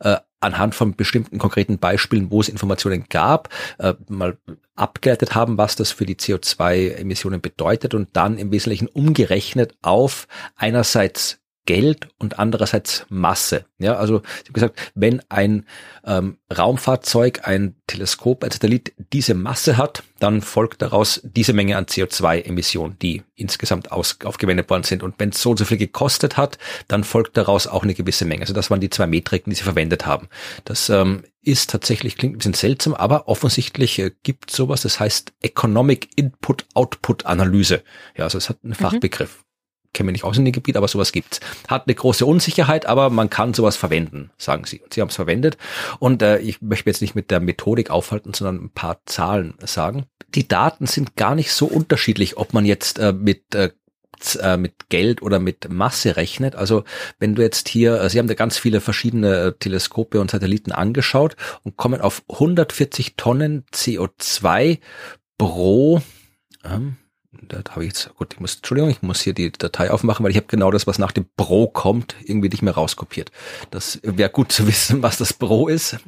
äh, 0.00 0.16
anhand 0.40 0.74
von 0.74 0.94
bestimmten 0.94 1.38
konkreten 1.38 1.78
Beispielen, 1.78 2.30
wo 2.30 2.40
es 2.40 2.48
Informationen 2.48 3.06
gab, 3.08 3.48
äh, 3.78 3.94
mal 4.08 4.36
abgeleitet 4.74 5.34
haben, 5.34 5.58
was 5.58 5.76
das 5.76 5.92
für 5.92 6.06
die 6.06 6.16
CO2-Emissionen 6.16 7.40
bedeutet 7.40 7.94
und 7.94 8.10
dann 8.12 8.36
im 8.36 8.50
Wesentlichen 8.52 8.88
umgerechnet 8.88 9.74
auf 9.82 10.28
einerseits 10.56 11.38
Geld 11.66 12.08
und 12.18 12.38
andererseits 12.38 13.04
Masse. 13.08 13.66
Ja, 13.78 13.96
also 13.96 14.22
ich 14.42 14.44
habe 14.44 14.52
gesagt, 14.52 14.92
wenn 14.94 15.20
ein 15.28 15.66
ähm, 16.04 16.38
Raumfahrzeug, 16.56 17.40
ein 17.46 17.74
Teleskop, 17.86 18.44
ein 18.44 18.50
Satellit 18.50 18.94
diese 19.12 19.34
Masse 19.34 19.76
hat, 19.76 20.02
dann 20.18 20.40
folgt 20.40 20.80
daraus 20.80 21.20
diese 21.24 21.52
Menge 21.52 21.76
an 21.76 21.84
CO2-Emissionen, 21.84 22.98
die 23.00 23.22
insgesamt 23.34 23.92
aus, 23.92 24.18
aufgewendet 24.24 24.70
worden 24.70 24.84
sind. 24.84 25.02
Und 25.02 25.16
wenn 25.18 25.30
es 25.30 25.42
so 25.42 25.50
und 25.50 25.58
so 25.58 25.64
viel 25.64 25.76
gekostet 25.76 26.36
hat, 26.36 26.56
dann 26.88 27.04
folgt 27.04 27.36
daraus 27.36 27.66
auch 27.66 27.82
eine 27.82 27.94
gewisse 27.94 28.24
Menge. 28.24 28.42
Also 28.42 28.54
das 28.54 28.70
waren 28.70 28.80
die 28.80 28.90
zwei 28.90 29.06
Metriken, 29.06 29.50
die 29.50 29.56
sie 29.56 29.64
verwendet 29.64 30.06
haben. 30.06 30.28
Das 30.64 30.88
ähm, 30.88 31.24
ist 31.42 31.70
tatsächlich, 31.70 32.16
klingt 32.16 32.34
ein 32.34 32.38
bisschen 32.38 32.54
seltsam, 32.54 32.94
aber 32.94 33.28
offensichtlich 33.28 33.98
äh, 33.98 34.10
gibt 34.22 34.50
sowas, 34.50 34.82
das 34.82 34.98
heißt 34.98 35.32
Economic 35.42 36.08
Input-Output-Analyse. 36.16 37.82
Ja, 38.16 38.24
also 38.24 38.38
es 38.38 38.48
hat 38.48 38.58
einen 38.62 38.72
mhm. 38.72 38.76
Kenne 39.96 40.08
mich 40.08 40.22
nicht 40.22 40.24
aus 40.24 40.36
in 40.36 40.44
dem 40.44 40.52
Gebiet, 40.52 40.76
aber 40.76 40.88
sowas 40.88 41.10
gibt's. 41.10 41.40
Hat 41.68 41.86
eine 41.86 41.94
große 41.94 42.26
Unsicherheit, 42.26 42.84
aber 42.84 43.08
man 43.08 43.30
kann 43.30 43.54
sowas 43.54 43.76
verwenden, 43.76 44.30
sagen 44.36 44.66
sie. 44.66 44.80
Und 44.80 44.92
sie 44.92 45.00
haben 45.00 45.08
es 45.08 45.16
verwendet. 45.16 45.56
Und 45.98 46.20
äh, 46.20 46.38
ich 46.38 46.60
möchte 46.60 46.90
jetzt 46.90 47.00
nicht 47.00 47.14
mit 47.14 47.30
der 47.30 47.40
Methodik 47.40 47.88
aufhalten, 47.90 48.34
sondern 48.34 48.62
ein 48.66 48.70
paar 48.70 49.00
Zahlen 49.06 49.54
sagen. 49.64 50.04
Die 50.34 50.46
Daten 50.46 50.86
sind 50.86 51.16
gar 51.16 51.34
nicht 51.34 51.50
so 51.50 51.64
unterschiedlich, 51.64 52.36
ob 52.36 52.52
man 52.52 52.66
jetzt 52.66 52.98
äh, 52.98 53.14
mit 53.14 53.54
äh, 53.54 53.70
äh 54.40 54.56
mit 54.58 54.90
Geld 54.90 55.22
oder 55.22 55.38
mit 55.38 55.70
Masse 55.70 56.16
rechnet. 56.16 56.56
Also 56.56 56.84
wenn 57.18 57.34
du 57.34 57.40
jetzt 57.40 57.70
hier, 57.70 57.98
äh, 57.98 58.10
Sie 58.10 58.18
haben 58.18 58.28
da 58.28 58.34
ganz 58.34 58.58
viele 58.58 58.82
verschiedene 58.82 59.36
äh, 59.38 59.52
Teleskope 59.58 60.20
und 60.20 60.30
Satelliten 60.30 60.72
angeschaut 60.72 61.36
und 61.62 61.78
kommen 61.78 62.02
auf 62.02 62.22
140 62.28 63.16
Tonnen 63.16 63.64
CO2 63.72 64.78
pro, 65.38 66.02
ähm, 66.64 66.96
da 67.42 67.62
habe 67.70 67.84
ich 67.84 67.88
jetzt, 67.88 68.14
gut, 68.14 68.34
ich 68.34 68.40
muss, 68.40 68.56
Entschuldigung, 68.56 68.90
ich 68.90 69.02
muss 69.02 69.20
hier 69.20 69.34
die 69.34 69.52
Datei 69.52 69.90
aufmachen, 69.90 70.24
weil 70.24 70.30
ich 70.30 70.36
habe 70.36 70.46
genau 70.46 70.70
das, 70.70 70.86
was 70.86 70.98
nach 70.98 71.12
dem 71.12 71.26
Pro 71.36 71.66
kommt, 71.68 72.16
irgendwie 72.24 72.48
nicht 72.48 72.62
mehr 72.62 72.74
rauskopiert. 72.74 73.30
Das 73.70 74.00
wäre 74.02 74.30
gut 74.30 74.52
zu 74.52 74.66
wissen, 74.68 75.02
was 75.02 75.18
das 75.18 75.32
Pro 75.32 75.68
ist. 75.68 75.98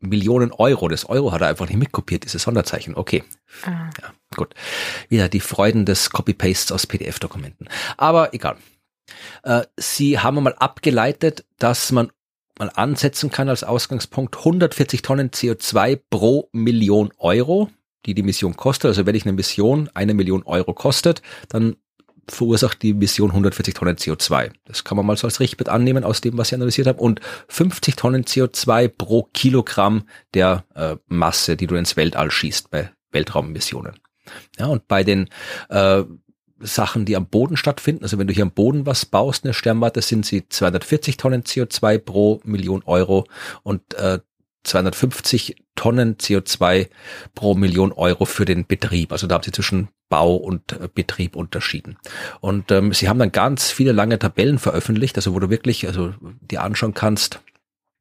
Millionen 0.00 0.52
Euro. 0.52 0.88
Das 0.88 1.08
Euro 1.08 1.32
hat 1.32 1.40
er 1.40 1.48
einfach 1.48 1.66
nicht 1.66 1.78
mitkopiert, 1.78 2.24
dieses 2.24 2.42
Sonderzeichen. 2.42 2.94
Okay. 2.94 3.24
Ah. 3.62 3.90
Ja, 4.00 4.12
gut. 4.36 4.54
Wieder 5.08 5.28
die 5.28 5.40
Freuden 5.40 5.86
des 5.86 6.10
Copy-Pastes 6.10 6.72
aus 6.72 6.86
PDF-Dokumenten. 6.86 7.68
Aber 7.96 8.34
egal. 8.34 8.56
Äh, 9.42 9.62
Sie 9.76 10.18
haben 10.18 10.42
mal 10.42 10.54
abgeleitet, 10.54 11.44
dass 11.58 11.90
man 11.92 12.10
mal 12.58 12.70
ansetzen 12.74 13.30
kann 13.30 13.48
als 13.48 13.64
Ausgangspunkt 13.64 14.36
140 14.36 15.02
Tonnen 15.02 15.30
CO2 15.30 16.00
pro 16.10 16.48
Million 16.52 17.12
Euro 17.18 17.70
die 18.06 18.14
die 18.14 18.22
Mission 18.22 18.56
kostet. 18.56 18.88
Also 18.88 19.06
wenn 19.06 19.14
ich 19.14 19.24
eine 19.24 19.32
Mission 19.32 19.90
eine 19.94 20.14
Million 20.14 20.42
Euro 20.44 20.74
kostet, 20.74 21.22
dann 21.48 21.76
verursacht 22.28 22.82
die 22.82 22.94
Mission 22.94 23.30
140 23.30 23.74
Tonnen 23.74 23.96
CO2. 23.96 24.50
Das 24.64 24.84
kann 24.84 24.96
man 24.96 25.06
mal 25.06 25.16
so 25.16 25.26
als 25.26 25.40
Richtwert 25.40 25.68
annehmen 25.68 26.04
aus 26.04 26.20
dem, 26.20 26.38
was 26.38 26.48
ich 26.48 26.54
analysiert 26.54 26.86
habe. 26.86 27.00
Und 27.00 27.20
50 27.48 27.96
Tonnen 27.96 28.24
CO2 28.24 28.88
pro 28.88 29.28
Kilogramm 29.34 30.04
der 30.32 30.64
äh, 30.74 30.96
Masse, 31.06 31.56
die 31.56 31.66
du 31.66 31.74
ins 31.74 31.96
Weltall 31.96 32.30
schießt 32.30 32.70
bei 32.70 32.90
Weltraummissionen. 33.12 33.94
Ja, 34.58 34.66
und 34.66 34.88
bei 34.88 35.04
den 35.04 35.28
äh, 35.68 36.02
Sachen, 36.60 37.04
die 37.04 37.16
am 37.16 37.26
Boden 37.26 37.56
stattfinden, 37.56 38.04
also 38.04 38.18
wenn 38.18 38.26
du 38.26 38.32
hier 38.32 38.44
am 38.44 38.52
Boden 38.52 38.86
was 38.86 39.04
baust, 39.04 39.44
eine 39.44 39.52
Sternwarte, 39.52 40.00
sind 40.00 40.24
sie 40.24 40.48
240 40.48 41.16
Tonnen 41.16 41.42
CO2 41.42 41.98
pro 41.98 42.40
Million 42.44 42.82
Euro 42.84 43.26
und 43.62 43.94
äh, 43.94 44.20
250 44.64 45.56
Tonnen 45.74 46.16
CO2 46.16 46.88
pro 47.34 47.54
Million 47.54 47.92
Euro 47.92 48.24
für 48.24 48.44
den 48.44 48.66
Betrieb. 48.66 49.12
Also 49.12 49.26
da 49.26 49.36
haben 49.36 49.42
sie 49.42 49.52
zwischen 49.52 49.88
Bau 50.08 50.36
und 50.36 50.72
äh, 50.72 50.88
Betrieb 50.92 51.36
unterschieden. 51.36 51.96
Und 52.40 52.70
ähm, 52.70 52.92
sie 52.92 53.08
haben 53.08 53.18
dann 53.18 53.32
ganz 53.32 53.70
viele 53.70 53.92
lange 53.92 54.18
Tabellen 54.18 54.58
veröffentlicht, 54.58 55.16
also 55.16 55.34
wo 55.34 55.40
du 55.40 55.50
wirklich 55.50 55.86
also 55.86 56.14
dir 56.20 56.62
anschauen 56.62 56.94
kannst, 56.94 57.40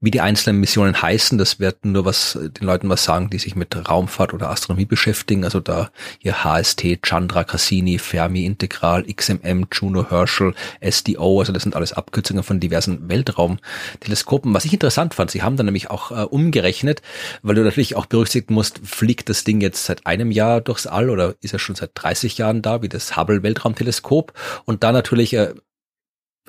wie 0.03 0.11
die 0.11 0.19
einzelnen 0.19 0.59
Missionen 0.59 1.01
heißen, 1.01 1.37
das 1.37 1.61
wird 1.61 1.85
nur 1.85 2.03
was 2.03 2.37
den 2.37 2.67
Leuten 2.67 2.89
was 2.89 3.05
sagen, 3.05 3.29
die 3.29 3.39
sich 3.39 3.55
mit 3.55 3.89
Raumfahrt 3.89 4.33
oder 4.33 4.49
Astronomie 4.49 4.83
beschäftigen. 4.83 5.45
Also 5.45 5.61
da 5.61 5.91
hier 6.19 6.43
HST, 6.43 6.99
Chandra, 7.03 7.45
Cassini, 7.45 7.97
Fermi, 7.99 8.45
Integral, 8.45 9.05
XMM, 9.05 9.67
Juno, 9.71 10.09
Herschel, 10.09 10.55
SDO, 10.81 11.39
also 11.39 11.53
das 11.53 11.63
sind 11.63 11.77
alles 11.77 11.93
Abkürzungen 11.93 12.43
von 12.43 12.59
diversen 12.59 13.07
Weltraumteleskopen. 13.07 14.53
Was 14.53 14.65
ich 14.65 14.73
interessant 14.73 15.13
fand, 15.13 15.31
sie 15.31 15.41
haben 15.41 15.55
dann 15.55 15.67
nämlich 15.67 15.89
auch 15.89 16.11
äh, 16.11 16.25
umgerechnet, 16.25 17.01
weil 17.41 17.55
du 17.55 17.63
natürlich 17.63 17.95
auch 17.95 18.05
berücksichtigen 18.05 18.55
musst, 18.55 18.81
fliegt 18.83 19.29
das 19.29 19.45
Ding 19.45 19.61
jetzt 19.61 19.85
seit 19.85 20.05
einem 20.05 20.31
Jahr 20.31 20.59
durchs 20.59 20.85
All 20.85 21.09
oder 21.09 21.35
ist 21.39 21.53
er 21.53 21.59
schon 21.59 21.75
seit 21.75 21.91
30 21.93 22.37
Jahren 22.37 22.61
da, 22.61 22.81
wie 22.81 22.89
das 22.89 23.15
Hubble 23.15 23.41
Weltraumteleskop 23.41 24.33
und 24.65 24.83
da 24.83 24.91
natürlich 24.91 25.33
äh, 25.33 25.53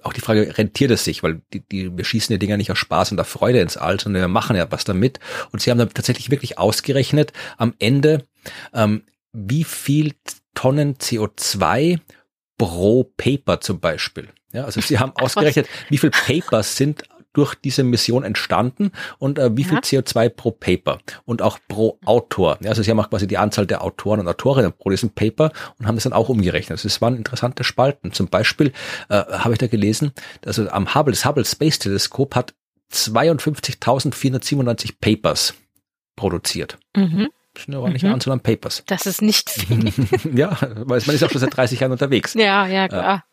auch 0.05 0.13
die 0.13 0.21
Frage, 0.21 0.57
rentiert 0.59 0.91
es 0.91 1.05
sich? 1.05 1.23
Weil 1.23 1.41
die, 1.53 1.61
die, 1.61 1.97
wir 1.97 2.05
schießen 2.05 2.33
die 2.33 2.39
Dinger 2.39 2.57
nicht 2.57 2.71
aus 2.71 2.79
Spaß 2.79 3.11
und 3.11 3.17
der 3.17 3.25
Freude 3.25 3.61
ins 3.61 3.77
All, 3.77 3.99
sondern 3.99 4.23
wir 4.23 4.29
machen 4.29 4.57
ja 4.57 4.71
was 4.71 4.85
damit. 4.85 5.21
Und 5.53 5.63
sie 5.63 5.71
haben 5.71 5.79
dann 5.79 5.91
tatsächlich 5.91 6.31
wirklich 6.31 6.59
ausgerechnet 6.59 7.33
am 7.57 7.75
Ende, 7.79 8.25
ähm, 8.73 9.05
wie 9.33 9.65
viel 9.65 10.15
Tonnen 10.55 10.97
CO2 10.97 11.99
pro 12.59 13.05
Paper 13.17 13.61
zum 13.61 13.81
Beispiel. 13.81 14.29
Ja, 14.53 14.65
also 14.65 14.81
sie 14.81 14.99
haben 14.99 15.13
ausgerechnet, 15.17 15.69
wie 15.89 15.99
viel 15.99 16.11
Papers 16.11 16.77
sind 16.77 17.03
durch 17.35 17.55
diese 17.55 17.85
Mission 17.85 18.25
entstanden 18.25 18.93
und 19.19 19.39
äh, 19.39 19.55
wie 19.57 19.65
viel 19.65 19.75
ja. 19.75 19.81
CO2 19.81 20.31
pro 20.31 20.51
Paper 20.51 20.99
und 21.27 21.43
auch 21.43 21.59
pro 21.69 21.99
Autor. 22.07 22.57
Ja, 22.63 22.71
also 22.71 22.83
sie 22.83 22.91
haben 22.91 23.01
auch 23.01 23.11
quasi 23.11 23.27
die 23.27 23.37
Anzahl 23.37 23.67
der 23.67 23.85
Autoren 23.85 24.21
und 24.21 24.29
Autorinnen 24.29 24.73
pro 24.73 24.89
diesem 24.89 25.11
Paper 25.11 25.53
und 25.79 25.87
haben 25.87 25.97
das 25.97 26.05
dann 26.05 26.15
auch 26.15 26.31
umgerechnet. 26.31 26.71
Also 26.73 26.87
es 26.87 27.03
waren 27.03 27.17
interessante 27.17 27.65
Spalten. 27.65 28.13
Zum 28.13 28.29
Beispiel 28.29 28.73
äh, 29.11 29.17
habe 29.17 29.53
ich 29.53 29.59
da 29.59 29.67
gelesen, 29.67 30.13
also 30.47 30.67
am 30.71 30.95
Hubble, 30.95 31.13
das 31.13 31.27
Hubble 31.27 31.45
Space 31.45 31.79
Teleskop 31.79 32.35
hat 32.35 32.55
52.497 32.93 34.93
Papers 35.01 35.53
produziert. 36.17 36.79
Mhm. 36.97 37.29
Das 37.55 37.65
ist 37.65 37.69
eine 37.69 37.79
ordentliche 37.79 38.09
mhm. 38.09 38.15
Anzahl 38.15 38.33
an 38.33 38.41
Papers. 38.41 38.83
Das 38.87 39.07
ist 39.07 39.23
nicht 39.23 39.49
viel. 39.49 39.93
ja, 40.35 40.59
weil 40.61 41.01
man 41.07 41.15
ist 41.15 41.23
auch 41.23 41.31
schon 41.31 41.41
seit 41.41 41.57
30 41.57 41.79
Jahren 41.79 41.93
unterwegs. 41.93 42.35
Ja, 42.35 42.67
ja, 42.67 42.89
klar. 42.89 43.25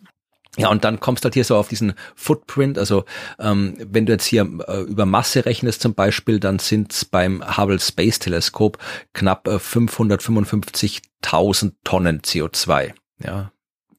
Ja, 0.58 0.70
und 0.70 0.84
dann 0.84 1.00
kommst 1.00 1.24
du 1.24 1.28
halt 1.28 1.36
hier 1.36 1.46
so 1.46 1.56
auf 1.56 1.70
diesen 1.70 1.94
Footprint. 2.16 2.78
Also 2.78 3.06
ähm, 3.40 3.76
wenn 3.80 4.06
du 4.06 4.12
jetzt 4.12 4.26
hier 4.26 4.46
äh, 4.68 4.82
über 4.82 5.06
Masse 5.06 5.46
rechnest 5.46 5.82
zum 5.82 5.94
Beispiel, 5.94 6.42
dann 6.42 6.60
sind 6.60 6.92
es 6.92 7.06
beim 7.06 7.42
Hubble 7.58 7.80
Space 7.80 8.20
Teleskop 8.20 8.78
knapp 9.14 9.48
äh, 9.48 9.56
555.000 9.56 11.72
Tonnen 11.84 12.20
CO2. 12.22 12.92
Ja, 13.24 13.52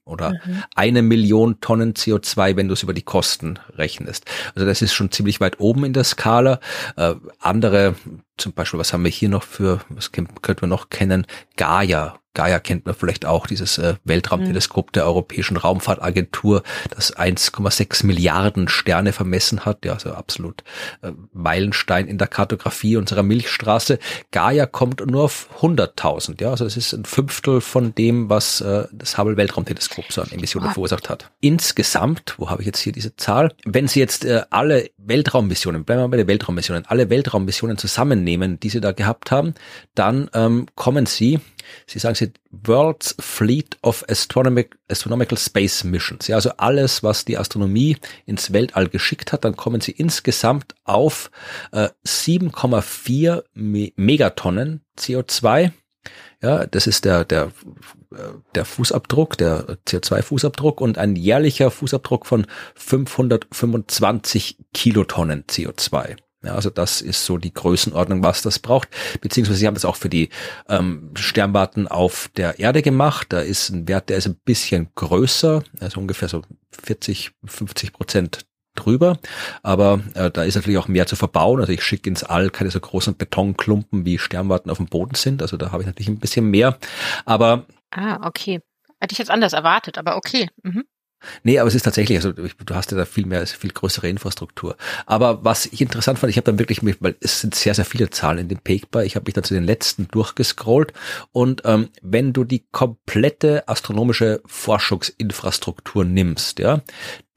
oder 0.05 0.33
mhm. 0.45 0.63
eine 0.75 1.01
Million 1.01 1.61
Tonnen 1.61 1.93
CO2, 1.93 2.57
wenn 2.57 2.67
du 2.67 2.73
es 2.73 2.83
über 2.83 2.93
die 2.93 3.03
Kosten 3.03 3.59
rechnest. 3.75 4.25
Also 4.53 4.65
das 4.65 4.81
ist 4.81 4.93
schon 4.93 5.11
ziemlich 5.11 5.39
weit 5.39 5.59
oben 5.59 5.85
in 5.85 5.93
der 5.93 6.03
Skala. 6.03 6.59
Äh, 6.97 7.15
andere, 7.39 7.95
zum 8.37 8.53
Beispiel, 8.53 8.79
was 8.79 8.93
haben 8.93 9.03
wir 9.03 9.11
hier 9.11 9.29
noch 9.29 9.43
für, 9.43 9.81
was 9.89 10.11
könnten 10.11 10.61
wir 10.61 10.67
noch 10.67 10.89
kennen? 10.89 11.27
Gaia 11.57 12.19
Gaia 12.33 12.59
kennt 12.59 12.85
man 12.85 12.95
vielleicht 12.95 13.25
auch, 13.25 13.45
dieses 13.45 13.77
äh, 13.77 13.95
Weltraumteleskop 14.05 14.91
der 14.91 15.05
Europäischen 15.05 15.57
Raumfahrtagentur, 15.57 16.63
das 16.89 17.15
1,6 17.15 18.05
Milliarden 18.05 18.67
Sterne 18.67 19.13
vermessen 19.13 19.65
hat, 19.65 19.85
ja, 19.85 19.93
also 19.93 20.13
absolut 20.13 20.63
äh, 21.03 21.11
Meilenstein 21.31 22.07
in 22.07 22.17
der 22.17 22.27
Kartografie 22.27 22.97
unserer 22.97 23.21
Milchstraße. 23.21 23.99
Gaia 24.31 24.65
kommt 24.65 25.05
nur 25.05 25.23
auf 25.23 25.47
100.000, 25.61 26.41
ja, 26.41 26.49
also 26.49 26.65
es 26.65 26.75
ist 26.75 26.93
ein 26.93 27.05
Fünftel 27.05 27.61
von 27.61 27.93
dem, 27.93 28.29
was 28.29 28.61
äh, 28.61 28.87
das 28.91 29.17
Hubble 29.17 29.37
Weltraumteleskop 29.37 30.11
so 30.11 30.21
an 30.23 30.31
Emissionen 30.31 30.69
oh. 30.69 30.73
verursacht 30.73 31.09
hat. 31.09 31.31
Insgesamt, 31.39 32.35
wo 32.37 32.49
habe 32.49 32.63
ich 32.63 32.65
jetzt 32.65 32.79
hier 32.79 32.93
diese 32.93 33.15
Zahl? 33.15 33.53
Wenn 33.63 33.87
Sie 33.87 33.99
jetzt 33.99 34.25
äh, 34.25 34.41
alle 34.49 34.89
Weltraummissionen, 34.97 35.85
bleiben 35.85 36.01
wir 36.01 36.07
bei 36.07 36.17
den 36.17 36.27
Weltraummissionen, 36.27 36.85
alle 36.87 37.11
Weltraummissionen 37.11 37.77
zusammennehmen, 38.23 38.59
die 38.59 38.69
Sie 38.69 38.81
da 38.81 38.91
gehabt 38.91 39.31
haben, 39.31 39.53
dann 39.95 40.29
ähm, 40.33 40.65
kommen 40.75 41.05
Sie 41.05 41.39
Sie 41.87 41.97
sagen 41.97 42.15
sie 42.15 42.33
World's 42.51 43.15
Fleet 43.21 43.77
of 43.81 44.03
Astronomic, 44.09 44.75
Astronomical 44.89 45.37
Space 45.37 45.85
Missions. 45.85 46.27
Ja, 46.27 46.35
also 46.35 46.49
alles, 46.57 47.03
was 47.03 47.23
die 47.23 47.37
Astronomie 47.37 47.95
ins 48.25 48.51
Weltall 48.51 48.89
geschickt 48.89 49.31
hat, 49.31 49.45
dann 49.45 49.55
kommen 49.55 49.79
sie 49.79 49.93
insgesamt 49.93 50.75
auf 50.83 51.31
äh, 51.71 51.87
7,4 52.05 53.43
Megatonnen 53.95 54.81
CO2. 54.99 55.71
Ja, 56.41 56.67
das 56.67 56.85
ist 56.85 57.05
der, 57.05 57.23
der, 57.23 57.53
der 58.55 58.65
Fußabdruck, 58.65 59.37
der 59.37 59.77
CO2-Fußabdruck 59.87 60.81
und 60.81 60.97
ein 60.97 61.15
jährlicher 61.15 61.71
Fußabdruck 61.71 62.25
von 62.25 62.45
525 62.75 64.57
Kilotonnen 64.73 65.45
CO2. 65.45 66.17
Ja, 66.43 66.55
also 66.55 66.69
das 66.69 67.01
ist 67.01 67.25
so 67.25 67.37
die 67.37 67.53
Größenordnung, 67.53 68.23
was 68.23 68.41
das 68.41 68.59
braucht. 68.59 68.89
Beziehungsweise 69.21 69.59
sie 69.59 69.67
haben 69.67 69.75
das 69.75 69.85
auch 69.85 69.95
für 69.95 70.09
die 70.09 70.29
ähm, 70.67 71.11
Sternwarten 71.15 71.87
auf 71.87 72.29
der 72.35 72.59
Erde 72.59 72.81
gemacht. 72.81 73.27
Da 73.29 73.39
ist 73.39 73.69
ein 73.69 73.87
Wert, 73.87 74.09
der 74.09 74.17
ist 74.17 74.27
ein 74.27 74.35
bisschen 74.43 74.89
größer, 74.95 75.63
also 75.79 75.99
ungefähr 75.99 76.27
so 76.27 76.41
40, 76.71 77.31
50 77.45 77.93
Prozent 77.93 78.45
drüber. 78.75 79.19
Aber 79.61 80.01
äh, 80.15 80.31
da 80.31 80.43
ist 80.43 80.55
natürlich 80.55 80.79
auch 80.79 80.87
mehr 80.87 81.05
zu 81.07 81.15
verbauen. 81.15 81.59
Also 81.59 81.71
ich 81.71 81.83
schicke 81.83 82.09
ins 82.09 82.23
All 82.23 82.49
keine 82.49 82.71
so 82.71 82.79
großen 82.79 83.15
Betonklumpen 83.15 84.05
wie 84.05 84.17
Sternwarten 84.17 84.69
auf 84.69 84.77
dem 84.77 84.87
Boden 84.87 85.15
sind. 85.15 85.41
Also 85.41 85.57
da 85.57 85.71
habe 85.71 85.83
ich 85.83 85.87
natürlich 85.87 86.09
ein 86.09 86.19
bisschen 86.19 86.49
mehr. 86.49 86.77
Aber 87.25 87.65
Ah, 87.95 88.25
okay. 88.27 88.59
Hätte 88.99 89.13
ich 89.13 89.19
jetzt 89.19 89.31
anders 89.31 89.53
erwartet, 89.53 89.97
aber 89.97 90.17
okay. 90.17 90.49
Mhm. 90.63 90.85
Nee, 91.43 91.59
aber 91.59 91.67
es 91.67 91.75
ist 91.75 91.83
tatsächlich, 91.83 92.17
also 92.17 92.31
du 92.31 92.75
hast 92.75 92.91
ja 92.91 92.97
da 92.97 93.05
viel 93.05 93.25
mehr, 93.25 93.45
viel 93.45 93.71
größere 93.71 94.09
Infrastruktur. 94.09 94.75
Aber 95.05 95.43
was 95.43 95.65
ich 95.65 95.81
interessant 95.81 96.19
fand, 96.19 96.31
ich 96.31 96.37
habe 96.37 96.45
dann 96.45 96.59
wirklich, 96.59 96.81
weil 97.01 97.15
es 97.19 97.41
sind 97.41 97.55
sehr, 97.55 97.73
sehr 97.73 97.85
viele 97.85 98.09
Zahlen 98.09 98.39
in 98.39 98.47
dem 98.49 98.59
Paper, 98.59 99.03
ich 99.03 99.15
habe 99.15 99.25
mich 99.25 99.33
dann 99.33 99.43
zu 99.43 99.53
den 99.53 99.63
letzten 99.63 100.07
durchgescrollt 100.07 100.93
und 101.31 101.61
ähm, 101.65 101.89
wenn 102.01 102.33
du 102.33 102.43
die 102.43 102.65
komplette 102.71 103.67
astronomische 103.67 104.41
Forschungsinfrastruktur 104.45 106.05
nimmst, 106.05 106.59
ja, 106.59 106.81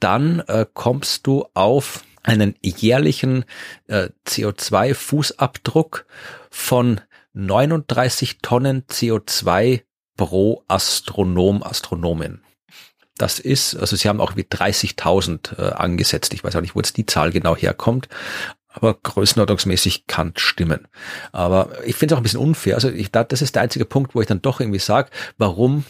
dann 0.00 0.40
äh, 0.40 0.66
kommst 0.72 1.26
du 1.26 1.46
auf 1.54 2.02
einen 2.22 2.56
jährlichen 2.62 3.44
äh, 3.86 4.08
CO2-Fußabdruck 4.26 6.04
von 6.50 7.00
39 7.34 8.38
Tonnen 8.42 8.82
CO2 8.88 9.82
pro 10.16 10.64
Astronom, 10.68 11.62
Astronomin. 11.62 12.40
Das 13.18 13.38
ist, 13.38 13.74
also 13.76 13.96
sie 13.96 14.08
haben 14.08 14.20
auch 14.20 14.36
wie 14.36 14.42
30.000 14.42 15.58
äh, 15.58 15.72
angesetzt. 15.72 16.34
Ich 16.34 16.44
weiß 16.44 16.56
auch 16.56 16.60
nicht, 16.60 16.74
wo 16.74 16.80
jetzt 16.80 16.96
die 16.96 17.06
Zahl 17.06 17.32
genau 17.32 17.56
herkommt. 17.56 18.08
Aber 18.68 18.92
größenordnungsmäßig 18.92 20.06
kann 20.06 20.34
stimmen. 20.36 20.86
Aber 21.32 21.70
ich 21.86 21.96
finde 21.96 22.12
es 22.12 22.16
auch 22.16 22.20
ein 22.20 22.24
bisschen 22.24 22.40
unfair. 22.40 22.74
Also 22.74 22.90
ich, 22.90 23.10
das 23.10 23.40
ist 23.40 23.54
der 23.54 23.62
einzige 23.62 23.86
Punkt, 23.86 24.14
wo 24.14 24.20
ich 24.20 24.26
dann 24.26 24.42
doch 24.42 24.60
irgendwie 24.60 24.78
sage, 24.78 25.08
warum 25.38 25.84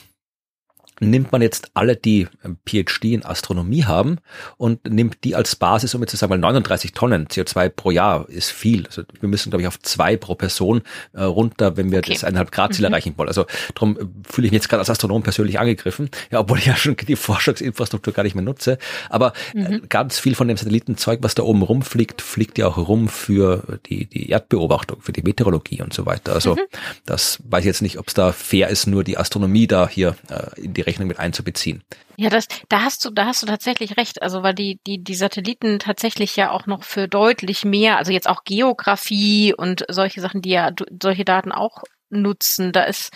nimmt 1.01 1.33
man 1.33 1.43
jetzt 1.43 1.71
alle, 1.75 1.97
die 1.97 2.27
PhD 2.67 3.05
in 3.05 3.25
Astronomie 3.25 3.85
haben 3.85 4.19
und 4.57 4.89
nimmt 4.89 5.25
die 5.25 5.35
als 5.35 5.57
Basis, 5.57 5.95
um 5.95 6.01
jetzt 6.01 6.13
zu 6.13 6.17
sagen, 6.17 6.31
weil 6.31 6.39
39 6.39 6.93
Tonnen 6.93 7.27
CO2 7.27 7.69
pro 7.69 7.91
Jahr 7.91 8.29
ist 8.29 8.51
viel. 8.51 8.87
Also 8.87 9.03
wir 9.21 9.29
müssen, 9.29 9.51
glaube 9.51 9.63
ich, 9.63 9.69
auf 9.69 9.79
zwei 9.81 10.17
pro 10.17 10.35
Person 10.35 10.83
äh, 11.13 11.23
runter, 11.23 11.77
wenn 11.77 11.91
wir 11.91 11.99
okay. 11.99 12.15
das 12.15 12.25
eineinhalb 12.25 12.51
Grad 12.51 12.75
Ziel 12.75 12.87
mhm. 12.87 12.93
erreichen 12.93 13.15
wollen. 13.17 13.29
Also 13.29 13.47
darum 13.75 13.97
äh, 13.97 14.05
fühle 14.31 14.47
ich 14.47 14.53
mich 14.53 14.61
jetzt 14.61 14.69
gerade 14.69 14.81
als 14.81 14.91
Astronom 14.91 15.23
persönlich 15.23 15.59
angegriffen, 15.59 16.11
ja, 16.31 16.41
obwohl 16.41 16.59
ich 16.59 16.67
ja 16.67 16.77
schon 16.77 16.97
die 16.97 17.17
Forschungsinfrastruktur 17.17 18.15
gar 18.15 18.23
nicht 18.23 18.35
mehr 18.35 18.45
nutze. 18.45 18.79
Aber 19.11 19.33
äh, 19.55 19.59
mhm. 19.59 19.89
ganz 19.89 20.19
viel 20.19 20.35
von 20.35 20.49
dem 20.49 20.57
Satellitenzeug, 20.57 21.21
was 21.23 21.35
da 21.35 21.43
oben 21.43 21.63
rumfliegt, 21.63 22.23
fliegt 22.23 22.59
ja 22.59 22.69
auch 22.69 22.77
rum 22.77 23.09
für 23.09 23.79
die, 23.87 24.07
die 24.07 24.31
Erdbeobachtung, 24.31 25.01
für 25.03 25.13
die 25.13 25.23
Meteorologie 25.23 25.83
und 25.83 25.93
so 25.93 26.07
weiter. 26.07 26.33
Also 26.33 26.55
mhm. 26.55 26.61
das 27.05 27.39
weiß 27.45 27.61
ich 27.61 27.67
jetzt 27.67 27.83
nicht, 27.83 27.99
ob 27.99 28.09
es 28.09 28.15
da 28.15 28.33
fair 28.33 28.69
ist, 28.69 28.87
nur 28.87 29.05
die 29.05 29.19
Astronomie 29.19 29.67
da 29.67 29.89
hier 29.89 30.17
äh, 30.31 30.61
in 30.61 30.73
die 30.73 30.86
Rechnung 30.87 31.09
mit 31.09 31.19
einzubeziehen. 31.19 31.83
Ja, 32.17 32.31
das, 32.31 32.47
da 32.69 32.83
hast 32.83 33.05
du, 33.05 33.11
da 33.11 33.27
hast 33.27 33.43
du 33.43 33.47
tatsächlich 33.47 33.97
recht. 33.97 34.23
Also 34.23 34.43
weil 34.43 34.55
die, 34.55 34.81
die, 34.87 35.03
die 35.03 35.15
Satelliten 35.15 35.79
tatsächlich 35.79 36.37
ja 36.37 36.51
auch 36.51 36.67
noch 36.67 36.85
für 36.85 37.09
deutlich 37.09 37.65
mehr, 37.65 37.99
also 37.99 38.13
jetzt 38.13 38.29
auch 38.29 38.45
Geografie 38.45 39.55
und 39.55 39.85
solche 39.89 40.21
Sachen, 40.21 40.43
die 40.43 40.51
ja 40.51 40.71
solche 41.03 41.25
Daten 41.25 41.53
auch 41.53 41.83
nutzen, 42.09 42.73
da 42.73 42.85
ist 42.85 43.13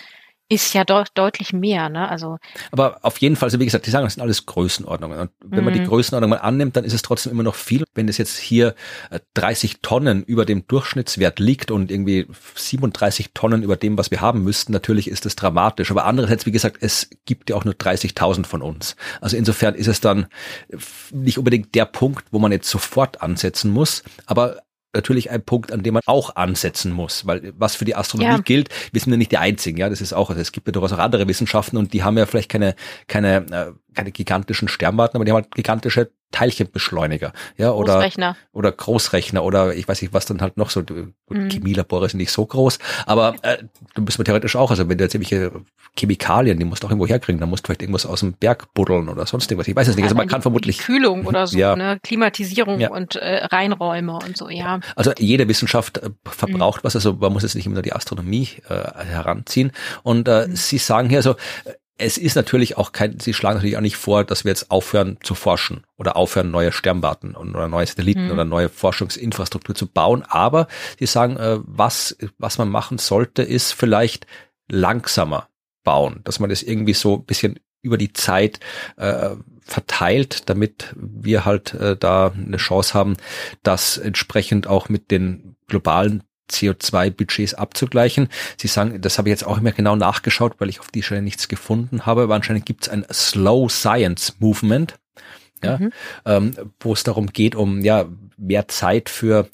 ist 0.51 0.73
ja 0.73 0.83
de 0.83 1.05
deutlich 1.13 1.53
mehr, 1.53 1.87
ne? 1.87 2.09
Also. 2.09 2.37
Aber 2.71 2.99
auf 3.03 3.17
jeden 3.19 3.37
Fall, 3.37 3.47
also 3.47 3.59
wie 3.61 3.65
gesagt, 3.65 3.85
die 3.85 3.89
sagen, 3.89 4.05
das 4.05 4.15
sind 4.15 4.21
alles 4.21 4.45
Größenordnungen. 4.45 5.17
Und 5.17 5.31
wenn 5.39 5.59
mhm. 5.59 5.65
man 5.65 5.73
die 5.73 5.79
mhm. 5.79 5.87
Größenordnung 5.87 6.29
mal 6.29 6.37
annimmt, 6.37 6.75
dann 6.75 6.83
ist 6.83 6.91
es 6.91 7.01
trotzdem 7.01 7.31
immer 7.31 7.43
noch 7.43 7.55
viel. 7.55 7.85
Wenn 7.93 8.09
es 8.09 8.17
jetzt 8.17 8.37
hier 8.37 8.75
30 9.35 9.73
äh, 9.73 9.77
Tonnen 9.81 10.23
über 10.23 10.43
dem 10.45 10.67
Durchschnittswert 10.67 11.39
liegt 11.39 11.71
und 11.71 11.89
irgendwie 11.89 12.27
37 12.55 13.29
Tonnen 13.33 13.63
über 13.63 13.77
dem, 13.77 13.97
was 13.97 14.11
wir 14.11 14.19
haben 14.19 14.43
müssten, 14.43 14.73
natürlich 14.73 15.07
ist 15.07 15.25
das 15.25 15.37
dramatisch. 15.37 15.89
Aber 15.89 16.03
andererseits, 16.03 16.45
wie 16.45 16.51
gesagt, 16.51 16.77
es 16.81 17.09
gibt 17.25 17.49
ja 17.49 17.55
auch 17.55 17.63
nur 17.63 17.75
30.000 17.75 18.45
von 18.45 18.61
uns. 18.61 18.97
Also 19.21 19.37
insofern 19.37 19.73
ist 19.73 19.87
es 19.87 20.01
dann 20.01 20.27
nicht 21.11 21.37
unbedingt 21.37 21.73
der 21.75 21.85
Punkt, 21.85 22.25
wo 22.31 22.39
man 22.39 22.51
jetzt 22.51 22.69
sofort 22.69 23.21
ansetzen 23.21 23.71
muss. 23.71 24.03
Aber 24.25 24.63
natürlich 24.93 25.31
ein 25.31 25.43
Punkt, 25.43 25.71
an 25.71 25.83
dem 25.83 25.93
man 25.93 26.03
auch 26.05 26.35
ansetzen 26.35 26.91
muss, 26.91 27.25
weil 27.25 27.53
was 27.57 27.75
für 27.75 27.85
die 27.85 27.95
Astronomie 27.95 28.31
ja. 28.31 28.37
gilt, 28.39 28.69
wir 28.91 29.01
sind 29.01 29.11
ja 29.11 29.17
nicht 29.17 29.31
die 29.31 29.37
einzigen, 29.37 29.77
ja, 29.77 29.89
das 29.89 30.01
ist 30.01 30.13
auch, 30.13 30.29
also 30.29 30.41
es 30.41 30.51
gibt 30.51 30.67
ja 30.67 30.73
durchaus 30.73 30.93
auch 30.93 30.99
andere 30.99 31.27
Wissenschaften 31.27 31.77
und 31.77 31.93
die 31.93 32.03
haben 32.03 32.17
ja 32.17 32.25
vielleicht 32.25 32.49
keine 32.49 32.75
keine 33.07 33.45
äh, 33.51 33.71
keine 33.95 34.11
gigantischen 34.11 34.67
Sternwarten, 34.67 35.17
aber 35.17 35.25
die 35.25 35.31
haben 35.31 35.43
halt 35.43 35.53
gigantische 35.53 36.11
Teilchenbeschleuniger, 36.31 37.33
ja, 37.57 37.71
oder 37.71 37.95
Großrechner. 37.95 38.37
oder 38.53 38.71
Großrechner 38.71 39.43
oder 39.43 39.75
ich 39.75 39.87
weiß 39.87 40.01
nicht, 40.01 40.13
was 40.13 40.25
dann 40.25 40.41
halt 40.41 40.55
noch 40.55 40.69
so 40.69 40.81
mhm. 40.81 41.49
Chemielabore 41.49 42.07
sind 42.07 42.19
nicht 42.19 42.31
so 42.31 42.45
groß, 42.45 42.79
aber 43.05 43.35
äh, 43.41 43.57
du 43.95 44.01
müssen 44.01 44.19
wir 44.19 44.25
theoretisch 44.25 44.55
auch, 44.55 44.71
also 44.71 44.87
wenn 44.87 44.97
du 44.97 45.03
jetzt 45.03 45.13
irgendwelche 45.13 45.51
Chemikalien, 45.97 46.57
die 46.57 46.63
musst 46.63 46.83
du 46.83 46.87
auch 46.87 46.91
irgendwo 46.91 47.07
herkriegen, 47.07 47.39
dann 47.41 47.49
musst 47.49 47.63
du 47.63 47.67
vielleicht 47.67 47.81
irgendwas 47.81 48.05
aus 48.05 48.21
dem 48.21 48.33
Berg 48.33 48.73
buddeln 48.73 49.09
oder 49.09 49.25
sonst 49.25 49.51
irgendwas. 49.51 49.67
Ich 49.67 49.75
weiß 49.75 49.89
es 49.89 49.97
nicht, 49.97 50.05
also 50.05 50.15
man 50.15 50.29
kann 50.29 50.41
vermutlich 50.41 50.79
Kühlung 50.79 51.25
oder 51.25 51.47
so, 51.47 51.57
ja. 51.57 51.75
ne, 51.75 51.99
Klimatisierung 52.01 52.79
ja. 52.79 52.91
und 52.91 53.17
äh, 53.17 53.45
Reinräume 53.45 54.13
und 54.13 54.37
so, 54.37 54.49
ja. 54.49 54.79
Also 54.95 55.11
jede 55.17 55.49
Wissenschaft 55.49 55.97
äh, 55.97 56.11
verbraucht 56.23 56.83
mhm. 56.83 56.85
was, 56.85 56.95
also 56.95 57.13
man 57.13 57.33
muss 57.33 57.43
jetzt 57.43 57.55
nicht 57.55 57.65
immer 57.65 57.75
nur 57.75 57.83
die 57.83 57.93
Astronomie 57.93 58.47
äh, 58.69 59.03
heranziehen 59.03 59.73
und 60.03 60.29
äh, 60.29 60.47
mhm. 60.47 60.55
sie 60.55 60.77
sagen 60.77 61.09
hier 61.09 61.21
so 61.21 61.35
es 61.97 62.17
ist 62.17 62.35
natürlich 62.35 62.77
auch 62.77 62.91
kein, 62.91 63.19
sie 63.19 63.33
schlagen 63.33 63.57
natürlich 63.57 63.77
auch 63.77 63.81
nicht 63.81 63.95
vor, 63.95 64.23
dass 64.23 64.43
wir 64.43 64.49
jetzt 64.49 64.71
aufhören 64.71 65.17
zu 65.21 65.35
forschen 65.35 65.83
oder 65.97 66.15
aufhören, 66.15 66.49
neue 66.49 66.71
Sternwarten 66.71 67.35
oder 67.35 67.67
neue 67.67 67.85
Satelliten 67.85 68.25
mhm. 68.25 68.31
oder 68.31 68.45
neue 68.45 68.69
Forschungsinfrastruktur 68.69 69.75
zu 69.75 69.87
bauen. 69.87 70.23
Aber 70.27 70.67
sie 70.97 71.05
sagen, 71.05 71.37
äh, 71.37 71.59
was, 71.61 72.17
was 72.37 72.57
man 72.57 72.69
machen 72.69 72.97
sollte, 72.97 73.43
ist 73.43 73.73
vielleicht 73.73 74.25
langsamer 74.67 75.47
bauen, 75.83 76.21
dass 76.23 76.39
man 76.39 76.49
das 76.49 76.63
irgendwie 76.63 76.93
so 76.93 77.17
ein 77.17 77.25
bisschen 77.25 77.59
über 77.81 77.97
die 77.97 78.13
Zeit 78.13 78.59
äh, 78.97 79.31
verteilt, 79.61 80.49
damit 80.49 80.93
wir 80.95 81.45
halt 81.45 81.73
äh, 81.73 81.95
da 81.97 82.31
eine 82.31 82.57
Chance 82.57 82.93
haben, 82.93 83.17
das 83.63 83.97
entsprechend 83.97 84.67
auch 84.67 84.89
mit 84.89 85.11
den 85.11 85.55
globalen 85.67 86.23
CO2-Budgets 86.51 87.53
abzugleichen. 87.55 88.29
Sie 88.57 88.67
sagen, 88.67 89.01
das 89.01 89.17
habe 89.17 89.29
ich 89.29 89.31
jetzt 89.31 89.45
auch 89.45 89.57
immer 89.57 89.71
genau 89.71 89.95
nachgeschaut, 89.95 90.55
weil 90.59 90.69
ich 90.69 90.79
auf 90.79 90.91
die 90.91 91.03
Stelle 91.03 91.21
nichts 91.21 91.47
gefunden 91.47 92.05
habe, 92.05 92.23
aber 92.23 92.35
anscheinend 92.35 92.65
gibt 92.65 92.83
es 92.83 92.89
ein 92.89 93.05
Slow 93.11 93.69
Science 93.69 94.35
Movement, 94.39 94.95
ja, 95.63 95.77
mhm. 95.77 95.91
ähm, 96.25 96.55
wo 96.79 96.93
es 96.93 97.03
darum 97.03 97.27
geht, 97.27 97.55
um 97.55 97.81
ja 97.81 98.05
mehr 98.37 98.67
Zeit 98.67 99.09
für 99.09 99.47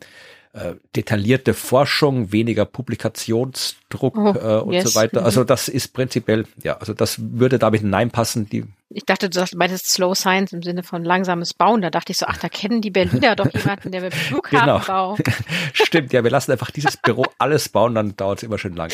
äh, 0.58 0.76
detaillierte 0.96 1.54
Forschung, 1.54 2.32
weniger 2.32 2.66
Publikationsdruck 2.66 4.18
oh, 4.18 4.34
äh, 4.34 4.62
und 4.62 4.74
yes. 4.74 4.92
so 4.92 5.00
weiter. 5.00 5.24
Also 5.24 5.42
mhm. 5.42 5.48
das 5.48 5.68
ist 5.68 5.94
prinzipiell, 5.94 6.46
ja, 6.64 6.78
also 6.78 6.94
das 6.94 7.18
würde 7.20 7.60
damit 7.60 7.82
hineinpassen. 7.82 8.50
Die 8.50 8.66
ich 8.90 9.04
dachte, 9.06 9.30
du 9.30 9.46
meintest 9.56 9.92
Slow 9.92 10.16
Science 10.16 10.54
im 10.54 10.64
Sinne 10.64 10.82
von 10.82 11.04
langsames 11.04 11.54
Bauen. 11.54 11.82
Da 11.82 11.90
dachte 11.90 12.14
ich 12.14 12.18
so, 12.18 12.26
ach, 12.26 12.38
da 12.38 12.48
kennen 12.48 12.82
die 12.82 12.90
Berliner 12.90 13.36
doch 13.36 13.54
jemanden, 13.54 13.92
der 13.92 14.02
mit 14.02 14.14
Flughafen 14.16 14.60
genau. 14.60 14.80
baut. 14.80 15.20
Stimmt, 15.74 16.14
ja, 16.14 16.24
wir 16.24 16.32
lassen 16.32 16.54
einfach 16.54 16.72
dieses 16.72 16.96
Büro 16.96 17.26
alles 17.38 17.68
bauen, 17.68 17.96
dann 17.96 18.16
dauert 18.16 18.40
es 18.40 18.44
immer 18.44 18.58
schön 18.58 18.76
lang. 18.76 18.90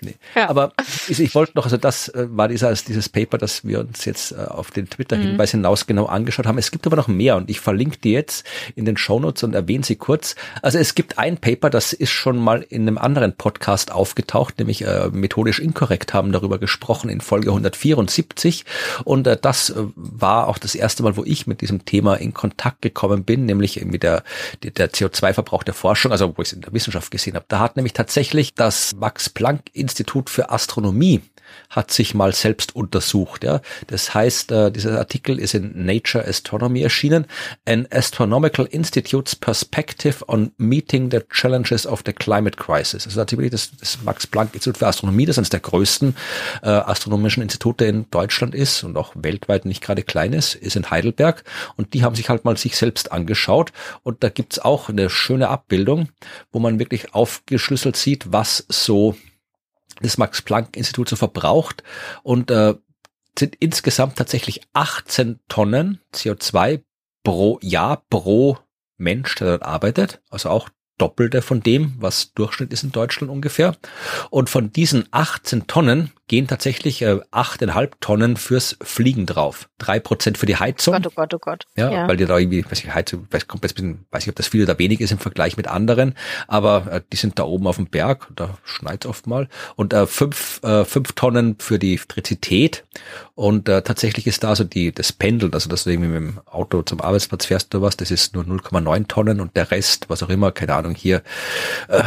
Nee. 0.00 0.14
Ja. 0.34 0.48
Aber 0.48 0.72
ich, 1.08 1.20
ich 1.20 1.34
wollte 1.34 1.52
noch, 1.54 1.64
also 1.64 1.76
das 1.76 2.08
äh, 2.08 2.26
war 2.30 2.48
dieses, 2.48 2.84
dieses 2.84 3.08
Paper, 3.08 3.38
das 3.38 3.64
wir 3.64 3.80
uns 3.80 4.04
jetzt 4.04 4.32
äh, 4.32 4.36
auf 4.36 4.70
den 4.70 4.88
Twitter-Hinweis 4.88 5.52
mhm. 5.52 5.58
hinaus 5.58 5.86
genau 5.86 6.06
angeschaut 6.06 6.46
haben. 6.46 6.58
Es 6.58 6.70
gibt 6.70 6.86
aber 6.86 6.96
noch 6.96 7.08
mehr 7.08 7.36
und 7.36 7.50
ich 7.50 7.60
verlinke 7.60 7.98
die 7.98 8.12
jetzt 8.12 8.46
in 8.74 8.84
den 8.84 8.96
Shownotes 8.96 9.42
und 9.42 9.54
erwähne 9.54 9.84
sie 9.84 9.96
kurz. 9.96 10.34
Also 10.62 10.78
es 10.78 10.94
gibt 10.94 11.18
ein 11.18 11.38
Paper, 11.38 11.70
das 11.70 11.92
ist 11.92 12.10
schon 12.10 12.38
mal 12.38 12.64
in 12.68 12.82
einem 12.82 12.98
anderen 12.98 13.36
Podcast 13.36 13.92
aufgetaucht, 13.92 14.58
nämlich 14.58 14.82
äh, 14.82 15.08
methodisch 15.12 15.58
inkorrekt 15.58 16.14
haben 16.14 16.32
darüber 16.32 16.58
gesprochen 16.58 17.08
in 17.10 17.20
Folge 17.20 17.48
174 17.48 18.64
und 19.04 19.26
äh, 19.26 19.36
das 19.40 19.70
äh, 19.70 19.74
war 19.94 20.48
auch 20.48 20.58
das 20.58 20.74
erste 20.74 21.02
Mal, 21.02 21.16
wo 21.16 21.24
ich 21.24 21.46
mit 21.46 21.60
diesem 21.60 21.84
Thema 21.84 22.16
in 22.16 22.34
Kontakt 22.34 22.82
gekommen 22.82 23.24
bin, 23.24 23.46
nämlich 23.46 23.84
mit 23.84 24.02
der, 24.02 24.22
der 24.62 24.90
CO2-Verbrauch 24.90 25.62
der 25.62 25.74
Forschung, 25.74 26.12
also 26.12 26.36
wo 26.36 26.42
ich 26.42 26.48
es 26.48 26.52
in 26.52 26.62
der 26.62 26.72
Wissenschaft 26.72 27.10
gesehen 27.10 27.34
habe. 27.34 27.46
Da 27.48 27.60
hat 27.60 27.76
nämlich 27.76 27.92
tatsächlich 27.92 28.54
das 28.54 29.00
Max-Planck-Institut 29.76 30.30
für 30.30 30.50
Astronomie 30.50 31.22
hat 31.70 31.90
sich 31.92 32.14
mal 32.14 32.32
selbst 32.32 32.74
untersucht. 32.74 33.44
Ja. 33.44 33.60
Das 33.86 34.14
heißt, 34.14 34.50
äh, 34.52 34.70
dieser 34.70 34.98
Artikel 34.98 35.38
ist 35.38 35.54
in 35.54 35.86
Nature 35.86 36.26
Astronomy 36.26 36.82
erschienen. 36.82 37.26
An 37.64 37.86
Astronomical 37.90 38.66
Institute's 38.66 39.36
Perspective 39.36 40.24
on 40.28 40.52
Meeting 40.58 41.10
the 41.10 41.20
Challenges 41.30 41.86
of 41.86 42.02
the 42.04 42.12
Climate 42.12 42.56
Crisis. 42.56 43.06
Also 43.06 43.20
tatsächlich 43.20 43.50
das, 43.50 43.70
das 43.78 43.98
Max-Planck-Institut 44.02 44.78
für 44.78 44.86
Astronomie, 44.86 45.26
das 45.26 45.38
eines 45.38 45.50
der 45.50 45.60
größten 45.60 46.16
äh, 46.62 46.68
astronomischen 46.68 47.42
Institute 47.42 47.84
in 47.84 48.10
Deutschland 48.10 48.54
ist 48.54 48.82
und 48.82 48.96
auch 48.96 49.12
weltweit 49.14 49.64
nicht 49.64 49.82
gerade 49.82 50.02
klein 50.02 50.32
ist, 50.32 50.54
ist 50.56 50.76
in 50.76 50.90
Heidelberg. 50.90 51.44
Und 51.76 51.94
die 51.94 52.02
haben 52.02 52.16
sich 52.16 52.28
halt 52.28 52.44
mal 52.44 52.56
sich 52.56 52.76
selbst 52.76 53.12
angeschaut. 53.12 53.72
Und 54.02 54.22
da 54.24 54.28
gibt's 54.28 54.58
auch 54.58 54.88
eine 54.88 55.10
schöne 55.10 55.48
Abbildung, 55.48 56.08
wo 56.52 56.58
man 56.58 56.78
wirklich 56.78 57.14
aufgeschlüsselt 57.14 57.96
sieht, 57.96 58.32
was 58.32 58.66
so 58.68 59.16
das 60.00 60.18
Max-Planck-Institut 60.18 61.08
so 61.08 61.16
verbraucht 61.16 61.82
und 62.22 62.50
äh, 62.50 62.74
sind 63.38 63.56
insgesamt 63.56 64.16
tatsächlich 64.16 64.62
18 64.72 65.40
Tonnen 65.48 66.00
CO2 66.14 66.82
pro 67.22 67.58
Jahr 67.62 68.04
pro 68.08 68.58
Mensch, 68.96 69.34
der 69.36 69.48
dort 69.48 69.62
arbeitet. 69.62 70.20
Also 70.30 70.48
auch 70.50 70.68
Doppelte 70.98 71.42
von 71.42 71.60
dem, 71.60 71.94
was 71.98 72.32
Durchschnitt 72.32 72.72
ist 72.72 72.84
in 72.84 72.92
Deutschland 72.92 73.30
ungefähr. 73.30 73.76
Und 74.30 74.48
von 74.48 74.72
diesen 74.72 75.06
18 75.10 75.66
Tonnen 75.66 76.12
gehen 76.28 76.46
tatsächlich 76.46 77.02
äh, 77.02 77.20
achteinhalb 77.30 78.00
Tonnen 78.00 78.36
fürs 78.36 78.76
Fliegen 78.80 79.26
drauf. 79.26 79.68
Drei 79.78 80.00
Prozent 80.00 80.38
für 80.38 80.46
die 80.46 80.56
Heizung. 80.56 80.94
Oh 80.94 80.98
Gott, 80.98 81.06
oh 81.06 81.14
Gott, 81.14 81.34
oh 81.34 81.38
Gott. 81.38 81.66
Ja, 81.76 81.90
ja. 81.90 82.08
weil 82.08 82.16
die 82.16 82.26
da 82.26 82.38
irgendwie, 82.38 82.64
weiß 82.64 82.82
ich, 82.82 82.92
Heizung, 82.92 83.28
weiß, 83.30 83.46
kommt 83.46 83.64
jetzt 83.64 83.72
ein 83.72 83.74
bisschen, 83.74 84.06
weiß 84.10 84.22
ich, 84.24 84.28
ob 84.30 84.36
das 84.36 84.48
viel 84.48 84.62
oder 84.62 84.78
wenig 84.78 85.00
ist 85.00 85.12
im 85.12 85.18
Vergleich 85.18 85.56
mit 85.56 85.68
anderen, 85.68 86.14
aber 86.48 86.86
äh, 86.90 87.00
die 87.12 87.16
sind 87.16 87.38
da 87.38 87.44
oben 87.44 87.66
auf 87.66 87.76
dem 87.76 87.86
Berg, 87.86 88.28
da 88.34 88.58
schneit 88.64 89.06
oft 89.06 89.26
mal. 89.26 89.48
Und 89.76 89.92
äh, 89.92 90.06
fünf, 90.06 90.62
äh, 90.62 90.84
fünf 90.84 91.12
Tonnen 91.12 91.56
für 91.58 91.78
die 91.78 91.96
Elektrizität. 92.06 92.84
Und 93.34 93.68
äh, 93.68 93.82
tatsächlich 93.82 94.26
ist 94.26 94.42
da 94.42 94.56
so 94.56 94.64
die, 94.64 94.92
das 94.92 95.12
Pendeln, 95.12 95.52
also 95.52 95.68
dass 95.68 95.84
du 95.84 95.90
irgendwie 95.90 96.08
mit 96.08 96.20
dem 96.20 96.40
Auto 96.46 96.82
zum 96.82 97.02
Arbeitsplatz 97.02 97.44
fährst 97.44 97.74
oder 97.74 97.82
was, 97.82 97.96
das 97.96 98.10
ist 98.10 98.34
nur 98.34 98.44
0,9 98.44 99.08
Tonnen 99.08 99.40
und 99.40 99.56
der 99.56 99.70
Rest, 99.70 100.08
was 100.08 100.22
auch 100.22 100.30
immer, 100.30 100.52
keine 100.52 100.74
Ahnung, 100.74 100.94
hier, 100.94 101.22
äh, 101.88 102.02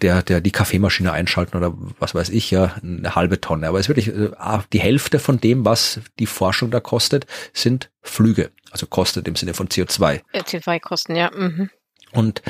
der, 0.00 0.22
der 0.22 0.40
die 0.40 0.52
Kaffeemaschine 0.52 1.10
einschalten 1.12 1.56
oder 1.56 1.74
was 1.98 2.14
weiß 2.14 2.28
ich, 2.28 2.50
ja, 2.52 2.76
eine 2.82 3.16
halbe 3.16 3.40
Tonne. 3.40 3.49
Aber 3.52 3.78
es 3.78 3.88
ist 3.88 3.96
wirklich 3.96 4.08
äh, 4.08 4.58
die 4.72 4.80
Hälfte 4.80 5.18
von 5.18 5.40
dem, 5.40 5.64
was 5.64 6.00
die 6.18 6.26
Forschung 6.26 6.70
da 6.70 6.80
kostet, 6.80 7.26
sind 7.52 7.90
Flüge. 8.02 8.50
Also 8.70 8.86
kostet 8.86 9.26
im 9.28 9.36
Sinne 9.36 9.54
von 9.54 9.68
CO2. 9.68 10.20
CO2-Kosten, 10.34 11.16
ja. 11.16 11.30
Mhm. 11.34 11.70
Und 12.12 12.42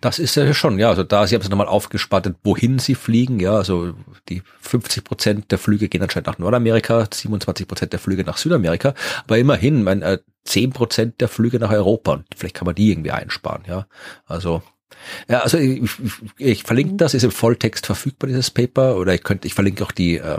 das 0.00 0.18
ist 0.18 0.36
ja 0.36 0.52
schon, 0.52 0.78
ja, 0.78 0.90
also 0.90 1.02
da, 1.02 1.26
Sie 1.26 1.34
haben 1.34 1.42
es 1.42 1.48
nochmal 1.48 1.68
aufgespaltet, 1.68 2.36
wohin 2.44 2.78
Sie 2.78 2.94
fliegen, 2.94 3.40
ja, 3.40 3.52
also 3.52 3.94
die 4.28 4.42
50 4.60 5.04
Prozent 5.04 5.50
der 5.50 5.58
Flüge 5.58 5.88
gehen 5.88 6.02
anscheinend 6.02 6.26
nach 6.26 6.38
Nordamerika, 6.38 7.06
27 7.12 7.66
Prozent 7.66 7.92
der 7.92 8.00
Flüge 8.00 8.24
nach 8.24 8.36
Südamerika, 8.36 8.94
aber 9.24 9.38
immerhin, 9.38 9.82
mein, 9.82 10.02
äh, 10.02 10.18
10 10.44 10.70
Prozent 10.70 11.20
der 11.20 11.28
Flüge 11.28 11.58
nach 11.58 11.70
Europa 11.72 12.12
und 12.12 12.26
vielleicht 12.36 12.54
kann 12.54 12.66
man 12.66 12.74
die 12.74 12.90
irgendwie 12.90 13.10
einsparen, 13.10 13.62
ja, 13.66 13.86
also 14.26 14.62
ja, 15.28 15.40
also 15.40 15.58
ich, 15.58 15.82
ich, 15.82 16.12
ich 16.38 16.62
verlinke 16.62 16.96
das, 16.96 17.14
ist 17.14 17.24
im 17.24 17.30
Volltext 17.30 17.86
verfügbar, 17.86 18.28
dieses 18.28 18.50
Paper, 18.50 18.96
oder 18.96 19.14
ich 19.14 19.22
könnte, 19.22 19.46
ich 19.46 19.54
verlinke 19.54 19.84
auch 19.84 19.92
die 19.92 20.18
äh, 20.18 20.38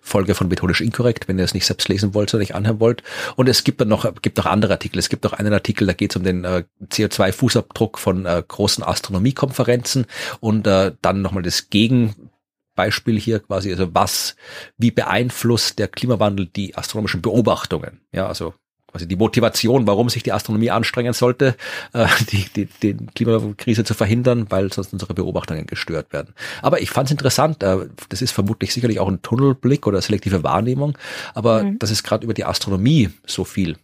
Folge 0.00 0.34
von 0.34 0.48
Methodisch 0.48 0.80
Inkorrekt, 0.80 1.28
wenn 1.28 1.38
ihr 1.38 1.44
es 1.44 1.54
nicht 1.54 1.66
selbst 1.66 1.88
lesen 1.88 2.14
wollt 2.14 2.32
oder 2.32 2.40
nicht 2.40 2.54
anhören 2.54 2.80
wollt. 2.80 3.02
Und 3.36 3.48
es 3.48 3.64
gibt 3.64 3.80
dann 3.80 3.88
noch, 3.88 4.10
gibt 4.22 4.38
auch 4.40 4.46
andere 4.46 4.72
Artikel. 4.72 4.98
Es 4.98 5.08
gibt 5.08 5.26
auch 5.26 5.32
einen 5.32 5.52
Artikel, 5.52 5.86
da 5.86 5.92
geht 5.92 6.12
es 6.12 6.16
um 6.16 6.24
den 6.24 6.44
äh, 6.44 6.64
CO2-Fußabdruck 6.84 7.98
von 7.98 8.26
äh, 8.26 8.42
großen 8.46 8.84
Astronomiekonferenzen 8.84 10.06
und 10.40 10.66
äh, 10.66 10.92
dann 11.00 11.22
nochmal 11.22 11.42
das 11.42 11.70
Gegenbeispiel 11.70 13.18
hier 13.18 13.40
quasi, 13.40 13.70
also 13.70 13.94
was, 13.94 14.36
wie 14.78 14.90
beeinflusst 14.90 15.78
der 15.78 15.88
Klimawandel 15.88 16.46
die 16.46 16.76
astronomischen 16.76 17.22
Beobachtungen? 17.22 18.00
Ja, 18.12 18.26
also 18.26 18.54
quasi 18.92 19.08
die 19.08 19.16
Motivation, 19.16 19.86
warum 19.86 20.08
sich 20.08 20.22
die 20.22 20.32
Astronomie 20.32 20.70
anstrengen 20.70 21.14
sollte, 21.14 21.56
äh, 21.94 22.06
die, 22.30 22.44
die, 22.54 22.68
die 22.82 22.96
Klimakrise 23.14 23.84
zu 23.84 23.94
verhindern, 23.94 24.46
weil 24.50 24.72
sonst 24.72 24.92
unsere 24.92 25.14
Beobachtungen 25.14 25.66
gestört 25.66 26.12
werden. 26.12 26.34
Aber 26.60 26.80
ich 26.80 26.90
fand 26.90 27.08
es 27.08 27.12
interessant, 27.12 27.62
äh, 27.62 27.78
das 28.10 28.22
ist 28.22 28.32
vermutlich 28.32 28.72
sicherlich 28.72 29.00
auch 29.00 29.08
ein 29.08 29.22
Tunnelblick 29.22 29.86
oder 29.86 30.00
selektive 30.00 30.44
Wahrnehmung, 30.44 30.96
aber 31.34 31.64
mhm. 31.64 31.78
dass 31.78 31.90
es 31.90 32.02
gerade 32.02 32.24
über 32.24 32.34
die 32.34 32.44
Astronomie 32.44 33.10
so 33.26 33.44
viel 33.44 33.76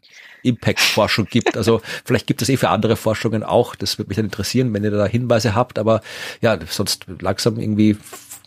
Impact-Forschung 0.42 1.26
gibt. 1.26 1.56
Also 1.56 1.80
vielleicht 2.04 2.26
gibt 2.26 2.42
es 2.42 2.48
eh 2.48 2.56
für 2.56 2.68
andere 2.68 2.96
Forschungen 2.96 3.42
auch. 3.42 3.74
Das 3.74 3.98
würde 3.98 4.08
mich 4.08 4.16
dann 4.16 4.26
interessieren, 4.26 4.72
wenn 4.72 4.84
ihr 4.84 4.90
da 4.90 5.06
Hinweise 5.06 5.54
habt. 5.54 5.78
Aber 5.78 6.00
ja, 6.40 6.58
sonst 6.68 7.06
langsam 7.20 7.58
irgendwie 7.58 7.96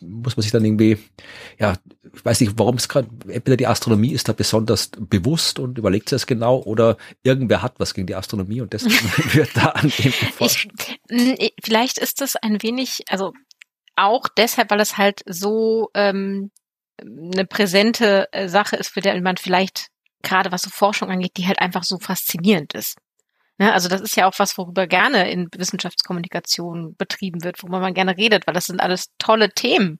muss 0.01 0.36
man 0.36 0.41
sich 0.41 0.51
dann 0.51 0.66
irgendwie, 0.66 0.97
ja, 1.59 1.76
ich 2.14 2.26
weiß 2.26 2.41
nicht, 2.41 2.53
warum 2.57 2.76
es 2.76 2.89
gerade, 2.89 3.07
entweder 3.28 3.57
die 3.57 3.68
Astronomie 3.68 4.12
ist 4.12 4.28
da 4.28 4.34
besonders 4.34 4.91
bewusst 4.97 5.59
und 5.59 5.78
überlegt 5.78 6.09
sich 6.09 6.18
das 6.18 6.28
genau 6.28 6.62
oder 6.62 6.97
irgendwer 7.24 7.62
hat 7.62 7.76
was 7.80 7.93
gegen 7.93 8.07
die 8.07 8.16
Astronomie 8.16 8.62
und 8.62 8.74
deswegen 8.74 8.93
wird 9.34 9.55
da 9.55 9.68
an 9.70 9.91
dem 9.97 10.12
geforscht. 10.12 10.70
Ich, 11.09 11.53
vielleicht 11.64 11.97
ist 11.97 12.22
das 12.22 12.36
ein 12.36 12.62
wenig, 12.62 13.03
also 13.09 13.34
auch 13.95 14.28
deshalb, 14.38 14.72
weil 14.72 14.80
es 14.80 14.97
halt 14.97 15.22
so 15.26 15.89
ähm, 15.93 16.51
eine 16.99 17.45
präsente 17.45 18.28
äh, 18.32 18.47
Sache 18.47 18.76
ist, 18.76 18.89
für 18.89 19.01
der 19.01 19.20
man 19.22 19.38
vielleicht 19.38 19.88
gerade 20.22 20.51
was 20.51 20.64
so 20.64 20.70
Forschung 20.70 21.09
angeht, 21.09 21.38
die 21.38 21.47
halt 21.47 21.59
einfach 21.59 21.84
so 21.84 21.97
faszinierend 21.97 22.74
ist. 22.74 22.97
Ne? 23.57 23.74
Also 23.74 23.89
das 23.89 24.01
ist 24.01 24.16
ja 24.16 24.28
auch 24.28 24.38
was, 24.38 24.57
worüber 24.57 24.88
gerne 24.88 25.32
in 25.32 25.47
Wissenschaftskommunikation 25.55 26.95
betrieben 26.95 27.43
wird, 27.43 27.62
worüber 27.62 27.80
man 27.80 27.93
gerne 27.93 28.18
redet, 28.18 28.47
weil 28.47 28.53
das 28.53 28.66
sind 28.66 28.82
alles 28.82 29.07
tolle 29.18 29.51
Themen 29.51 29.99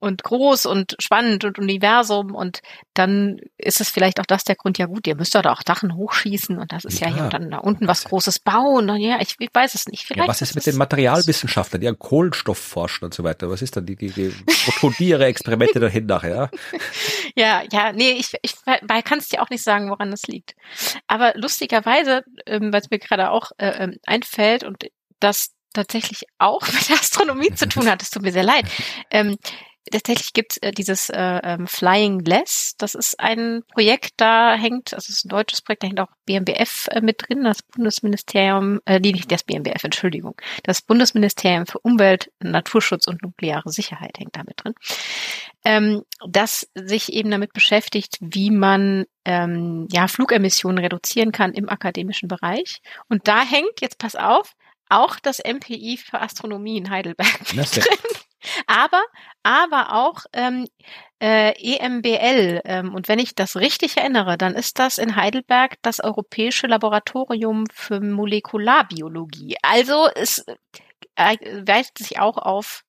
und 0.00 0.24
groß 0.24 0.66
und 0.66 0.96
spannend 0.98 1.44
und 1.44 1.58
Universum 1.58 2.34
und 2.34 2.62
dann 2.94 3.40
ist 3.58 3.80
es 3.80 3.90
vielleicht 3.90 4.18
auch 4.18 4.26
das 4.26 4.44
der 4.44 4.56
Grund, 4.56 4.78
ja 4.78 4.86
gut, 4.86 5.06
ihr 5.06 5.14
müsst 5.14 5.34
doch 5.34 5.44
auch 5.44 5.62
Dachen 5.62 5.94
hochschießen 5.94 6.58
und 6.58 6.72
das 6.72 6.84
ist 6.84 7.00
ja, 7.00 7.08
ja 7.08 7.14
hier 7.14 7.24
und 7.24 7.32
dann 7.34 7.50
da 7.50 7.58
unten 7.58 7.86
was 7.86 8.04
Großes 8.04 8.40
bauen 8.40 8.90
und 8.90 9.00
ja, 9.00 9.20
ich, 9.20 9.36
ich 9.38 9.50
weiß 9.52 9.74
es 9.74 9.86
nicht. 9.86 10.06
Vielleicht 10.06 10.26
ja, 10.26 10.28
was 10.28 10.42
ist 10.42 10.54
mit 10.54 10.66
den 10.66 10.76
Materialwissenschaftlern, 10.76 11.80
die 11.80 11.88
an 11.88 11.98
Kohlenstoff 11.98 12.58
forschen 12.58 13.04
und 13.04 13.14
so 13.14 13.24
weiter? 13.24 13.50
Was 13.50 13.62
ist 13.62 13.76
dann 13.76 13.86
die, 13.86 13.96
die, 13.96 14.10
die 14.10 14.34
wo 14.80 14.92
ihre 14.98 15.26
Experimente 15.26 15.80
dahin 15.80 16.06
nachher? 16.06 16.50
Ja? 17.34 17.60
ja, 17.60 17.62
ja, 17.70 17.92
nee, 17.92 18.12
ich, 18.12 18.32
ich 18.42 18.54
kann 18.64 19.18
es 19.18 19.28
dir 19.28 19.42
auch 19.42 19.50
nicht 19.50 19.62
sagen, 19.62 19.90
woran 19.90 20.10
das 20.10 20.22
liegt. 20.22 20.54
Aber 21.06 21.34
lustigerweise, 21.36 22.24
ähm, 22.46 22.72
weil 22.72 22.80
es 22.80 22.90
mir 22.90 22.98
gerade 22.98 23.30
auch 23.30 23.50
äh, 23.58 23.84
ähm, 23.84 23.98
einfällt 24.06 24.64
und 24.64 24.86
das 25.20 25.50
tatsächlich 25.72 26.24
auch 26.38 26.62
mit 26.72 26.90
Astronomie 26.90 27.54
zu 27.54 27.68
tun 27.68 27.88
hat, 27.88 28.02
es 28.02 28.10
tut 28.10 28.22
mir 28.22 28.32
sehr 28.32 28.44
leid. 28.44 28.66
Ähm, 29.12 29.36
tatsächlich 29.90 30.32
gibt 30.32 30.52
es 30.52 30.56
äh, 30.58 30.72
dieses 30.72 31.10
äh, 31.10 31.40
ähm, 31.42 31.66
Flying 31.66 32.20
Less. 32.20 32.74
Das 32.78 32.94
ist 32.94 33.18
ein 33.20 33.62
Projekt, 33.72 34.12
da 34.16 34.54
hängt, 34.54 34.94
also 34.94 35.06
es 35.08 35.18
ist 35.18 35.24
ein 35.24 35.30
deutsches 35.30 35.62
Projekt, 35.62 35.82
da 35.82 35.88
hängt 35.88 36.00
auch 36.00 36.08
BMBF 36.26 36.88
äh, 36.90 37.00
mit 37.00 37.22
drin, 37.22 37.44
das 37.44 37.62
Bundesministerium, 37.62 38.80
äh, 38.86 39.00
nee, 39.00 39.12
nicht 39.12 39.30
das 39.30 39.42
BMBF, 39.42 39.84
Entschuldigung, 39.84 40.34
das 40.64 40.82
Bundesministerium 40.82 41.66
für 41.66 41.78
Umwelt, 41.80 42.30
Naturschutz 42.40 43.06
und 43.06 43.22
nukleare 43.22 43.70
Sicherheit 43.70 44.18
hängt 44.18 44.36
da 44.36 44.42
mit 44.44 44.62
drin, 44.62 44.74
ähm, 45.64 46.02
das 46.26 46.68
sich 46.74 47.12
eben 47.12 47.30
damit 47.30 47.52
beschäftigt, 47.52 48.16
wie 48.20 48.50
man 48.50 49.04
ähm, 49.24 49.88
ja 49.90 50.08
Flugemissionen 50.08 50.78
reduzieren 50.78 51.32
kann 51.32 51.52
im 51.52 51.68
akademischen 51.68 52.28
Bereich. 52.28 52.80
Und 53.08 53.28
da 53.28 53.44
hängt, 53.44 53.80
jetzt 53.80 53.98
pass 53.98 54.16
auf, 54.16 54.54
auch 54.90 55.16
das 55.20 55.38
MPI 55.38 55.98
für 55.98 56.20
Astronomie 56.20 56.76
in 56.76 56.90
Heidelberg 56.90 57.54
mit 57.54 57.76
drin. 57.76 57.84
Aber, 58.66 59.02
aber 59.42 59.94
auch 59.94 60.24
ähm, 60.32 60.66
äh, 61.20 61.52
EMBL. 61.52 62.62
Ähm, 62.64 62.94
und 62.94 63.08
wenn 63.08 63.18
ich 63.18 63.34
das 63.34 63.56
richtig 63.56 63.96
erinnere, 63.96 64.38
dann 64.38 64.54
ist 64.54 64.78
das 64.78 64.98
in 64.98 65.16
Heidelberg 65.16 65.76
das 65.82 66.00
Europäische 66.00 66.66
Laboratorium 66.66 67.66
für 67.72 68.00
Molekularbiologie. 68.00 69.56
Also 69.62 70.08
es 70.14 70.44
äh, 71.16 71.66
weitet 71.66 71.98
sich 71.98 72.18
auch 72.18 72.38
auf 72.38 72.84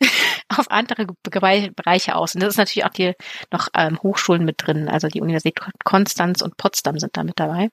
auf 0.48 0.70
andere 0.70 1.06
Bereiche 1.22 2.16
aus. 2.16 2.34
Und 2.34 2.42
das 2.42 2.54
ist 2.54 2.58
natürlich 2.58 2.84
auch 2.84 2.92
die 2.92 3.12
noch 3.52 3.68
ähm, 3.74 3.98
Hochschulen 4.02 4.44
mit 4.44 4.56
drin. 4.58 4.88
Also 4.88 5.08
die 5.08 5.20
Universität 5.20 5.60
Konstanz 5.84 6.42
und 6.42 6.56
Potsdam 6.56 6.98
sind 6.98 7.16
da 7.16 7.24
mit 7.24 7.38
dabei. 7.38 7.68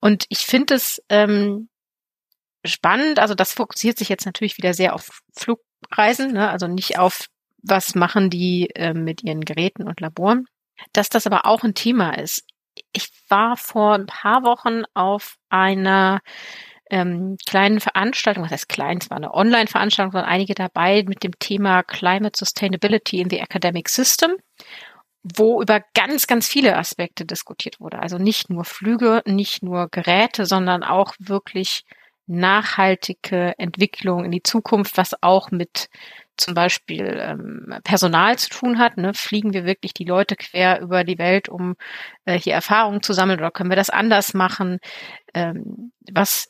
Und 0.00 0.26
ich 0.28 0.46
finde 0.46 0.74
es 0.74 1.02
ähm, 1.08 1.68
spannend. 2.64 3.18
Also 3.18 3.34
das 3.34 3.52
fokussiert 3.52 3.98
sich 3.98 4.08
jetzt 4.08 4.26
natürlich 4.26 4.56
wieder 4.58 4.74
sehr 4.74 4.94
auf 4.94 5.20
Flug 5.36 5.60
Reisen, 5.90 6.32
ne? 6.32 6.50
also 6.50 6.66
nicht 6.66 6.98
auf, 6.98 7.26
was 7.62 7.94
machen 7.94 8.30
die 8.30 8.70
äh, 8.74 8.94
mit 8.94 9.22
ihren 9.22 9.42
Geräten 9.42 9.86
und 9.86 10.00
Laboren. 10.00 10.46
Dass 10.92 11.08
das 11.08 11.26
aber 11.26 11.46
auch 11.46 11.64
ein 11.64 11.74
Thema 11.74 12.16
ist. 12.18 12.44
Ich 12.92 13.10
war 13.28 13.56
vor 13.56 13.94
ein 13.94 14.06
paar 14.06 14.44
Wochen 14.44 14.82
auf 14.94 15.36
einer 15.48 16.20
ähm, 16.90 17.36
kleinen 17.46 17.80
Veranstaltung, 17.80 18.44
was 18.44 18.52
heißt 18.52 18.68
klein, 18.68 18.98
es 19.00 19.10
war 19.10 19.16
eine 19.16 19.34
Online-Veranstaltung, 19.34 20.14
waren 20.14 20.24
einige 20.24 20.54
dabei 20.54 21.04
mit 21.06 21.22
dem 21.22 21.38
Thema 21.38 21.82
Climate 21.82 22.38
Sustainability 22.38 23.20
in 23.20 23.28
the 23.30 23.38
Academic 23.38 23.88
System, 23.88 24.36
wo 25.22 25.60
über 25.60 25.82
ganz, 25.94 26.26
ganz 26.26 26.48
viele 26.48 26.76
Aspekte 26.76 27.26
diskutiert 27.26 27.80
wurde. 27.80 27.98
Also 27.98 28.18
nicht 28.18 28.50
nur 28.50 28.64
Flüge, 28.64 29.22
nicht 29.26 29.62
nur 29.62 29.88
Geräte, 29.90 30.46
sondern 30.46 30.82
auch 30.82 31.14
wirklich 31.18 31.84
nachhaltige 32.28 33.54
Entwicklung 33.58 34.24
in 34.24 34.30
die 34.30 34.42
Zukunft, 34.42 34.96
was 34.96 35.22
auch 35.22 35.50
mit 35.50 35.88
zum 36.36 36.54
Beispiel 36.54 37.18
ähm, 37.20 37.74
Personal 37.82 38.38
zu 38.38 38.48
tun 38.50 38.78
hat. 38.78 38.96
Ne? 38.96 39.12
Fliegen 39.12 39.52
wir 39.52 39.64
wirklich 39.64 39.92
die 39.92 40.04
Leute 40.04 40.36
quer 40.36 40.80
über 40.80 41.04
die 41.04 41.18
Welt, 41.18 41.48
um 41.48 41.74
äh, 42.24 42.38
hier 42.38 42.54
Erfahrungen 42.54 43.02
zu 43.02 43.12
sammeln 43.12 43.40
oder 43.40 43.50
können 43.50 43.70
wir 43.70 43.76
das 43.76 43.90
anders 43.90 44.34
machen? 44.34 44.78
Ähm, 45.34 45.92
was 46.12 46.46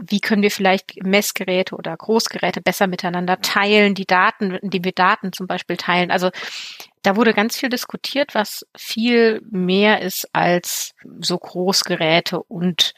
wie 0.00 0.20
können 0.20 0.42
wir 0.42 0.50
vielleicht 0.50 1.02
Messgeräte 1.02 1.74
oder 1.74 1.96
Großgeräte 1.96 2.60
besser 2.60 2.86
miteinander 2.86 3.40
teilen, 3.40 3.94
die 3.94 4.06
Daten, 4.06 4.52
indem 4.52 4.84
wir 4.84 4.92
Daten 4.92 5.32
zum 5.32 5.46
Beispiel 5.46 5.76
teilen. 5.76 6.10
Also 6.10 6.30
da 7.02 7.16
wurde 7.16 7.32
ganz 7.32 7.56
viel 7.56 7.68
diskutiert, 7.68 8.34
was 8.34 8.66
viel 8.76 9.40
mehr 9.50 10.02
ist 10.02 10.28
als 10.32 10.92
so 11.20 11.38
Großgeräte 11.38 12.42
und 12.42 12.92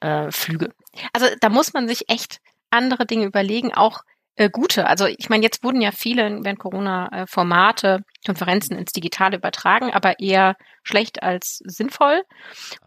äh, 0.00 0.30
Flüge. 0.30 0.70
Also 1.12 1.26
da 1.40 1.48
muss 1.48 1.72
man 1.72 1.88
sich 1.88 2.08
echt 2.08 2.40
andere 2.70 3.06
Dinge 3.06 3.26
überlegen, 3.26 3.74
auch 3.74 4.02
äh, 4.36 4.48
gute. 4.50 4.86
Also 4.86 5.06
ich 5.06 5.28
meine, 5.28 5.42
jetzt 5.42 5.62
wurden 5.62 5.80
ja 5.80 5.92
viele 5.92 6.22
während 6.42 6.58
Corona 6.58 7.08
äh, 7.12 7.26
Formate, 7.26 8.04
Konferenzen 8.24 8.76
ins 8.76 8.92
Digitale 8.92 9.36
übertragen, 9.36 9.90
aber 9.90 10.18
eher 10.18 10.56
schlecht 10.82 11.22
als 11.22 11.60
sinnvoll. 11.64 12.22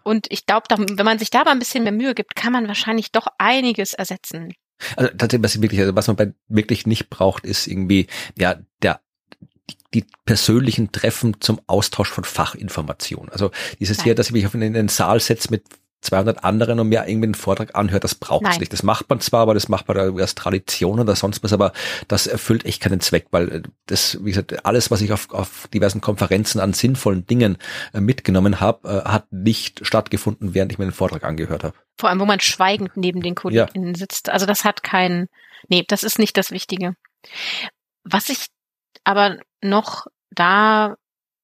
Und 0.04 0.28
ich 0.30 0.46
glaube, 0.46 0.66
wenn 0.70 1.06
man 1.06 1.20
sich 1.20 1.30
da 1.30 1.44
mal 1.44 1.52
ein 1.52 1.60
bisschen 1.60 1.84
mehr 1.84 1.92
Mühe 1.92 2.16
gibt, 2.16 2.36
kann 2.36 2.54
man 2.54 2.68
wahrscheinlich 2.68 3.12
doch 3.12 3.28
einiges 3.38 3.94
ersetzen. 3.94 4.54
Also 4.96 5.12
tatsächlich, 5.12 5.44
was, 5.44 5.62
wirklich, 5.62 5.80
also 5.82 5.96
was 5.96 6.08
man 6.08 6.16
bei 6.16 6.34
wirklich 6.48 6.88
nicht 6.88 7.10
braucht, 7.10 7.46
ist 7.46 7.68
irgendwie 7.68 8.08
ja 8.38 8.56
der 8.82 9.02
die 9.94 10.06
persönlichen 10.26 10.92
Treffen 10.92 11.40
zum 11.40 11.62
Austausch 11.68 12.10
von 12.10 12.24
Fachinformationen. 12.24 13.30
Also 13.32 13.52
dieses 13.80 13.98
Nein. 13.98 14.06
hier, 14.06 14.16
dass 14.16 14.28
ich 14.28 14.34
mich 14.34 14.46
auf 14.46 14.56
in 14.56 14.74
den 14.74 14.88
Saal 14.88 15.20
setze 15.20 15.50
mit 15.52 15.64
200 16.04 16.44
anderen 16.44 16.80
und 16.80 16.90
mir 16.90 17.08
irgendwie 17.08 17.28
einen 17.28 17.36
Vortrag 17.36 17.76
anhört, 17.76 18.04
das 18.04 18.16
braucht 18.16 18.46
es 18.48 18.60
nicht. 18.60 18.74
Das 18.74 18.84
macht 18.84 19.10
man 19.10 19.20
zwar, 19.20 19.42
aber 19.42 19.54
das 19.54 19.70
macht 19.70 19.88
man 19.88 20.20
als 20.20 20.36
Tradition 20.36 21.00
oder 21.00 21.16
sonst 21.16 21.44
was, 21.44 21.54
aber 21.54 21.72
das 22.08 22.28
erfüllt 22.28 22.66
echt 22.66 22.82
keinen 22.82 23.00
Zweck, 23.00 23.28
weil 23.32 23.64
das, 23.86 24.18
wie 24.22 24.30
gesagt, 24.30 24.66
alles, 24.66 24.92
was 24.92 25.02
ich 25.02 25.12
auf, 25.14 25.32
auf 25.32 25.68
diversen 25.74 26.02
Konferenzen 26.02 26.60
an 26.60 26.74
sinnvollen 26.74 27.26
Dingen 27.26 27.58
äh, 27.94 28.02
mitgenommen 28.02 28.60
habe, 28.60 29.04
äh, 29.06 29.10
hat 29.10 29.32
nicht 29.32 29.86
stattgefunden, 29.86 30.54
während 30.54 30.72
ich 30.72 30.78
mir 30.78 30.86
den 30.86 30.92
Vortrag 30.92 31.24
angehört 31.24 31.64
habe. 31.64 31.76
Vor 31.98 32.10
allem, 32.10 32.20
wo 32.20 32.26
man 32.26 32.40
schweigend 32.40 32.96
neben 32.96 33.22
den 33.22 33.36
KollegInnen 33.36 33.96
sitzt. 33.96 34.30
Also 34.30 34.46
das 34.46 34.66
hat 34.66 34.84
keinen, 34.84 35.28
nee, 35.70 35.84
das 35.88 36.04
ist 36.04 36.20
nicht 36.20 36.38
das 36.38 36.52
Wichtige. 36.52 36.96
Was 38.04 38.30
ich 38.30 38.48
aber 39.04 39.38
noch 39.62 40.08
da 40.32 40.96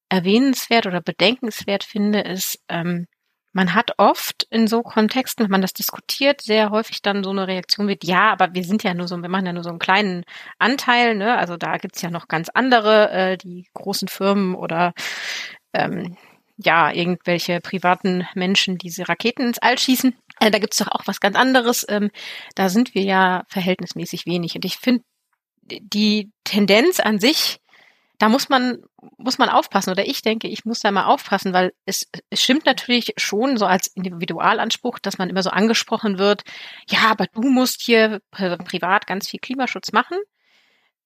erwähnenswert 0.08 0.86
oder 0.86 1.00
bedenkenswert 1.00 1.84
finde, 1.84 2.20
ist, 2.20 2.58
ähm, 2.68 3.06
man 3.52 3.74
hat 3.74 3.92
oft 3.98 4.46
in 4.50 4.66
so 4.66 4.82
Kontexten, 4.82 5.44
wenn 5.44 5.50
man 5.50 5.62
das 5.62 5.72
diskutiert, 5.72 6.40
sehr 6.40 6.70
häufig 6.70 7.02
dann 7.02 7.24
so 7.24 7.30
eine 7.30 7.48
Reaktion 7.48 7.88
wird, 7.88 8.04
ja, 8.04 8.30
aber 8.32 8.54
wir 8.54 8.64
sind 8.64 8.82
ja 8.82 8.94
nur 8.94 9.08
so, 9.08 9.20
wir 9.20 9.28
machen 9.28 9.46
ja 9.46 9.52
nur 9.52 9.64
so 9.64 9.70
einen 9.70 9.78
kleinen 9.78 10.24
Anteil, 10.58 11.16
ne? 11.16 11.36
Also 11.36 11.56
da 11.56 11.76
gibt's 11.78 12.02
ja 12.02 12.10
noch 12.10 12.28
ganz 12.28 12.48
andere, 12.48 13.10
äh, 13.10 13.36
die 13.36 13.66
großen 13.74 14.08
Firmen 14.08 14.54
oder 14.54 14.92
ähm, 15.72 16.16
ja, 16.56 16.92
irgendwelche 16.92 17.60
privaten 17.60 18.26
Menschen, 18.34 18.76
die 18.76 18.88
diese 18.88 19.08
Raketen 19.08 19.46
ins 19.46 19.58
All 19.58 19.78
schießen. 19.78 20.14
Äh, 20.40 20.50
da 20.50 20.58
gibt's 20.58 20.76
doch 20.76 20.88
auch 20.88 21.06
was 21.06 21.20
ganz 21.20 21.36
anderes. 21.36 21.86
Ähm, 21.88 22.10
da 22.54 22.68
sind 22.68 22.94
wir 22.94 23.02
ja 23.02 23.44
verhältnismäßig 23.48 24.26
wenig. 24.26 24.56
Und 24.56 24.64
ich 24.64 24.76
finde, 24.76 25.02
die 25.62 26.30
Tendenz 26.44 27.00
an 27.00 27.18
sich, 27.18 27.60
da 28.20 28.28
muss 28.28 28.50
man, 28.50 28.82
muss 29.16 29.38
man 29.38 29.48
aufpassen. 29.48 29.90
Oder 29.90 30.06
ich 30.06 30.20
denke, 30.20 30.46
ich 30.46 30.66
muss 30.66 30.80
da 30.80 30.90
mal 30.90 31.06
aufpassen, 31.06 31.54
weil 31.54 31.72
es, 31.86 32.06
es 32.28 32.42
stimmt 32.42 32.66
natürlich 32.66 33.14
schon 33.16 33.56
so 33.56 33.64
als 33.64 33.86
Individualanspruch, 33.86 34.98
dass 34.98 35.16
man 35.16 35.30
immer 35.30 35.42
so 35.42 35.48
angesprochen 35.48 36.18
wird, 36.18 36.42
ja, 36.88 37.10
aber 37.10 37.26
du 37.32 37.40
musst 37.40 37.80
hier 37.80 38.20
pri- 38.30 38.62
privat 38.62 39.06
ganz 39.06 39.26
viel 39.28 39.40
Klimaschutz 39.40 39.92
machen. 39.92 40.18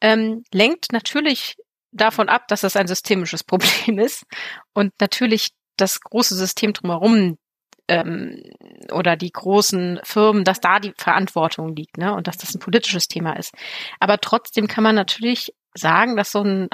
Ähm, 0.01 0.43
lenkt 0.53 0.93
natürlich 0.93 1.57
davon 1.93 2.29
ab, 2.29 2.49
dass 2.49 2.63
das 2.63 2.77
ein 2.77 2.89
systemisches 2.89 3.45
Problem 3.45 4.01
ist 4.01 4.25
und 4.73 4.93
natürlich 5.01 5.51
das 5.77 6.01
große 6.01 6.35
System 6.35 6.73
drumherum 6.73 7.39
ähm, 7.87 8.43
oder 8.91 9.15
die 9.15 9.31
großen 9.31 10.01
Firmen, 10.03 10.43
dass 10.43 10.59
da 10.59 10.81
die 10.81 10.95
Verantwortung 10.99 11.77
liegt, 11.77 11.97
ne, 11.97 12.13
und 12.13 12.27
dass 12.27 12.39
das 12.39 12.57
ein 12.57 12.61
politisches 12.61 13.07
Thema 13.07 13.35
ist. 13.39 13.55
Aber 14.01 14.19
trotzdem 14.19 14.67
kann 14.67 14.83
man 14.83 14.97
natürlich 14.97 15.55
sagen, 15.77 16.17
dass 16.17 16.33
so 16.33 16.43
ein 16.43 16.69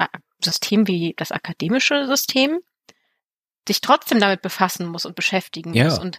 System 0.45 0.87
wie 0.87 1.15
das 1.17 1.33
akademische 1.33 2.07
System 2.07 2.61
sich 3.69 3.81
trotzdem 3.81 4.21
damit 4.21 4.43
befassen 4.43 4.89
muss 4.89 5.07
und 5.07 5.15
beschäftigen 5.15 5.75
Ja. 5.75 5.85
muss 5.85 5.99
und 5.99 6.19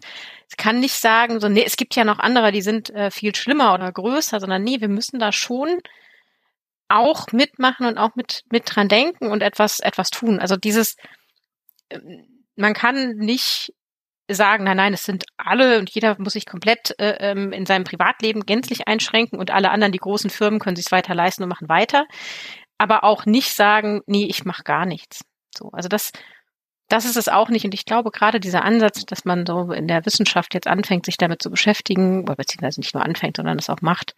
es 0.50 0.58
kann 0.58 0.80
nicht 0.80 0.94
sagen, 0.96 1.40
so 1.40 1.50
nee, 1.50 1.64
es 1.66 1.76
gibt 1.76 1.96
ja 1.96 2.04
noch 2.06 2.20
andere, 2.20 2.52
die 2.52 2.62
sind 2.62 2.90
äh, 2.92 3.12
viel 3.12 3.36
schlimmer 3.36 3.74
oder 3.74 3.92
größer, 3.92 4.40
sondern 4.40 4.64
nee, 4.64 4.80
wir 4.80 4.88
müssen 4.90 5.20
da 5.20 5.32
schon 5.32 5.80
auch 6.88 7.28
mitmachen 7.32 7.86
und 7.86 7.98
auch 7.98 8.16
mit 8.16 8.44
mit 8.52 8.64
dran 8.66 8.88
denken 8.90 9.28
und 9.32 9.42
etwas 9.42 9.80
etwas 9.80 10.10
tun. 10.12 10.40
Also 10.40 10.56
dieses 10.58 10.96
ähm, 11.90 12.28
man 12.56 12.74
kann 12.74 13.16
nicht 13.16 13.74
sagen, 14.30 14.64
nein, 14.64 14.78
nein, 14.78 14.94
es 14.94 15.04
sind 15.04 15.26
alle 15.38 15.80
und 15.80 15.90
jeder 15.90 16.16
muss 16.20 16.34
sich 16.34 16.46
komplett 16.46 16.98
äh, 17.00 17.32
ähm, 17.32 17.52
in 17.52 17.66
seinem 17.66 17.84
Privatleben 17.84 18.46
gänzlich 18.46 18.88
einschränken 18.88 19.40
und 19.40 19.52
alle 19.52 19.72
anderen, 19.72 19.92
die 19.92 20.00
großen 20.00 20.30
Firmen, 20.30 20.60
können 20.60 20.76
sich 20.76 20.92
weiter 20.92 21.16
leisten 21.16 21.44
und 21.44 21.50
machen 21.50 21.70
weiter. 21.70 22.06
Aber 22.82 23.04
auch 23.04 23.28
nicht 23.28 23.54
sagen, 23.54 24.02
nee, 24.08 24.26
ich 24.26 24.44
mache 24.44 24.64
gar 24.64 24.88
nichts. 24.88 25.24
So, 25.56 25.70
also 25.72 25.88
das, 25.88 26.12
das 26.90 27.06
ist 27.06 27.16
es 27.16 27.30
auch 27.30 27.50
nicht. 27.50 27.64
Und 27.64 27.76
ich 27.76 27.86
glaube, 27.86 28.10
gerade 28.10 28.40
dieser 28.40 28.64
Ansatz, 28.66 29.06
dass 29.06 29.24
man 29.24 29.46
so 29.46 29.72
in 29.72 29.88
der 29.88 30.04
Wissenschaft 30.08 30.56
jetzt 30.56 30.66
anfängt, 30.66 31.06
sich 31.06 31.18
damit 31.18 31.44
zu 31.44 31.52
beschäftigen, 31.52 32.24
oder 32.24 32.38
beziehungsweise 32.38 32.80
nicht 32.80 32.96
nur 32.96 33.06
anfängt, 33.06 33.38
sondern 33.38 33.60
es 33.60 33.70
auch 33.70 33.82
macht, 33.82 34.16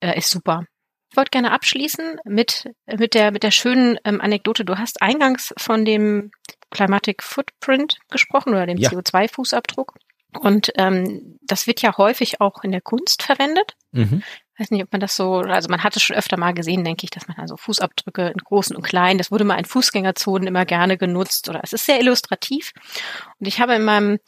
äh, 0.00 0.18
ist 0.18 0.28
super. 0.28 0.64
Ich 1.08 1.16
wollte 1.16 1.30
gerne 1.30 1.52
abschließen 1.52 2.18
mit, 2.24 2.68
mit 2.86 3.14
der, 3.14 3.30
mit 3.30 3.44
der 3.44 3.52
schönen 3.52 3.96
ähm, 4.04 4.20
Anekdote. 4.20 4.64
Du 4.64 4.76
hast 4.76 5.02
eingangs 5.02 5.54
von 5.56 5.84
dem 5.84 6.32
Climatic 6.72 7.22
Footprint 7.22 7.98
gesprochen 8.10 8.54
oder 8.54 8.66
dem 8.66 8.78
Ja. 8.78 8.90
CO2-Fußabdruck. 8.90 9.94
Und 10.36 10.72
ähm, 10.74 11.38
das 11.42 11.68
wird 11.68 11.80
ja 11.80 11.96
häufig 11.96 12.40
auch 12.40 12.64
in 12.64 12.72
der 12.72 12.80
Kunst 12.80 13.22
verwendet. 13.22 13.76
Mhm. 13.92 14.24
Weiß 14.60 14.70
nicht, 14.70 14.82
ob 14.82 14.92
man 14.92 15.00
das 15.00 15.16
so, 15.16 15.38
also 15.38 15.68
man 15.68 15.82
hat 15.82 15.96
es 15.96 16.02
schon 16.02 16.16
öfter 16.16 16.38
mal 16.38 16.52
gesehen, 16.52 16.84
denke 16.84 17.04
ich, 17.04 17.10
dass 17.10 17.26
man 17.26 17.38
also 17.38 17.56
Fußabdrücke 17.56 18.28
in 18.28 18.38
großen 18.38 18.76
und 18.76 18.82
kleinen, 18.82 19.18
das 19.18 19.30
wurde 19.30 19.44
mal 19.44 19.58
in 19.58 19.64
Fußgängerzonen 19.64 20.46
immer 20.46 20.64
gerne 20.66 20.98
genutzt 20.98 21.48
oder 21.48 21.60
es 21.62 21.72
ist 21.72 21.86
sehr 21.86 22.00
illustrativ. 22.00 22.72
Und 23.38 23.46
ich 23.46 23.60
habe 23.60 23.74
in 23.74 23.84
meinem 23.84 24.18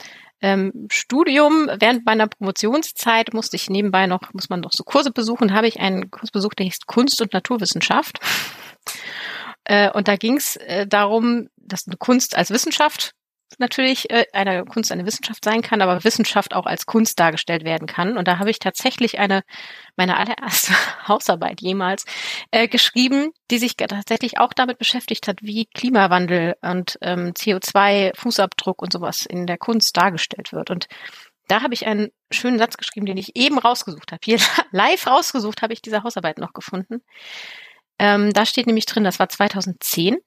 ähm, 0.41 0.89
Studium 0.91 1.71
während 1.79 2.05
meiner 2.05 2.27
Promotionszeit 2.27 3.33
musste 3.33 3.57
ich 3.57 3.71
nebenbei 3.71 4.07
noch, 4.07 4.33
muss 4.33 4.49
man 4.49 4.61
noch 4.61 4.73
so 4.73 4.83
Kurse 4.83 5.13
besuchen, 5.13 5.55
habe 5.55 5.69
ich 5.69 5.79
einen 5.79 6.11
Kurs 6.11 6.31
besucht, 6.33 6.59
der 6.59 6.65
hieß 6.65 6.81
Kunst 6.87 7.21
und 7.23 7.33
Naturwissenschaft. 7.33 8.19
Äh, 9.65 9.91
und 9.93 10.09
da 10.09 10.17
ging 10.17 10.37
es 10.37 10.57
äh, 10.57 10.89
darum, 10.89 11.49
dass 11.57 11.87
eine 11.87 11.97
Kunst 11.97 12.37
als 12.37 12.51
Wissenschaft 12.51 13.15
natürlich 13.61 14.11
äh, 14.11 14.27
eine 14.33 14.65
Kunst 14.65 14.93
eine 14.93 15.07
Wissenschaft 15.07 15.45
sein 15.45 15.63
kann, 15.63 15.83
aber 15.83 16.05
Wissenschaft 16.05 16.55
auch 16.55 16.67
als 16.67 16.87
Kunst 16.87 17.19
dargestellt 17.19 17.65
werden 17.65 17.87
kann. 17.87 18.17
Und 18.17 18.29
da 18.29 18.39
habe 18.39 18.51
ich 18.51 18.59
tatsächlich 18.59 19.19
eine 19.19 19.43
meine 19.97 20.17
allererste 20.17 20.73
Hausarbeit 21.09 21.61
jemals 21.61 22.05
äh, 22.51 22.69
geschrieben, 22.69 23.33
die 23.51 23.59
sich 23.59 23.77
tatsächlich 23.77 24.39
auch 24.39 24.53
damit 24.53 24.79
beschäftigt 24.79 25.29
hat, 25.29 25.43
wie 25.43 25.67
Klimawandel 25.67 26.55
und 26.63 26.99
ähm, 27.03 27.33
CO2-Fußabdruck 27.33 28.81
und 28.81 28.93
sowas 28.93 29.27
in 29.27 29.47
der 29.47 29.59
Kunst 29.59 29.97
dargestellt 29.97 30.53
wird. 30.53 30.71
Und 30.71 30.87
da 31.49 31.63
habe 31.63 31.75
ich 31.75 31.87
einen 31.87 32.11
schönen 32.31 32.59
Satz 32.59 32.77
geschrieben, 32.77 33.07
den 33.07 33.17
ich 33.17 33.37
eben 33.37 33.59
rausgesucht 33.59 34.13
habe. 34.13 34.21
Hier 34.25 34.39
live 34.71 35.07
rausgesucht 35.07 35.63
habe 35.63 35.73
ich 35.73 35.83
diese 35.83 36.03
Hausarbeit 36.03 36.39
noch 36.39 36.53
gefunden. 36.53 37.03
Ähm, 37.99 38.33
da 38.33 38.47
steht 38.47 38.67
nämlich 38.67 38.87
drin, 38.87 39.05
das 39.05 39.19
war 39.19 39.29
2010. 39.29 40.19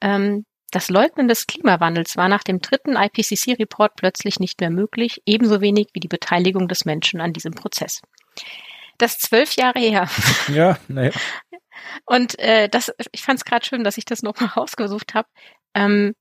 Ähm, 0.00 0.44
das 0.72 0.88
Leugnen 0.88 1.28
des 1.28 1.46
Klimawandels 1.46 2.16
war 2.16 2.28
nach 2.28 2.42
dem 2.42 2.60
dritten 2.60 2.96
IPCC-Report 2.96 3.94
plötzlich 3.94 4.40
nicht 4.40 4.60
mehr 4.60 4.70
möglich, 4.70 5.22
ebenso 5.26 5.60
wenig 5.60 5.88
wie 5.92 6.00
die 6.00 6.08
Beteiligung 6.08 6.66
des 6.66 6.86
Menschen 6.86 7.20
an 7.20 7.34
diesem 7.34 7.52
Prozess. 7.52 8.00
Das 8.98 9.12
ist 9.12 9.22
zwölf 9.22 9.54
Jahre 9.54 9.78
her. 9.78 10.08
Ja, 10.48 10.78
naja. 10.88 11.12
Und 12.06 12.38
äh, 12.38 12.68
das, 12.68 12.92
ich 13.12 13.22
fand 13.22 13.38
es 13.38 13.44
gerade 13.44 13.64
schön, 13.64 13.84
dass 13.84 13.98
ich 13.98 14.04
das 14.04 14.22
nochmal 14.22 14.48
rausgesucht 14.56 15.14
habe. 15.14 15.28
Ähm, 15.74 16.14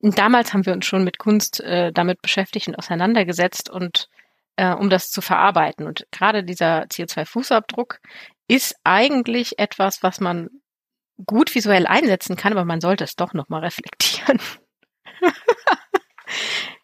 damals 0.00 0.52
haben 0.52 0.66
wir 0.66 0.74
uns 0.74 0.84
schon 0.84 1.04
mit 1.04 1.18
Kunst 1.18 1.60
äh, 1.60 1.90
damit 1.90 2.20
beschäftigt 2.20 2.68
und 2.68 2.76
auseinandergesetzt 2.76 3.70
und 3.70 4.08
äh, 4.56 4.74
um 4.74 4.90
das 4.90 5.10
zu 5.10 5.22
verarbeiten. 5.22 5.86
Und 5.86 6.06
gerade 6.12 6.44
dieser 6.44 6.82
CO2-Fußabdruck 6.82 8.00
ist 8.48 8.76
eigentlich 8.84 9.58
etwas, 9.58 10.02
was 10.02 10.20
man 10.20 10.48
gut 11.26 11.54
visuell 11.54 11.86
einsetzen 11.86 12.36
kann, 12.36 12.52
aber 12.52 12.64
man 12.64 12.80
sollte 12.80 13.04
es 13.04 13.16
doch 13.16 13.34
nochmal 13.34 13.64
reflektieren. 13.64 14.40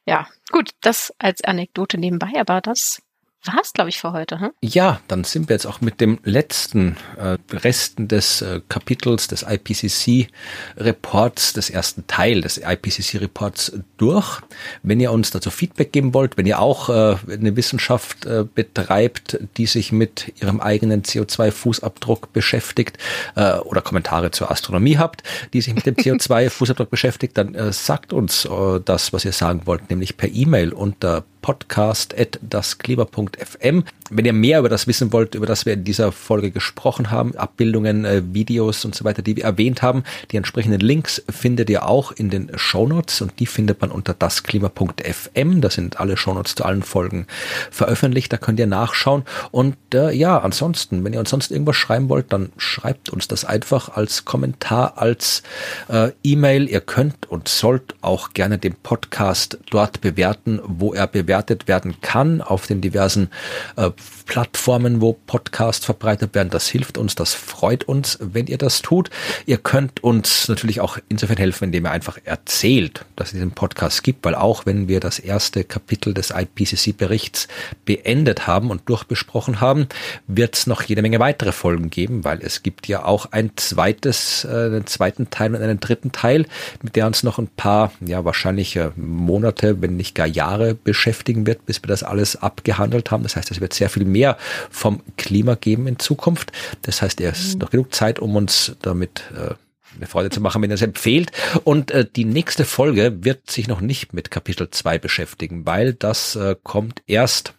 ja, 0.06 0.26
gut, 0.50 0.70
das 0.80 1.12
als 1.18 1.42
Anekdote 1.44 1.98
nebenbei, 1.98 2.32
aber 2.38 2.60
das 2.60 3.02
war's, 3.44 3.72
glaube 3.72 3.90
ich, 3.90 3.98
für 3.98 4.12
heute. 4.12 4.40
Hm? 4.40 4.52
Ja, 4.62 5.00
dann 5.08 5.24
sind 5.24 5.48
wir 5.48 5.54
jetzt 5.54 5.66
auch 5.66 5.80
mit 5.80 6.00
dem 6.00 6.18
letzten 6.24 6.96
äh, 7.18 7.38
Resten 7.56 8.08
des 8.08 8.42
äh, 8.42 8.60
Kapitels 8.68 9.28
des 9.28 9.44
IPCC-Reports, 9.48 11.54
des 11.54 11.70
ersten 11.70 12.06
Teil 12.06 12.40
des 12.40 12.58
IPCC-Reports 12.58 13.72
durch. 13.96 14.40
Wenn 14.82 15.00
ihr 15.00 15.12
uns 15.12 15.30
dazu 15.30 15.50
Feedback 15.50 15.92
geben 15.92 16.14
wollt, 16.14 16.36
wenn 16.36 16.46
ihr 16.46 16.60
auch 16.60 16.88
äh, 16.88 17.16
eine 17.30 17.56
Wissenschaft 17.56 18.26
äh, 18.26 18.44
betreibt, 18.54 19.38
die 19.56 19.66
sich 19.66 19.92
mit 19.92 20.32
ihrem 20.40 20.60
eigenen 20.60 21.02
CO2-Fußabdruck 21.02 22.28
beschäftigt 22.32 22.98
äh, 23.36 23.58
oder 23.58 23.80
Kommentare 23.80 24.30
zur 24.30 24.50
Astronomie 24.50 24.98
habt, 24.98 25.22
die 25.52 25.60
sich 25.60 25.74
mit 25.74 25.86
dem 25.86 25.94
CO2-Fußabdruck 25.94 26.90
beschäftigt, 26.90 27.38
dann 27.38 27.54
äh, 27.54 27.72
sagt 27.72 28.12
uns 28.12 28.44
äh, 28.44 28.80
das, 28.84 29.12
was 29.12 29.24
ihr 29.24 29.32
sagen 29.32 29.62
wollt, 29.64 29.90
nämlich 29.90 30.16
per 30.16 30.28
E-Mail 30.28 30.72
unter 30.72 31.24
podcast.dasklima.fm. 31.44 33.84
Wenn 34.10 34.24
ihr 34.24 34.32
mehr 34.32 34.58
über 34.60 34.70
das 34.70 34.86
wissen 34.86 35.12
wollt, 35.12 35.34
über 35.34 35.44
das 35.44 35.66
wir 35.66 35.74
in 35.74 35.84
dieser 35.84 36.10
Folge 36.10 36.50
gesprochen 36.50 37.10
haben, 37.10 37.36
Abbildungen, 37.44 38.06
äh, 38.06 38.22
Videos 38.32 38.84
und 38.86 38.94
so 38.94 39.04
weiter, 39.04 39.20
die 39.20 39.36
wir 39.36 39.44
erwähnt 39.44 39.82
haben, 39.82 40.02
die 40.30 40.38
entsprechenden 40.38 40.80
Links 40.80 41.22
findet 41.28 41.68
ihr 41.68 41.86
auch 41.86 42.10
in 42.12 42.30
den 42.30 42.50
Shownotes 42.54 43.20
und 43.20 43.38
die 43.38 43.46
findet 43.46 43.82
man 43.82 43.90
unter 43.90 44.14
dasklima.fm. 44.14 45.60
Da 45.60 45.70
sind 45.70 46.00
alle 46.00 46.16
Shownotes 46.16 46.54
zu 46.54 46.64
allen 46.64 46.82
Folgen 46.82 47.26
veröffentlicht, 47.70 48.32
da 48.32 48.38
könnt 48.38 48.58
ihr 48.58 48.66
nachschauen. 48.66 49.24
Und 49.50 49.76
äh, 49.92 50.10
ja, 50.12 50.38
ansonsten, 50.38 51.04
wenn 51.04 51.12
ihr 51.12 51.20
uns 51.20 51.30
sonst 51.30 51.50
irgendwas 51.50 51.76
schreiben 51.76 52.08
wollt, 52.08 52.32
dann 52.32 52.50
schreibt 52.56 53.10
uns 53.10 53.28
das 53.28 53.44
einfach 53.44 53.90
als 53.90 54.24
Kommentar, 54.24 54.96
als 54.96 55.42
äh, 55.88 56.12
E-Mail. 56.22 56.68
Ihr 56.68 56.80
könnt 56.80 57.30
und 57.30 57.48
sollt 57.48 57.94
auch 58.00 58.32
gerne 58.32 58.56
den 58.58 58.74
Podcast 58.74 59.58
dort 59.70 60.00
bewerten, 60.00 60.60
wo 60.64 60.94
er 60.94 61.06
bewertet 61.06 61.68
werden 61.68 61.96
kann, 62.00 62.40
auf 62.40 62.66
den 62.66 62.80
diversen 62.80 63.28
äh, 63.76 63.90
Plattformen, 64.26 65.00
wo 65.00 65.12
Podcasts 65.12 65.84
verbreitet 65.84 66.34
werden. 66.34 66.50
Das 66.50 66.68
hilft 66.68 66.96
uns, 66.96 67.14
das 67.14 67.33
freut 67.34 67.84
uns, 67.84 68.18
wenn 68.20 68.46
ihr 68.46 68.58
das 68.58 68.82
tut. 68.82 69.10
Ihr 69.46 69.58
könnt 69.58 70.02
uns 70.02 70.48
natürlich 70.48 70.80
auch 70.80 70.98
insofern 71.08 71.36
helfen, 71.36 71.64
indem 71.64 71.86
ihr 71.86 71.90
einfach 71.90 72.18
erzählt, 72.24 73.04
dass 73.16 73.28
es 73.28 73.32
diesen 73.34 73.52
Podcast 73.52 74.02
gibt, 74.02 74.24
weil 74.24 74.34
auch 74.34 74.66
wenn 74.66 74.88
wir 74.88 75.00
das 75.00 75.18
erste 75.18 75.64
Kapitel 75.64 76.14
des 76.14 76.30
IPCC-Berichts 76.30 77.48
beendet 77.84 78.46
haben 78.46 78.70
und 78.70 78.88
durchbesprochen 78.88 79.60
haben, 79.60 79.88
wird 80.26 80.56
es 80.56 80.66
noch 80.66 80.82
jede 80.82 81.02
Menge 81.02 81.18
weitere 81.18 81.52
Folgen 81.52 81.90
geben, 81.90 82.24
weil 82.24 82.40
es 82.42 82.62
gibt 82.62 82.88
ja 82.88 83.04
auch 83.04 83.26
ein 83.32 83.52
zweites, 83.56 84.44
äh, 84.44 84.48
einen 84.48 84.86
zweiten 84.86 85.30
Teil 85.30 85.54
und 85.54 85.62
einen 85.62 85.80
dritten 85.80 86.12
Teil, 86.12 86.46
mit 86.82 86.96
der 86.96 87.06
uns 87.06 87.22
noch 87.22 87.38
ein 87.38 87.48
paar, 87.48 87.92
ja 88.00 88.24
wahrscheinlich 88.24 88.78
Monate, 88.96 89.80
wenn 89.82 89.96
nicht 89.96 90.14
gar 90.14 90.26
Jahre 90.26 90.74
beschäftigen 90.74 91.46
wird, 91.46 91.66
bis 91.66 91.82
wir 91.82 91.88
das 91.88 92.02
alles 92.02 92.36
abgehandelt 92.36 93.10
haben. 93.10 93.22
Das 93.22 93.36
heißt, 93.36 93.50
es 93.50 93.60
wird 93.60 93.74
sehr 93.74 93.90
viel 93.90 94.04
mehr 94.04 94.36
vom 94.70 95.00
Klima 95.16 95.54
geben 95.54 95.86
in 95.86 95.98
Zukunft. 95.98 96.52
Das 96.82 97.02
heißt, 97.02 97.13
es 97.20 97.40
ist 97.40 97.54
mhm. 97.54 97.60
noch 97.60 97.70
genug 97.70 97.94
Zeit, 97.94 98.18
um 98.18 98.36
uns 98.36 98.76
damit 98.82 99.22
äh, 99.36 99.54
eine 99.96 100.06
Freude 100.06 100.30
zu 100.30 100.40
machen, 100.40 100.62
wenn 100.62 100.70
ihr 100.70 100.74
es 100.74 100.82
empfehlt. 100.82 101.30
Und 101.64 101.90
äh, 101.90 102.04
die 102.04 102.24
nächste 102.24 102.64
Folge 102.64 103.24
wird 103.24 103.50
sich 103.50 103.68
noch 103.68 103.80
nicht 103.80 104.12
mit 104.12 104.30
Kapitel 104.30 104.70
2 104.70 104.98
beschäftigen, 104.98 105.66
weil 105.66 105.94
das 105.94 106.36
äh, 106.36 106.56
kommt 106.62 107.02
erst 107.06 107.54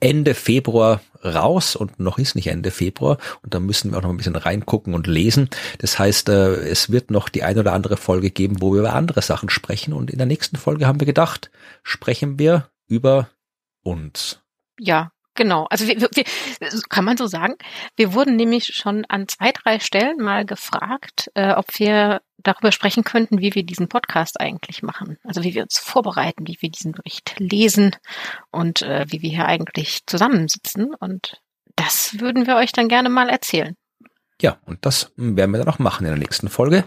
Ende 0.00 0.34
Februar 0.34 1.00
raus 1.24 1.76
und 1.76 1.98
noch 1.98 2.18
ist 2.18 2.34
nicht 2.34 2.48
Ende 2.48 2.70
Februar 2.70 3.18
und 3.42 3.54
da 3.54 3.60
müssen 3.60 3.90
wir 3.90 3.98
auch 3.98 4.02
noch 4.02 4.10
ein 4.10 4.16
bisschen 4.16 4.36
reingucken 4.36 4.94
und 4.94 5.06
lesen. 5.06 5.48
Das 5.78 5.98
heißt, 5.98 6.28
äh, 6.28 6.56
es 6.68 6.90
wird 6.90 7.10
noch 7.10 7.28
die 7.28 7.42
eine 7.42 7.60
oder 7.60 7.72
andere 7.72 7.96
Folge 7.96 8.30
geben, 8.30 8.60
wo 8.60 8.72
wir 8.72 8.80
über 8.80 8.92
andere 8.92 9.22
Sachen 9.22 9.48
sprechen 9.48 9.92
und 9.92 10.10
in 10.10 10.18
der 10.18 10.26
nächsten 10.26 10.56
Folge 10.56 10.86
haben 10.86 11.00
wir 11.00 11.06
gedacht, 11.06 11.50
sprechen 11.82 12.38
wir 12.38 12.68
über 12.86 13.30
uns. 13.82 14.40
Ja, 14.78 15.10
Genau, 15.36 15.66
also 15.70 15.86
wir, 15.86 16.00
wir, 16.00 16.24
kann 16.88 17.04
man 17.04 17.16
so 17.16 17.26
sagen, 17.26 17.54
wir 17.94 18.14
wurden 18.14 18.36
nämlich 18.36 18.74
schon 18.74 19.04
an 19.04 19.28
zwei, 19.28 19.52
drei 19.52 19.78
Stellen 19.80 20.16
mal 20.18 20.44
gefragt, 20.44 21.30
äh, 21.34 21.52
ob 21.52 21.78
wir 21.78 22.20
darüber 22.38 22.72
sprechen 22.72 23.04
könnten, 23.04 23.40
wie 23.40 23.54
wir 23.54 23.62
diesen 23.62 23.88
Podcast 23.88 24.40
eigentlich 24.40 24.82
machen. 24.82 25.18
Also 25.24 25.42
wie 25.42 25.54
wir 25.54 25.62
uns 25.62 25.78
vorbereiten, 25.78 26.46
wie 26.46 26.58
wir 26.60 26.70
diesen 26.70 26.92
Bericht 26.92 27.34
lesen 27.38 27.94
und 28.50 28.82
äh, 28.82 29.06
wie 29.08 29.22
wir 29.22 29.30
hier 29.30 29.46
eigentlich 29.46 30.06
zusammensitzen. 30.06 30.94
Und 30.94 31.40
das 31.76 32.18
würden 32.18 32.46
wir 32.46 32.56
euch 32.56 32.72
dann 32.72 32.88
gerne 32.88 33.08
mal 33.08 33.28
erzählen. 33.28 33.76
Ja, 34.40 34.58
und 34.66 34.84
das 34.84 35.12
werden 35.16 35.50
wir 35.52 35.58
dann 35.58 35.68
auch 35.68 35.78
machen 35.78 36.04
in 36.04 36.12
der 36.12 36.18
nächsten 36.18 36.48
Folge. 36.48 36.84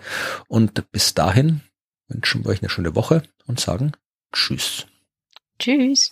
Und 0.47 0.91
bis 0.91 1.13
dahin 1.13 1.61
wünschen 2.07 2.43
wir 2.43 2.51
euch 2.51 2.61
eine 2.61 2.69
schöne 2.69 2.95
Woche 2.95 3.23
und 3.47 3.59
sagen 3.59 3.93
Tschüss. 4.31 4.85
Tschüss. 5.57 6.09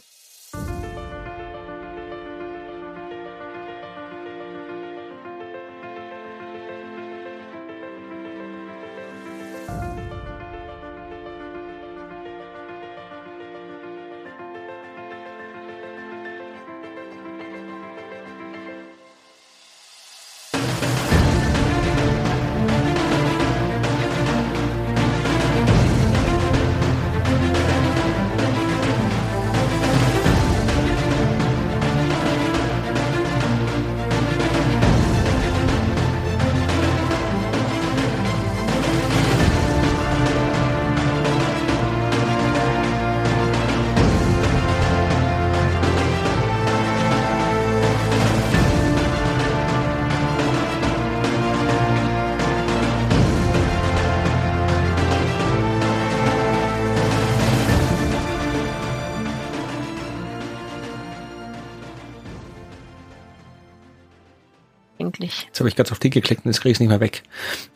Auf 65.97 65.99
die 65.99 66.09
geklickt 66.11 66.45
und 66.45 66.51
jetzt 66.51 66.61
kriege 66.61 66.71
ich 66.71 66.75
es 66.75 66.79
nicht 66.79 66.89
mehr 66.89 66.99
weg. 66.99 67.23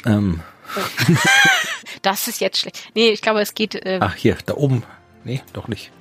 Ähm. 0.06 0.42
das 2.02 2.28
ist 2.28 2.40
jetzt 2.40 2.60
schlecht. 2.60 2.92
Nee, 2.94 3.10
ich 3.10 3.22
glaube, 3.22 3.42
es 3.42 3.56
geht. 3.56 3.76
Äh, 3.76 4.00
Ach, 4.00 4.16
hier, 4.16 4.38
da 4.46 4.54
oben. 4.54 4.84
Nee, 5.24 5.42
doch 5.54 5.68
nicht. 5.68 5.92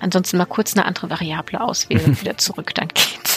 Ansonsten 0.00 0.36
mal 0.36 0.44
kurz 0.44 0.74
eine 0.74 0.84
andere 0.84 1.08
Variable 1.08 1.60
auswählen 1.60 2.04
und 2.04 2.20
wieder 2.22 2.36
zurück, 2.36 2.74
dann 2.74 2.88
geht's. 2.88 3.33